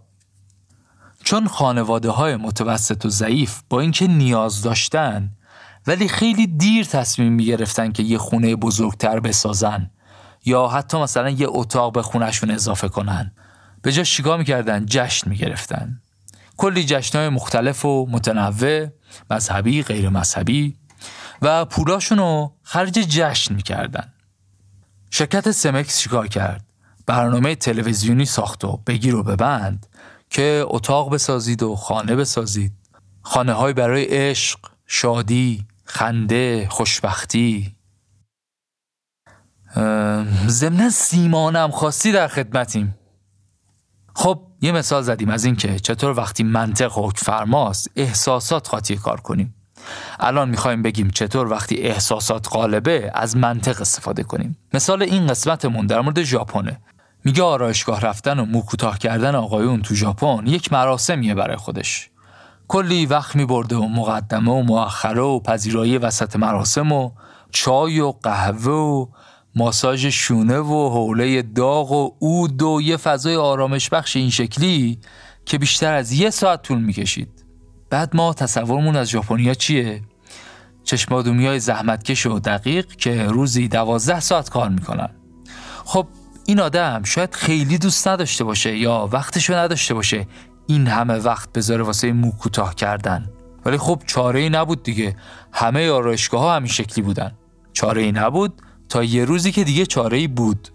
چون 1.24 1.48
خانواده 1.48 2.10
های 2.10 2.36
متوسط 2.36 3.06
و 3.06 3.10
ضعیف 3.10 3.62
با 3.70 3.80
اینکه 3.80 4.08
نیاز 4.08 4.62
داشتن 4.62 5.32
ولی 5.88 6.08
خیلی 6.08 6.48
دیر 6.48 6.86
تصمیم 6.86 7.34
می 7.34 7.46
گرفتن 7.46 7.92
که 7.92 8.04
یه 8.04 8.18
خونه 8.18 8.56
بزرگتر 8.56 9.20
بسازن 9.20 9.92
یا 10.46 10.68
حتی 10.68 10.98
مثلا 10.98 11.30
یه 11.30 11.48
اتاق 11.50 11.94
به 11.94 12.02
خونشون 12.02 12.52
اضافه 12.52 12.90
کنن. 12.90 13.32
به 13.82 13.92
جا 13.92 14.04
شیگاه 14.04 14.38
می‌کردن؟ 14.38 14.86
جشن 14.86 15.30
می‌گرفتن. 15.30 16.02
کلی 16.58 16.84
جشنهای 16.84 17.30
مختلف 17.30 17.86
و 17.86 18.08
متنوع 18.12 18.88
مذهبی 19.32 19.84
غیر 19.84 20.10
مذهبی 20.10 20.78
و 21.42 21.66
پولاشون 21.66 22.18
رو 22.18 22.54
خرج 22.64 22.94
جشن 22.94 23.56
می‌کردن. 23.56 24.14
شرکت 25.12 25.52
سمکس 25.52 26.00
چیکار 26.00 26.28
کرد؟ 26.28 26.69
برنامه 27.10 27.56
تلویزیونی 27.56 28.26
ساخت 28.26 28.66
و 28.66 28.80
بگیر 28.88 29.16
و 29.16 29.24
ببند 29.24 29.88
که 30.30 30.64
اتاق 30.68 31.14
بسازید 31.14 31.64
و 31.64 31.76
خانه 31.76 32.16
بسازید. 32.16 32.72
خانه 33.22 33.54
های 33.54 33.74
برای 33.74 34.06
عشق 34.06 34.60
شادی 34.86 35.66
خنده 35.86 36.68
خوشبختی. 36.70 37.76
ضمن 40.48 40.90
سیمانم 40.90 41.72
خواستی 41.72 42.12
در 42.12 42.28
خدمتیم. 42.28 42.96
خب 44.16 44.42
یه 44.62 44.72
مثال 44.72 45.02
زدیم 45.02 45.30
از 45.30 45.46
اینکه 45.46 45.80
چطور 45.80 46.18
وقتی 46.18 46.44
منطق 46.44 46.92
حکم 46.96 47.26
فرماست 47.26 47.92
احساسات 47.96 48.68
خاطی 48.68 48.96
کار 48.96 49.22
کنیم. 49.22 49.56
الان 50.20 50.50
می‌خوایم 50.50 50.82
بگیم 50.82 51.10
چطور 51.10 51.48
وقتی 51.48 51.78
احساسات 51.78 52.48
غالبه 52.52 53.12
از 53.14 53.38
منطق 53.38 53.82
استفاده 53.82 54.24
کنیم. 54.24 54.58
مثال 54.74 55.04
این 55.04 55.28
قسمتمون 55.28 55.88
در 55.88 56.02
مورد 56.02 56.24
ژاپنه. 56.24 56.80
میگه 57.26 57.44
آرایشگاه 57.44 58.02
رفتن 58.02 58.40
و 58.40 58.46
مو 58.46 58.62
کوتاه 58.62 59.00
کردن 59.00 59.36
آقایون 59.36 59.82
تو 59.82 59.96
ژاپن 59.96 60.48
یک 60.48 60.74
مراسمیه 60.74 61.36
برای 61.36 61.58
خودش. 61.58 62.10
کلی 62.68 63.06
وقت 63.06 63.36
میبرده 63.36 63.76
و 63.76 63.88
مقدمه 63.88 64.52
و 64.52 64.62
مؤخره 64.62 65.22
و 65.22 65.40
پذیرایی 65.40 65.98
وسط 65.98 66.36
مراسم 66.36 66.92
و 66.92 67.12
چای 67.52 68.00
و 68.00 68.12
قهوه 68.12 68.74
و 68.74 69.06
ماساژ 69.56 70.06
شونه 70.06 70.60
و 70.60 70.90
حوله 70.90 71.42
داغ 71.42 71.92
و 71.92 72.16
اود 72.20 72.62
و 72.62 72.82
یه 72.82 72.98
فضای 72.98 73.36
آرامش 73.36 73.90
بخش 73.90 74.16
این 74.16 74.30
شکلی 74.30 75.00
که 75.46 75.58
بیشتر 75.58 75.94
از 75.94 76.12
یه 76.12 76.30
ساعت 76.30 76.62
طول 76.62 76.80
می‌کشید. 76.82 77.46
بعد 77.90 78.16
ما 78.16 78.34
تصورمون 78.34 78.96
از 78.96 79.10
ژاپنیا 79.10 79.54
چیه؟ 79.54 80.02
چشمادومی 80.84 81.48
های 81.48 81.60
زحمتکش 81.60 82.26
و 82.26 82.40
دقیق 82.40 82.88
که 82.88 83.24
روزی 83.24 83.68
دوازده 83.68 84.20
ساعت 84.20 84.50
کار 84.50 84.70
می‌کنن. 84.70 85.10
خب 85.86 86.08
این 86.50 86.60
آدم 86.60 87.04
شاید 87.04 87.36
خیلی 87.36 87.78
دوست 87.78 88.08
نداشته 88.08 88.44
باشه 88.44 88.78
یا 88.78 89.10
وقتشو 89.12 89.54
نداشته 89.54 89.94
باشه 89.94 90.28
این 90.68 90.88
همه 90.88 91.14
وقت 91.14 91.54
بذاره 91.54 91.84
واسه 91.84 92.14
مو 92.14 92.32
کوتاه 92.32 92.76
کردن. 92.76 93.30
ولی 93.66 93.78
خب 93.78 94.02
چاره 94.06 94.40
ای 94.40 94.50
نبود 94.50 94.84
دیگه. 94.84 95.16
همه 95.54 95.90
آرایشگاه 95.90 96.42
ها 96.42 96.56
همین 96.56 96.68
شکلی 96.68 97.04
بودن. 97.04 97.32
چاره 97.74 98.02
ای 98.02 98.12
نبود 98.12 98.62
تا 98.90 99.04
یه 99.04 99.26
روزی 99.26 99.52
که 99.52 99.64
دیگه 99.64 99.86
چاره 99.86 100.18
ای 100.18 100.28
بود. 100.28 100.68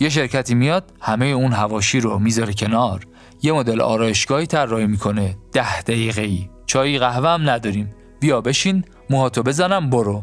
یه 0.00 0.08
شرکتی 0.08 0.54
میاد 0.54 0.92
همه 1.00 1.26
اون 1.26 1.52
هواشی 1.52 2.00
رو 2.00 2.18
می‌ذاره 2.18 2.52
کنار. 2.52 3.06
یه 3.42 3.52
مدل 3.52 3.80
آرایشگاهی 3.80 4.46
طراحی 4.46 4.86
می‌کنه. 4.86 5.36
ده 5.52 5.80
دقیقه 5.80 6.22
ای 6.22 6.50
چای 6.66 6.98
قهوه 6.98 7.28
هم 7.28 7.50
نداریم. 7.50 7.94
بیا 8.20 8.40
بشین 8.40 8.84
موهاتو 9.10 9.42
بزنم 9.42 9.90
برو. 9.90 10.22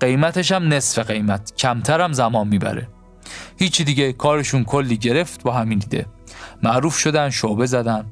قیمتش 0.00 0.52
هم 0.52 0.74
نصف 0.74 1.10
قیمت. 1.10 1.56
کمتر 1.56 2.00
هم 2.00 2.12
زمان 2.12 2.48
می‌بره. 2.48 2.88
هیچی 3.58 3.84
دیگه 3.84 4.12
کارشون 4.12 4.64
کلی 4.64 4.96
گرفت 4.96 5.42
با 5.42 5.52
همین 5.52 5.78
دیده 5.78 6.06
معروف 6.62 6.98
شدن 6.98 7.30
شعبه 7.30 7.66
زدن. 7.66 8.04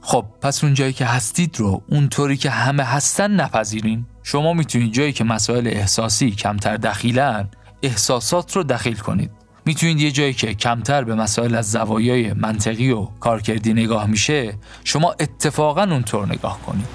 خب 0.00 0.24
پس 0.40 0.64
اون 0.64 0.74
جایی 0.74 0.92
که 0.92 1.04
هستید 1.04 1.56
رو 1.58 1.82
اونطوری 1.88 2.36
که 2.36 2.50
همه 2.50 2.82
هستن 2.82 3.30
نپذیرین. 3.30 4.06
شما 4.22 4.52
می‌تونید 4.52 4.92
جایی 4.92 5.12
که 5.12 5.24
مسائل 5.24 5.66
احساسی 5.66 6.30
کمتر 6.30 6.76
دخیلن 6.76 7.48
احساسات 7.82 8.56
رو 8.56 8.62
دخیل 8.62 8.96
کنید. 8.96 9.30
می‌تونید 9.64 10.00
یه 10.00 10.10
جایی 10.10 10.32
که 10.32 10.54
کمتر 10.54 11.04
به 11.04 11.14
مسائل 11.14 11.54
از 11.54 11.70
زوایای 11.70 12.32
منطقی 12.32 12.90
و 12.90 13.04
کارکردی 13.04 13.72
نگاه 13.72 14.06
میشه 14.06 14.54
شما 14.84 15.14
اتفاقا 15.20 15.82
اونطور 15.82 16.26
نگاه 16.26 16.60
کنید. 16.66 16.86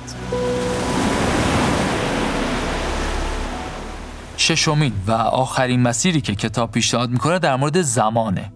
ششمین 4.37 4.93
و 5.07 5.11
آخرین 5.11 5.81
مسیری 5.81 6.21
که 6.21 6.35
کتاب 6.35 6.71
پیشنهاد 6.71 7.09
می‌کنه 7.09 7.39
در 7.39 7.55
مورد 7.55 7.81
زمانه. 7.81 8.53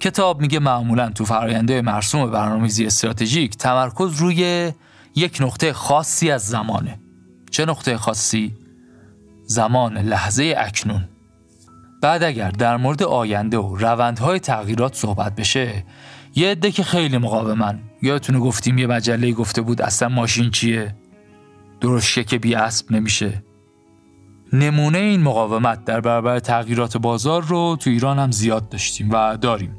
کتاب 0.00 0.40
میگه 0.40 0.58
معمولا 0.58 1.08
تو 1.10 1.24
فراینده 1.24 1.82
مرسوم 1.82 2.30
برنامه‌ریزی 2.30 2.86
استراتژیک 2.86 3.56
تمرکز 3.56 4.16
روی 4.16 4.72
یک 5.14 5.38
نقطه 5.40 5.72
خاصی 5.72 6.30
از 6.30 6.42
زمانه. 6.42 7.00
چه 7.50 7.64
نقطه 7.64 7.96
خاصی؟ 7.96 8.54
زمان 9.46 9.98
لحظه 9.98 10.54
اکنون. 10.58 11.08
بعد 12.02 12.22
اگر 12.22 12.50
در 12.50 12.76
مورد 12.76 13.02
آینده 13.02 13.58
و 13.58 13.76
روندهای 13.76 14.38
تغییرات 14.38 14.94
صحبت 14.94 15.34
بشه 15.34 15.84
یه 16.34 16.50
عده 16.50 16.70
که 16.70 16.82
خیلی 16.82 17.18
مقاومن. 17.18 17.80
یادتونه 18.02 18.38
گفتیم 18.38 18.78
یه 18.78 18.86
مجله 18.86 19.32
گفته 19.32 19.62
بود 19.62 19.82
اصلا 19.82 20.08
ماشین 20.08 20.50
چیه؟ 20.50 20.94
درشکه 21.80 22.24
که 22.24 22.38
بی 22.38 22.54
اسب 22.54 22.92
نمیشه. 22.92 23.42
نمونه 24.52 24.98
این 24.98 25.22
مقاومت 25.22 25.84
در 25.84 26.00
برابر 26.00 26.38
تغییرات 26.38 26.96
بازار 26.96 27.42
رو 27.42 27.76
تو 27.80 27.90
ایران 27.90 28.18
هم 28.18 28.30
زیاد 28.30 28.68
داشتیم 28.68 29.10
و 29.10 29.36
داریم. 29.36 29.76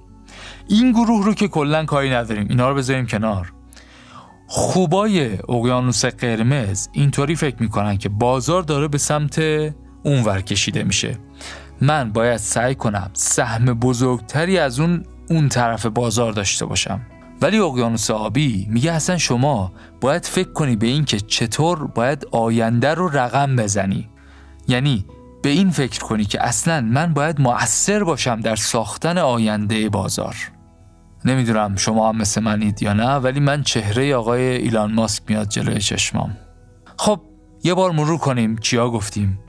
این 0.68 0.92
گروه 0.92 1.26
رو 1.26 1.34
که 1.34 1.48
کلا 1.48 1.86
کاری 1.86 2.10
نداریم 2.10 2.48
اینا 2.50 2.70
رو 2.70 2.76
بذاریم 2.76 3.06
کنار. 3.06 3.54
خوبای 4.48 5.38
اقیانوس 5.50 6.06
قرمز 6.06 6.88
اینطوری 6.92 7.36
فکر 7.36 7.56
می‌کنن 7.60 7.98
که 7.98 8.10
بازار 8.10 8.64
داره 8.64 8.88
به 8.88 8.98
سمت 8.98 9.42
اونور 10.04 10.42
کشیده 10.42 10.84
میشه. 10.84 11.18
من 11.82 12.12
باید 12.12 12.38
سعی 12.38 12.76
کنم 12.76 13.10
سهم 13.14 13.66
بزرگتری 13.66 14.58
از 14.58 14.80
اون 14.80 15.06
اون 15.30 15.50
طرف 15.50 15.86
بازار 15.86 16.32
داشته 16.32 16.66
باشم. 16.66 17.02
ولی 17.42 17.60
اقیانوس 17.60 18.12
آبی 18.12 18.68
میگه 18.70 18.92
اصلا 18.92 19.18
شما 19.18 19.72
باید 20.02 20.26
فکر 20.26 20.52
کنی 20.52 20.76
به 20.76 20.88
این 20.88 21.06
که 21.06 21.20
چطور 21.20 21.88
باید 21.88 22.28
آینده 22.32 22.94
رو 22.94 23.08
رقم 23.08 23.56
بزنی. 23.56 24.10
یعنی 24.68 25.06
به 25.44 25.50
این 25.50 25.70
فکر 25.70 26.00
کنی 26.00 26.26
که 26.26 26.44
اصلا 26.44 26.82
من 26.82 27.14
باید 27.14 27.42
مؤثر 27.42 28.04
باشم 28.04 28.40
در 28.40 28.56
ساختن 28.56 29.18
آینده 29.18 29.90
بازار. 29.90 30.36
نمی‌دونم 31.26 31.76
شما 31.76 32.10
هم 32.10 32.18
مثل 32.18 32.42
منید 32.42 32.84
یا 32.84 32.94
نه 32.94 33.16
ولی 33.16 33.40
من 33.40 33.64
چهره 33.64 34.16
آقای 34.16 34.42
ایلان 34.42 34.94
ماسک 34.94 35.24
میاد 35.28 35.50
جلوی 35.50 35.80
چشمام. 35.80 36.38
خب 36.98 37.22
یه 37.64 37.74
بار 37.74 37.92
مرور 37.92 38.18
کنیم 38.18 38.58
چیا 38.58 38.90
گفتیم. 38.90 39.40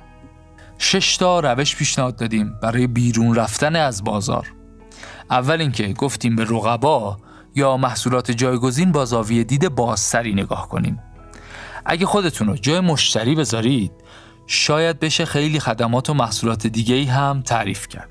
شش 0.78 1.16
تا 1.16 1.40
روش 1.40 1.76
پیشنهاد 1.76 2.16
دادیم 2.16 2.54
برای 2.62 2.86
بیرون 2.86 3.34
رفتن 3.34 3.76
از 3.76 4.04
بازار. 4.04 4.52
اول 5.30 5.60
اینکه 5.60 5.92
گفتیم 5.92 6.36
به 6.36 6.44
رقبا 6.44 7.18
یا 7.54 7.76
محصولات 7.76 8.30
جایگزین 8.30 8.92
با 8.92 9.04
زاویه 9.04 9.44
دید 9.44 9.68
بازتری 9.68 10.32
نگاه 10.32 10.68
کنیم. 10.68 11.00
اگه 11.86 12.06
خودتون 12.06 12.46
رو 12.46 12.56
جای 12.56 12.80
مشتری 12.80 13.34
بذارید 13.34 13.92
شاید 14.47 15.01
بشه 15.01 15.24
خیلی 15.24 15.61
خدمات 15.61 16.11
و 16.11 16.14
محصولات 16.14 16.66
دیگه 16.66 16.95
ای 16.95 17.05
هم 17.05 17.42
تعریف 17.42 17.88
کرد. 17.88 18.11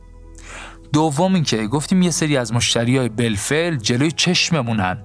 دوم 0.93 1.33
اینکه 1.33 1.67
گفتیم 1.67 2.01
یه 2.01 2.11
سری 2.11 2.37
از 2.37 2.53
مشتری 2.53 2.97
های 2.97 3.09
بلفل 3.09 3.75
جلوی 3.75 4.11
چشممونن 4.11 4.97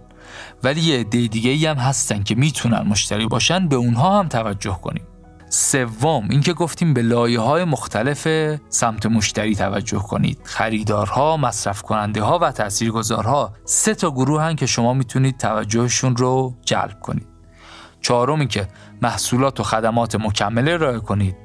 ولی 0.62 0.80
یه 0.80 1.00
عده 1.00 1.26
دیگه 1.26 1.50
ای 1.50 1.66
هم 1.66 1.76
هستن 1.76 2.22
که 2.22 2.34
می‌تونن 2.34 2.80
مشتری 2.80 3.26
باشن 3.26 3.68
به 3.68 3.76
اونها 3.76 4.18
هم 4.18 4.28
توجه 4.28 4.78
کنیم. 4.82 5.04
سوم 5.50 6.28
اینکه 6.30 6.52
گفتیم 6.52 6.94
به 6.94 7.02
لایه 7.02 7.40
های 7.40 7.64
مختلف 7.64 8.28
سمت 8.68 9.06
مشتری 9.06 9.54
توجه 9.54 9.98
کنید. 9.98 10.40
خریدارها، 10.44 11.36
مصرف 11.36 11.82
کننده 11.82 12.22
ها 12.22 12.38
و 12.38 12.52
تاثیرگذارها 12.52 13.52
سه 13.64 13.94
تا 13.94 14.10
گروه 14.10 14.42
هن 14.42 14.56
که 14.56 14.66
شما 14.66 14.94
می‌تونید 14.94 15.36
توجهشون 15.36 16.16
رو 16.16 16.54
جلب 16.64 17.00
کنید. 17.00 17.37
چهارم 18.00 18.38
اینکه 18.38 18.68
محصولات 19.02 19.60
و 19.60 19.62
خدمات 19.62 20.16
مکمله 20.16 20.72
ارائه 20.72 20.98
کنید. 20.98 21.36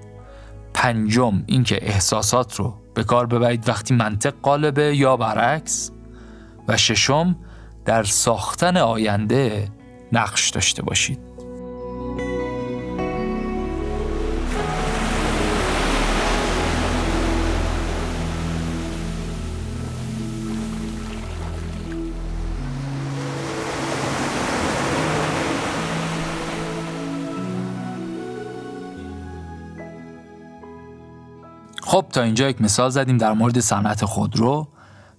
پنجم 0.73 1.43
اینکه 1.45 1.79
احساسات 1.81 2.55
رو 2.55 2.73
به 2.93 3.03
کار 3.03 3.25
ببرید 3.25 3.69
وقتی 3.69 3.93
منطق 3.93 4.33
قالبه 4.41 4.95
یا 4.95 5.17
برعکس. 5.17 5.91
و 6.67 6.77
ششم 6.77 7.35
در 7.85 8.03
ساختن 8.03 8.77
آینده 8.77 9.67
نقش 10.11 10.49
داشته 10.49 10.81
باشید. 10.81 11.32
خب 31.93 32.05
تا 32.13 32.21
اینجا 32.21 32.49
یک 32.49 32.61
مثال 32.61 32.89
زدیم 32.89 33.17
در 33.17 33.33
مورد 33.33 33.59
صنعت 33.59 34.05
خودرو. 34.05 34.67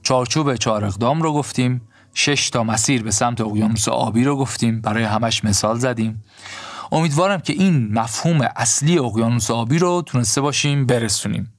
چارچوب 0.03 0.57
چهار 0.57 0.85
اقدام 0.85 1.22
رو 1.22 1.33
گفتیم. 1.33 1.81
شش 2.14 2.51
تا 2.51 2.64
مسیر 2.64 3.03
به 3.03 3.11
سمت 3.11 3.41
اقیانوس 3.41 3.89
آبی 3.89 4.25
رو 4.25 4.37
گفتیم. 4.37 4.81
برای 4.81 5.05
همش 5.05 5.45
مثال 5.45 5.79
زدیم. 5.79 6.25
امیدوارم 6.93 7.41
که 7.41 7.53
این 7.53 7.93
مفهوم 7.93 8.49
اصلی 8.57 8.99
اقیانوس 8.99 9.51
آبی 9.51 9.79
رو 9.79 10.03
تونسته 10.07 10.41
باشیم 10.41 10.87
برسونیم. 10.87 11.53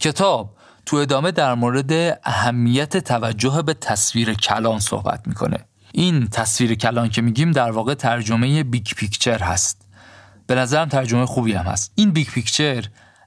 کتاب 0.00 0.54
تو 0.86 0.96
ادامه 0.96 1.30
در 1.30 1.54
مورد 1.54 2.20
اهمیت 2.24 2.96
توجه 2.96 3.62
به 3.62 3.74
تصویر 3.74 4.34
کلان 4.34 4.78
صحبت 4.78 5.26
می‌کنه. 5.26 5.58
این 5.92 6.26
تصویر 6.26 6.74
کلان 6.74 7.08
که 7.08 7.22
میگیم 7.22 7.52
در 7.52 7.70
واقع 7.70 7.94
ترجمه 7.94 8.62
big 8.62 8.86
picture 8.86 9.38
هست. 9.38 9.86
به 10.46 10.54
نظرم 10.54 10.88
ترجمه 10.88 11.26
خوبی 11.26 11.52
هم 11.52 11.66
هست. 11.66 11.92
این 11.94 12.10
big 12.10 12.26
picture 12.26 12.84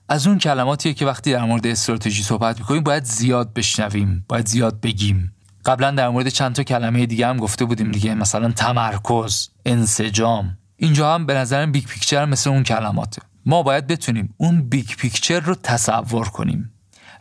از 0.10 0.28
اون 0.28 0.38
کلماتیه 0.38 0.94
که 0.94 1.06
وقتی 1.06 1.32
در 1.32 1.44
مورد 1.44 1.68
استراتژی 1.68 2.24
صحبت 2.24 2.60
می‌کنیم 2.60 2.84
باید 2.84 3.04
زیاد 3.04 3.54
بشنویم 3.54 4.26
باید 4.28 4.48
زیاد 4.48 4.82
بگیم. 4.82 5.36
قبلا 5.66 5.92
در 5.92 6.10
مورد 6.10 6.30
چند 6.30 6.56
تا 6.56 6.64
کلمه 6.64 7.06
دیگه 7.06 7.28
هم 7.28 7.38
گفته 7.38 7.66
بودیم 7.66 7.92
دیگه 7.92 8.16
مثلا 8.16 8.52
تمرکز 8.52 9.50
انسجام. 9.66 10.58
اینجا 10.78 11.16
هم 11.16 11.26
به 11.26 11.34
نظرم 11.34 11.72
big 11.72 11.86
picture 11.86 12.26
مثل 12.26 12.50
اون 12.50 12.64
کلماته. 12.64 13.22
ما 13.46 13.64
باید 13.64 13.88
بتونیم 13.88 14.34
اون 14.38 14.70
big 14.70 14.90
picture 14.98 15.40
رو 15.40 15.56
تصور 15.56 16.28
کنیم. 16.28 16.72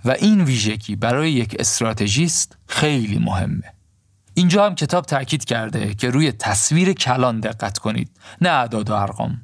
و 0.05 0.11
این 0.11 0.41
ویژگی 0.41 0.97
برای 0.97 1.33
یک 1.33 1.57
استراتژیست 1.59 2.57
خیلی 2.67 3.19
مهمه. 3.19 3.75
اینجا 4.35 4.67
هم 4.67 4.75
کتاب 4.75 5.05
تاکید 5.05 5.45
کرده 5.45 5.95
که 5.95 6.11
روی 6.11 6.33
تصویر 6.33 6.93
کلان 6.93 7.41
دقت 7.41 7.79
کنید 7.79 8.11
نه 8.41 8.49
اعداد 8.49 8.91
و 8.91 8.95
ارقام. 8.95 9.41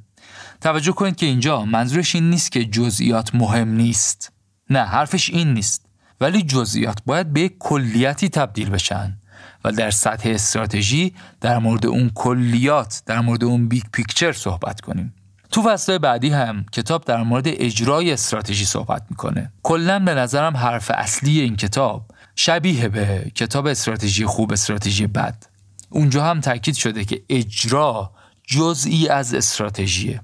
توجه 0.60 0.92
کنید 0.92 1.16
که 1.16 1.26
اینجا 1.26 1.64
منظورش 1.64 2.14
این 2.14 2.30
نیست 2.30 2.52
که 2.52 2.64
جزئیات 2.64 3.34
مهم 3.34 3.68
نیست. 3.68 4.32
نه 4.70 4.84
حرفش 4.84 5.30
این 5.30 5.54
نیست. 5.54 5.86
ولی 6.20 6.42
جزئیات 6.42 6.98
باید 7.06 7.32
به 7.32 7.48
کلیتی 7.48 8.28
تبدیل 8.28 8.70
بشن 8.70 9.16
و 9.64 9.72
در 9.72 9.90
سطح 9.90 10.28
استراتژی 10.28 11.14
در 11.40 11.58
مورد 11.58 11.86
اون 11.86 12.10
کلیات 12.14 13.02
در 13.06 13.20
مورد 13.20 13.44
اون 13.44 13.68
big 13.68 13.82
picture 13.92 14.32
صحبت 14.32 14.80
کنیم. 14.80 15.14
تو 15.50 15.62
فصل 15.62 15.98
بعدی 15.98 16.28
هم 16.28 16.64
کتاب 16.72 17.04
در 17.04 17.22
مورد 17.22 17.44
اجرای 17.46 18.12
استراتژی 18.12 18.64
صحبت 18.64 19.02
می‌کنه. 19.10 19.52
کلا 19.62 19.98
به 19.98 20.14
نظرم 20.14 20.56
حرف 20.56 20.90
اصلی 20.94 21.40
این 21.40 21.56
کتاب 21.56 22.10
شبیه 22.36 22.88
به 22.88 23.32
کتاب 23.34 23.66
استراتژی 23.66 24.26
خوب 24.26 24.52
استراتژی 24.52 25.06
بد. 25.06 25.44
اونجا 25.90 26.24
هم 26.24 26.40
تاکید 26.40 26.74
شده 26.74 27.04
که 27.04 27.22
اجرا 27.28 28.12
جزئی 28.46 29.08
از 29.08 29.34
استراتژیه. 29.34 30.20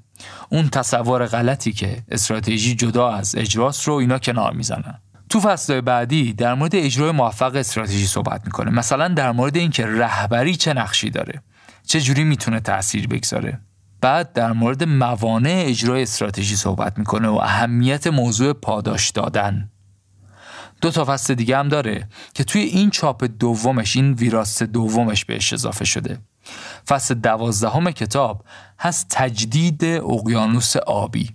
اون 0.48 0.68
تصور 0.68 1.26
غلطی 1.26 1.72
که 1.72 2.02
استراتژی 2.08 2.74
جدا 2.74 3.10
از 3.10 3.34
اجراست 3.36 3.88
رو 3.88 3.94
اینا 3.94 4.18
کنار 4.18 4.52
می‌زنن. 4.52 5.00
تو 5.28 5.40
فصل 5.40 5.80
بعدی 5.80 6.32
در 6.32 6.54
مورد 6.54 6.74
اجرای 6.74 7.10
موفق 7.10 7.56
استراتژی 7.56 8.06
صحبت 8.06 8.42
می‌کنه. 8.44 8.70
مثلا 8.70 9.08
در 9.08 9.32
مورد 9.32 9.56
اینکه 9.56 9.86
رهبری 9.86 10.56
چه 10.56 10.72
نقشی 10.72 11.10
داره 11.10 11.42
چه 11.86 12.00
جوری 12.00 12.24
می‌تونه 12.24 12.60
تاثیر 12.60 13.06
بگذاره. 13.06 13.60
بعد 14.00 14.32
در 14.32 14.52
مورد 14.52 14.84
موانع 14.84 15.64
اجرای 15.66 16.02
استراتژی 16.02 16.56
صحبت 16.56 16.98
می‌کنه 16.98 17.28
و 17.28 17.34
اهمیت 17.34 18.06
موضوع 18.06 18.52
پاداش 18.52 19.10
دادن. 19.10 19.70
دو 20.80 20.90
تا 20.90 21.04
فصل 21.04 21.34
دیگه 21.34 21.58
هم 21.58 21.68
داره 21.68 22.08
که 22.34 22.44
توی 22.44 22.62
این 22.62 22.90
چاپ 22.90 23.24
دومش 23.24 23.96
این 23.96 24.12
ویراست 24.12 24.62
دومش 24.62 25.24
بهش 25.24 25.52
اضافه 25.52 25.84
شده. 25.84 26.18
فصل 26.88 27.14
دوازدهم 27.14 27.90
کتاب 27.90 28.44
هست 28.80 29.06
تجدید 29.10 29.84
اقیانوس 29.84 30.76
آبی. 30.76 31.30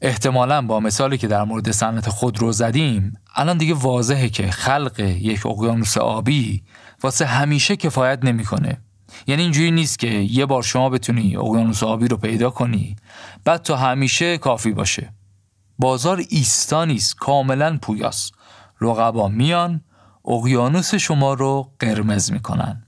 احتمالا 0.00 0.62
با 0.62 0.80
مثالی 0.80 1.18
که 1.18 1.26
در 1.26 1.44
مورد 1.44 1.70
صنعت 1.70 2.08
خودرو 2.08 2.52
زدیم 2.52 3.12
الان 3.34 3.58
دیگه 3.58 3.74
واضحه 3.74 4.28
که 4.28 4.50
خلق 4.50 5.00
یک 5.00 5.46
اقیانوس 5.46 5.98
آبی 5.98 6.62
واسه 7.02 7.26
همیشه 7.26 7.76
کفایت 7.76 8.24
نمی‌کنه. 8.24 8.80
یعنی 9.26 9.42
اینجوری 9.42 9.70
نیست 9.70 9.98
که 9.98 10.08
یه 10.08 10.46
بار 10.46 10.62
شما 10.62 10.90
بتونی 10.90 11.36
اقیانوس 11.36 11.82
آبی 11.82 12.08
رو 12.08 12.16
پیدا 12.16 12.50
کنی 12.50 12.96
بعد 13.44 13.62
تا 13.62 13.76
همیشه 13.76 14.38
کافی 14.38 14.72
باشه. 14.72 15.12
بازار 15.78 16.22
ایستا 16.28 16.84
نیست 16.84 17.16
کاملا 17.16 17.78
پویاست. 17.82 18.32
رقبا 18.80 19.28
میان 19.28 19.80
اقیانوس 20.24 20.94
شما 20.94 21.34
رو 21.34 21.72
قرمز 21.78 22.32
می‌کنن. 22.32 22.87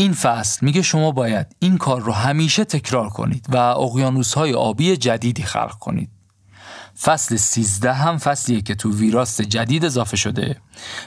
این 0.00 0.12
فصل 0.12 0.66
میگه 0.66 0.82
شما 0.82 1.10
باید 1.10 1.46
این 1.58 1.78
کار 1.78 2.00
رو 2.00 2.12
همیشه 2.12 2.64
تکرار 2.64 3.08
کنید 3.08 3.46
و 3.48 3.56
اقیانوس 3.56 4.34
های 4.34 4.54
آبی 4.54 4.96
جدیدی 4.96 5.42
خلق 5.42 5.74
کنید. 5.78 6.10
فصل 7.02 7.36
13 7.36 7.92
هم 7.92 8.18
فصلیه 8.18 8.60
که 8.60 8.74
تو 8.74 8.94
ویراست 8.94 9.42
جدید 9.42 9.84
اضافه 9.84 10.16
شده. 10.16 10.56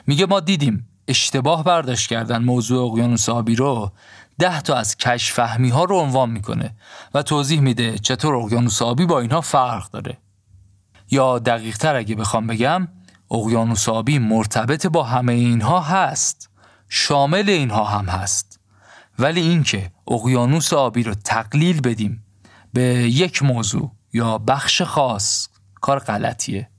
میگه 0.07 0.25
ما 0.25 0.39
دیدیم 0.39 0.87
اشتباه 1.07 1.63
برداشت 1.63 2.09
کردن 2.09 2.43
موضوع 2.43 2.91
اقیانوس 2.91 3.29
آبی 3.29 3.55
رو 3.55 3.91
ده 4.39 4.61
تا 4.61 4.75
از 4.75 4.97
کش 4.97 5.31
فهمی 5.31 5.69
ها 5.69 5.83
رو 5.83 5.99
عنوان 5.99 6.29
می‌کنه 6.29 6.75
و 7.13 7.23
توضیح 7.23 7.59
میده 7.59 7.97
چطور 7.97 8.35
اقیانوس 8.35 8.81
آبی 8.81 9.05
با 9.05 9.19
اینها 9.19 9.41
فرق 9.41 9.89
داره. 9.89 10.17
یا 11.11 11.39
دقیق 11.39 11.77
تر 11.77 11.95
اگه 11.95 12.15
بخوام 12.15 12.47
بگم 12.47 12.87
اقیانوس 13.31 13.89
آبی 13.89 14.19
مرتبط 14.19 14.87
با 14.87 15.03
همه 15.03 15.33
اینها 15.33 15.81
هست. 15.81 16.49
شامل 16.89 17.49
اینها 17.49 17.85
هم 17.85 18.05
هست. 18.05 18.60
ولی 19.21 19.41
اینکه 19.41 19.91
اقیانوس 20.07 20.73
آبی 20.73 21.03
رو 21.03 21.13
تقلیل 21.13 21.81
بدیم 21.81 22.25
به 22.73 22.83
یک 23.09 23.43
موضوع 23.43 23.91
یا 24.13 24.37
بخش 24.37 24.81
خاص 24.81 25.47
کار 25.81 25.99
غلطیه. 25.99 26.69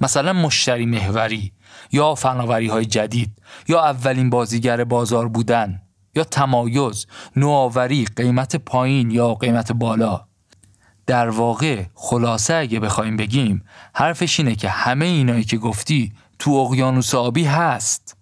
مثلا 0.00 0.32
مشتری 0.32 0.86
محوری 0.86 1.52
یا 1.92 2.14
فناوری 2.14 2.68
های 2.68 2.84
جدید 2.84 3.42
یا 3.68 3.84
اولین 3.84 4.30
بازیگر 4.30 4.84
بازار 4.84 5.28
بودن 5.28 5.82
یا 6.14 6.24
تمایز 6.24 7.06
نوآوری 7.36 8.04
قیمت 8.16 8.56
پایین 8.56 9.10
یا 9.10 9.34
قیمت 9.34 9.72
بالا. 9.72 10.26
در 11.06 11.28
واقع 11.28 11.84
خلاصه 11.94 12.54
اگه 12.54 12.80
بخوایم 12.80 13.16
بگیم 13.16 13.64
حرفش 13.94 14.40
اینه 14.40 14.54
که 14.54 14.68
همه 14.68 15.04
اینایی 15.04 15.44
که 15.44 15.58
گفتی 15.58 16.12
تو 16.38 16.50
اقیانوس 16.50 17.14
آبی 17.14 17.44
هست. 17.44 18.16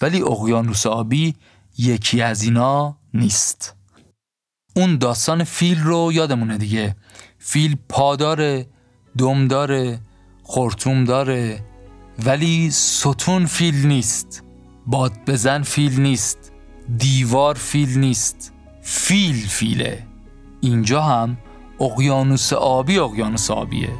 ولی 0.00 0.22
اقیانوس 0.22 0.86
آبی 0.86 1.34
یکی 1.78 2.22
از 2.22 2.42
اینا 2.42 2.96
نیست. 3.14 3.76
اون 4.76 4.98
داستان 4.98 5.44
فیل 5.44 5.80
رو 5.80 6.10
یادمونه 6.12 6.58
دیگه. 6.58 6.96
فیل 7.38 7.76
پا 7.88 8.16
داره 8.16 8.66
دم 9.18 9.48
داره 9.48 10.00
خورتوم 10.42 11.04
داره 11.04 11.64
ولی 12.24 12.70
ستون 12.70 13.46
فیل 13.46 13.86
نیست. 13.86 14.42
باد 14.86 15.12
بزن 15.26 15.62
فیل 15.62 16.00
نیست. 16.00 16.52
دیوار 16.98 17.54
فیل 17.54 17.98
نیست. 17.98 18.52
فیل 18.82 19.46
فیله. 19.46 20.06
اینجا 20.60 21.02
هم 21.02 21.36
اقیانوس 21.80 22.52
آبی 22.52 22.98
اقیانوس 22.98 23.50
آبیه. 23.50 23.90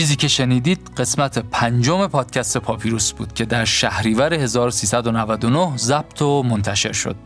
چیزی 0.00 0.16
که 0.16 0.28
شنیدید 0.28 0.90
قسمت 0.96 1.38
پنجم 1.38 2.06
پادکست 2.06 2.58
پاپیروس 2.58 3.12
بود 3.12 3.34
که 3.34 3.44
در 3.44 3.64
شهریور 3.64 4.34
1399 4.34 5.76
ضبط 5.76 6.22
و 6.22 6.42
منتشر 6.42 6.92
شد. 6.92 7.16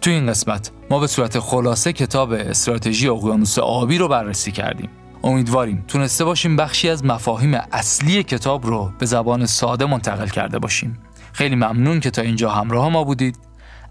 تو 0.00 0.10
این 0.10 0.26
قسمت 0.26 0.70
ما 0.90 0.98
به 0.98 1.06
صورت 1.06 1.38
خلاصه 1.38 1.92
کتاب 1.92 2.32
استراتژی 2.32 3.08
اقیانوس 3.08 3.58
آبی 3.58 3.98
رو 3.98 4.08
بررسی 4.08 4.52
کردیم. 4.52 4.88
امیدواریم 5.24 5.84
تونسته 5.88 6.24
باشیم 6.24 6.56
بخشی 6.56 6.88
از 6.88 7.04
مفاهیم 7.04 7.54
اصلی 7.72 8.22
کتاب 8.22 8.66
رو 8.66 8.92
به 8.98 9.06
زبان 9.06 9.46
ساده 9.46 9.86
منتقل 9.86 10.28
کرده 10.28 10.58
باشیم. 10.58 10.98
خیلی 11.32 11.54
ممنون 11.54 12.00
که 12.00 12.10
تا 12.10 12.22
اینجا 12.22 12.50
همراه 12.50 12.88
ما 12.88 13.04
بودید. 13.04 13.38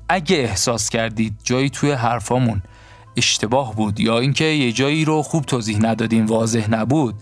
اگه 0.09 0.37
احساس 0.37 0.89
کردید 0.89 1.33
جایی 1.43 1.69
توی 1.69 1.91
حرفامون 1.91 2.61
اشتباه 3.17 3.75
بود 3.75 3.99
یا 3.99 4.19
اینکه 4.19 4.45
یه 4.45 4.71
جایی 4.71 5.05
رو 5.05 5.21
خوب 5.21 5.45
توضیح 5.45 5.77
ندادیم 5.81 6.25
واضح 6.25 6.69
نبود 6.69 7.15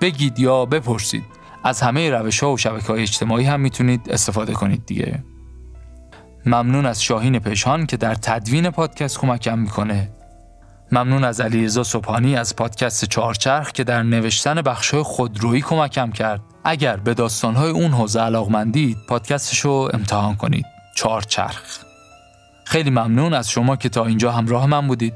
بگید 0.00 0.38
یا 0.38 0.64
بپرسید. 0.64 1.24
از 1.64 1.80
همه 1.80 2.10
روش 2.10 2.42
ها 2.42 2.52
و 2.52 2.58
شبکه 2.58 2.86
های 2.86 3.02
اجتماعی 3.02 3.44
هم 3.44 3.60
می‌تونید 3.60 4.10
استفاده 4.10 4.52
کنید 4.52 4.86
دیگه. 4.86 5.24
ممنون 6.46 6.86
از 6.86 7.02
شاهین 7.02 7.38
پشان 7.38 7.86
که 7.86 7.96
در 7.96 8.14
تدوین 8.14 8.70
پادکست 8.70 9.18
کمکم 9.18 9.58
می‌کنه. 9.58 10.10
ممنون 10.92 11.24
از 11.24 11.40
علیرضا 11.40 11.82
سبحانی 11.82 12.36
از 12.36 12.56
پادکست 12.56 13.04
چهارچرخ 13.04 13.72
که 13.72 13.84
در 13.84 14.02
نوشتن 14.02 14.62
بخشای 14.62 15.02
خودرویی 15.02 15.62
کمکم 15.62 16.12
کرد. 16.12 16.40
اگر 16.64 16.96
به 16.96 17.14
داستانهای 17.14 17.70
اون 17.70 17.90
حوزه 17.90 18.20
علاقمندید 18.20 18.96
پادکستش 19.08 19.60
رو 19.60 19.90
امتحان 19.94 20.34
کنید. 20.34 20.66
چهارچرخ. 20.96 21.78
خیلی 22.64 22.90
ممنون 22.90 23.34
از 23.34 23.50
شما 23.50 23.76
که 23.76 23.88
تا 23.88 24.04
اینجا 24.04 24.32
همراه 24.32 24.66
من 24.66 24.86
بودید. 24.86 25.14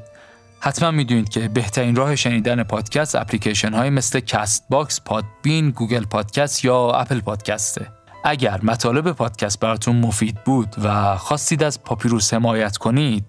حتما 0.61 0.91
می‌دونید 0.91 1.29
که 1.29 1.47
بهترین 1.47 1.95
راه 1.95 2.15
شنیدن 2.15 2.63
پادکست 2.63 3.15
اپلیکیشن 3.15 3.73
های 3.73 3.89
مثل 3.89 4.19
Castbox، 4.19 5.01
Podbean، 5.01 5.69
Google 5.69 6.05
Podcast 6.05 6.65
یا 6.65 6.91
Apple 6.91 7.19
Podcast 7.19 7.72
ه. 7.72 7.87
اگر 8.23 8.59
مطالب 8.63 9.11
پادکست 9.11 9.59
براتون 9.59 9.95
مفید 9.95 10.43
بود 10.43 10.75
و 10.83 11.17
خواستید 11.17 11.63
از 11.63 11.83
پاپیروس 11.83 12.33
حمایت 12.33 12.77
کنید 12.77 13.25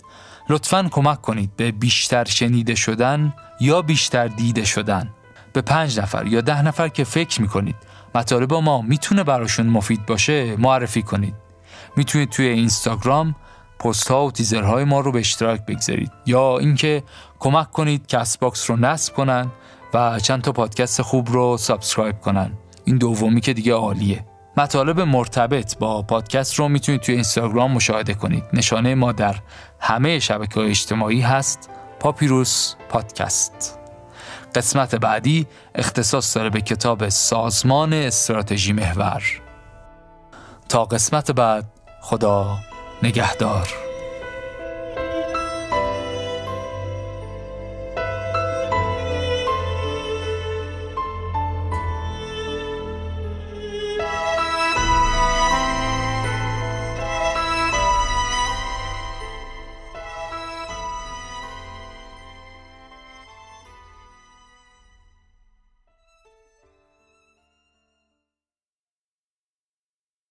لطفا 0.48 0.88
کمک 0.90 1.20
کنید 1.20 1.56
به 1.56 1.72
بیشتر 1.72 2.24
شنیده 2.24 2.74
شدن 2.74 3.34
یا 3.60 3.82
بیشتر 3.82 4.28
دیده 4.28 4.64
شدن 4.64 5.10
به 5.52 5.60
پنج 5.60 6.00
نفر 6.00 6.26
یا 6.26 6.40
ده 6.40 6.62
نفر 6.62 6.88
که 6.88 7.04
فکر 7.04 7.42
می‌کنید 7.42 7.76
مطالب 8.14 8.54
ما 8.54 8.82
می‌تونه 8.82 9.24
براشون 9.24 9.66
مفید 9.66 10.06
باشه 10.06 10.56
معرفی 10.56 11.02
کنید 11.02 11.34
می‌تونید 11.96 12.30
توی 12.30 12.46
اینستاگرام 12.46 13.34
پست 13.80 14.10
ها 14.10 14.26
و 14.26 14.30
تیزرهای 14.30 14.84
ما 14.84 15.00
رو 15.00 15.12
به 15.12 15.18
اشتراک 15.18 15.66
بگذارید. 15.66 16.12
یا 16.26 16.58
اینکه 16.58 17.02
کمک 17.38 17.70
کنید 17.70 18.06
Castbox 18.06 18.70
رو 18.70 18.76
نصب 18.76 19.14
کنن 19.14 19.50
و 19.94 20.20
چند 20.20 20.42
تا 20.42 20.52
پادکست 20.52 21.02
خوب 21.02 21.28
رو 21.30 21.56
subscribe 21.56 22.20
کنن. 22.20 22.52
این 22.84 22.98
دومی 22.98 23.40
که 23.40 23.52
دیگه 23.52 23.74
عالیه. 23.74 24.24
مطالب 24.56 25.00
مرتبط 25.00 25.78
با 25.78 26.02
پادکست 26.02 26.54
رو 26.54 26.68
می‌تونید 26.68 27.00
توی 27.00 27.14
اینستاگرام 27.14 27.72
مشاهده 27.72 28.14
کنید. 28.14 28.44
نشانه 28.52 28.94
ما 28.94 29.12
در 29.12 29.36
همه 29.80 30.18
شبکه 30.18 30.60
های 30.60 30.70
اجتماعی 30.70 31.20
هست. 31.20 31.70
پاپیروس 32.00 32.74
پادکست. 32.88 33.78
قسمت 34.54 34.94
بعدی 34.94 35.46
اختصاص 35.74 36.36
داره 36.36 36.50
به 36.50 36.60
کتاب 36.60 37.08
سازمان 37.08 37.92
استراتژی 37.92 38.72
محور. 38.72 39.22
تا 40.68 40.84
قسمت 40.84 41.30
بعد 41.30 41.64
خدا 42.00 42.58
نگهدار. 43.02 43.89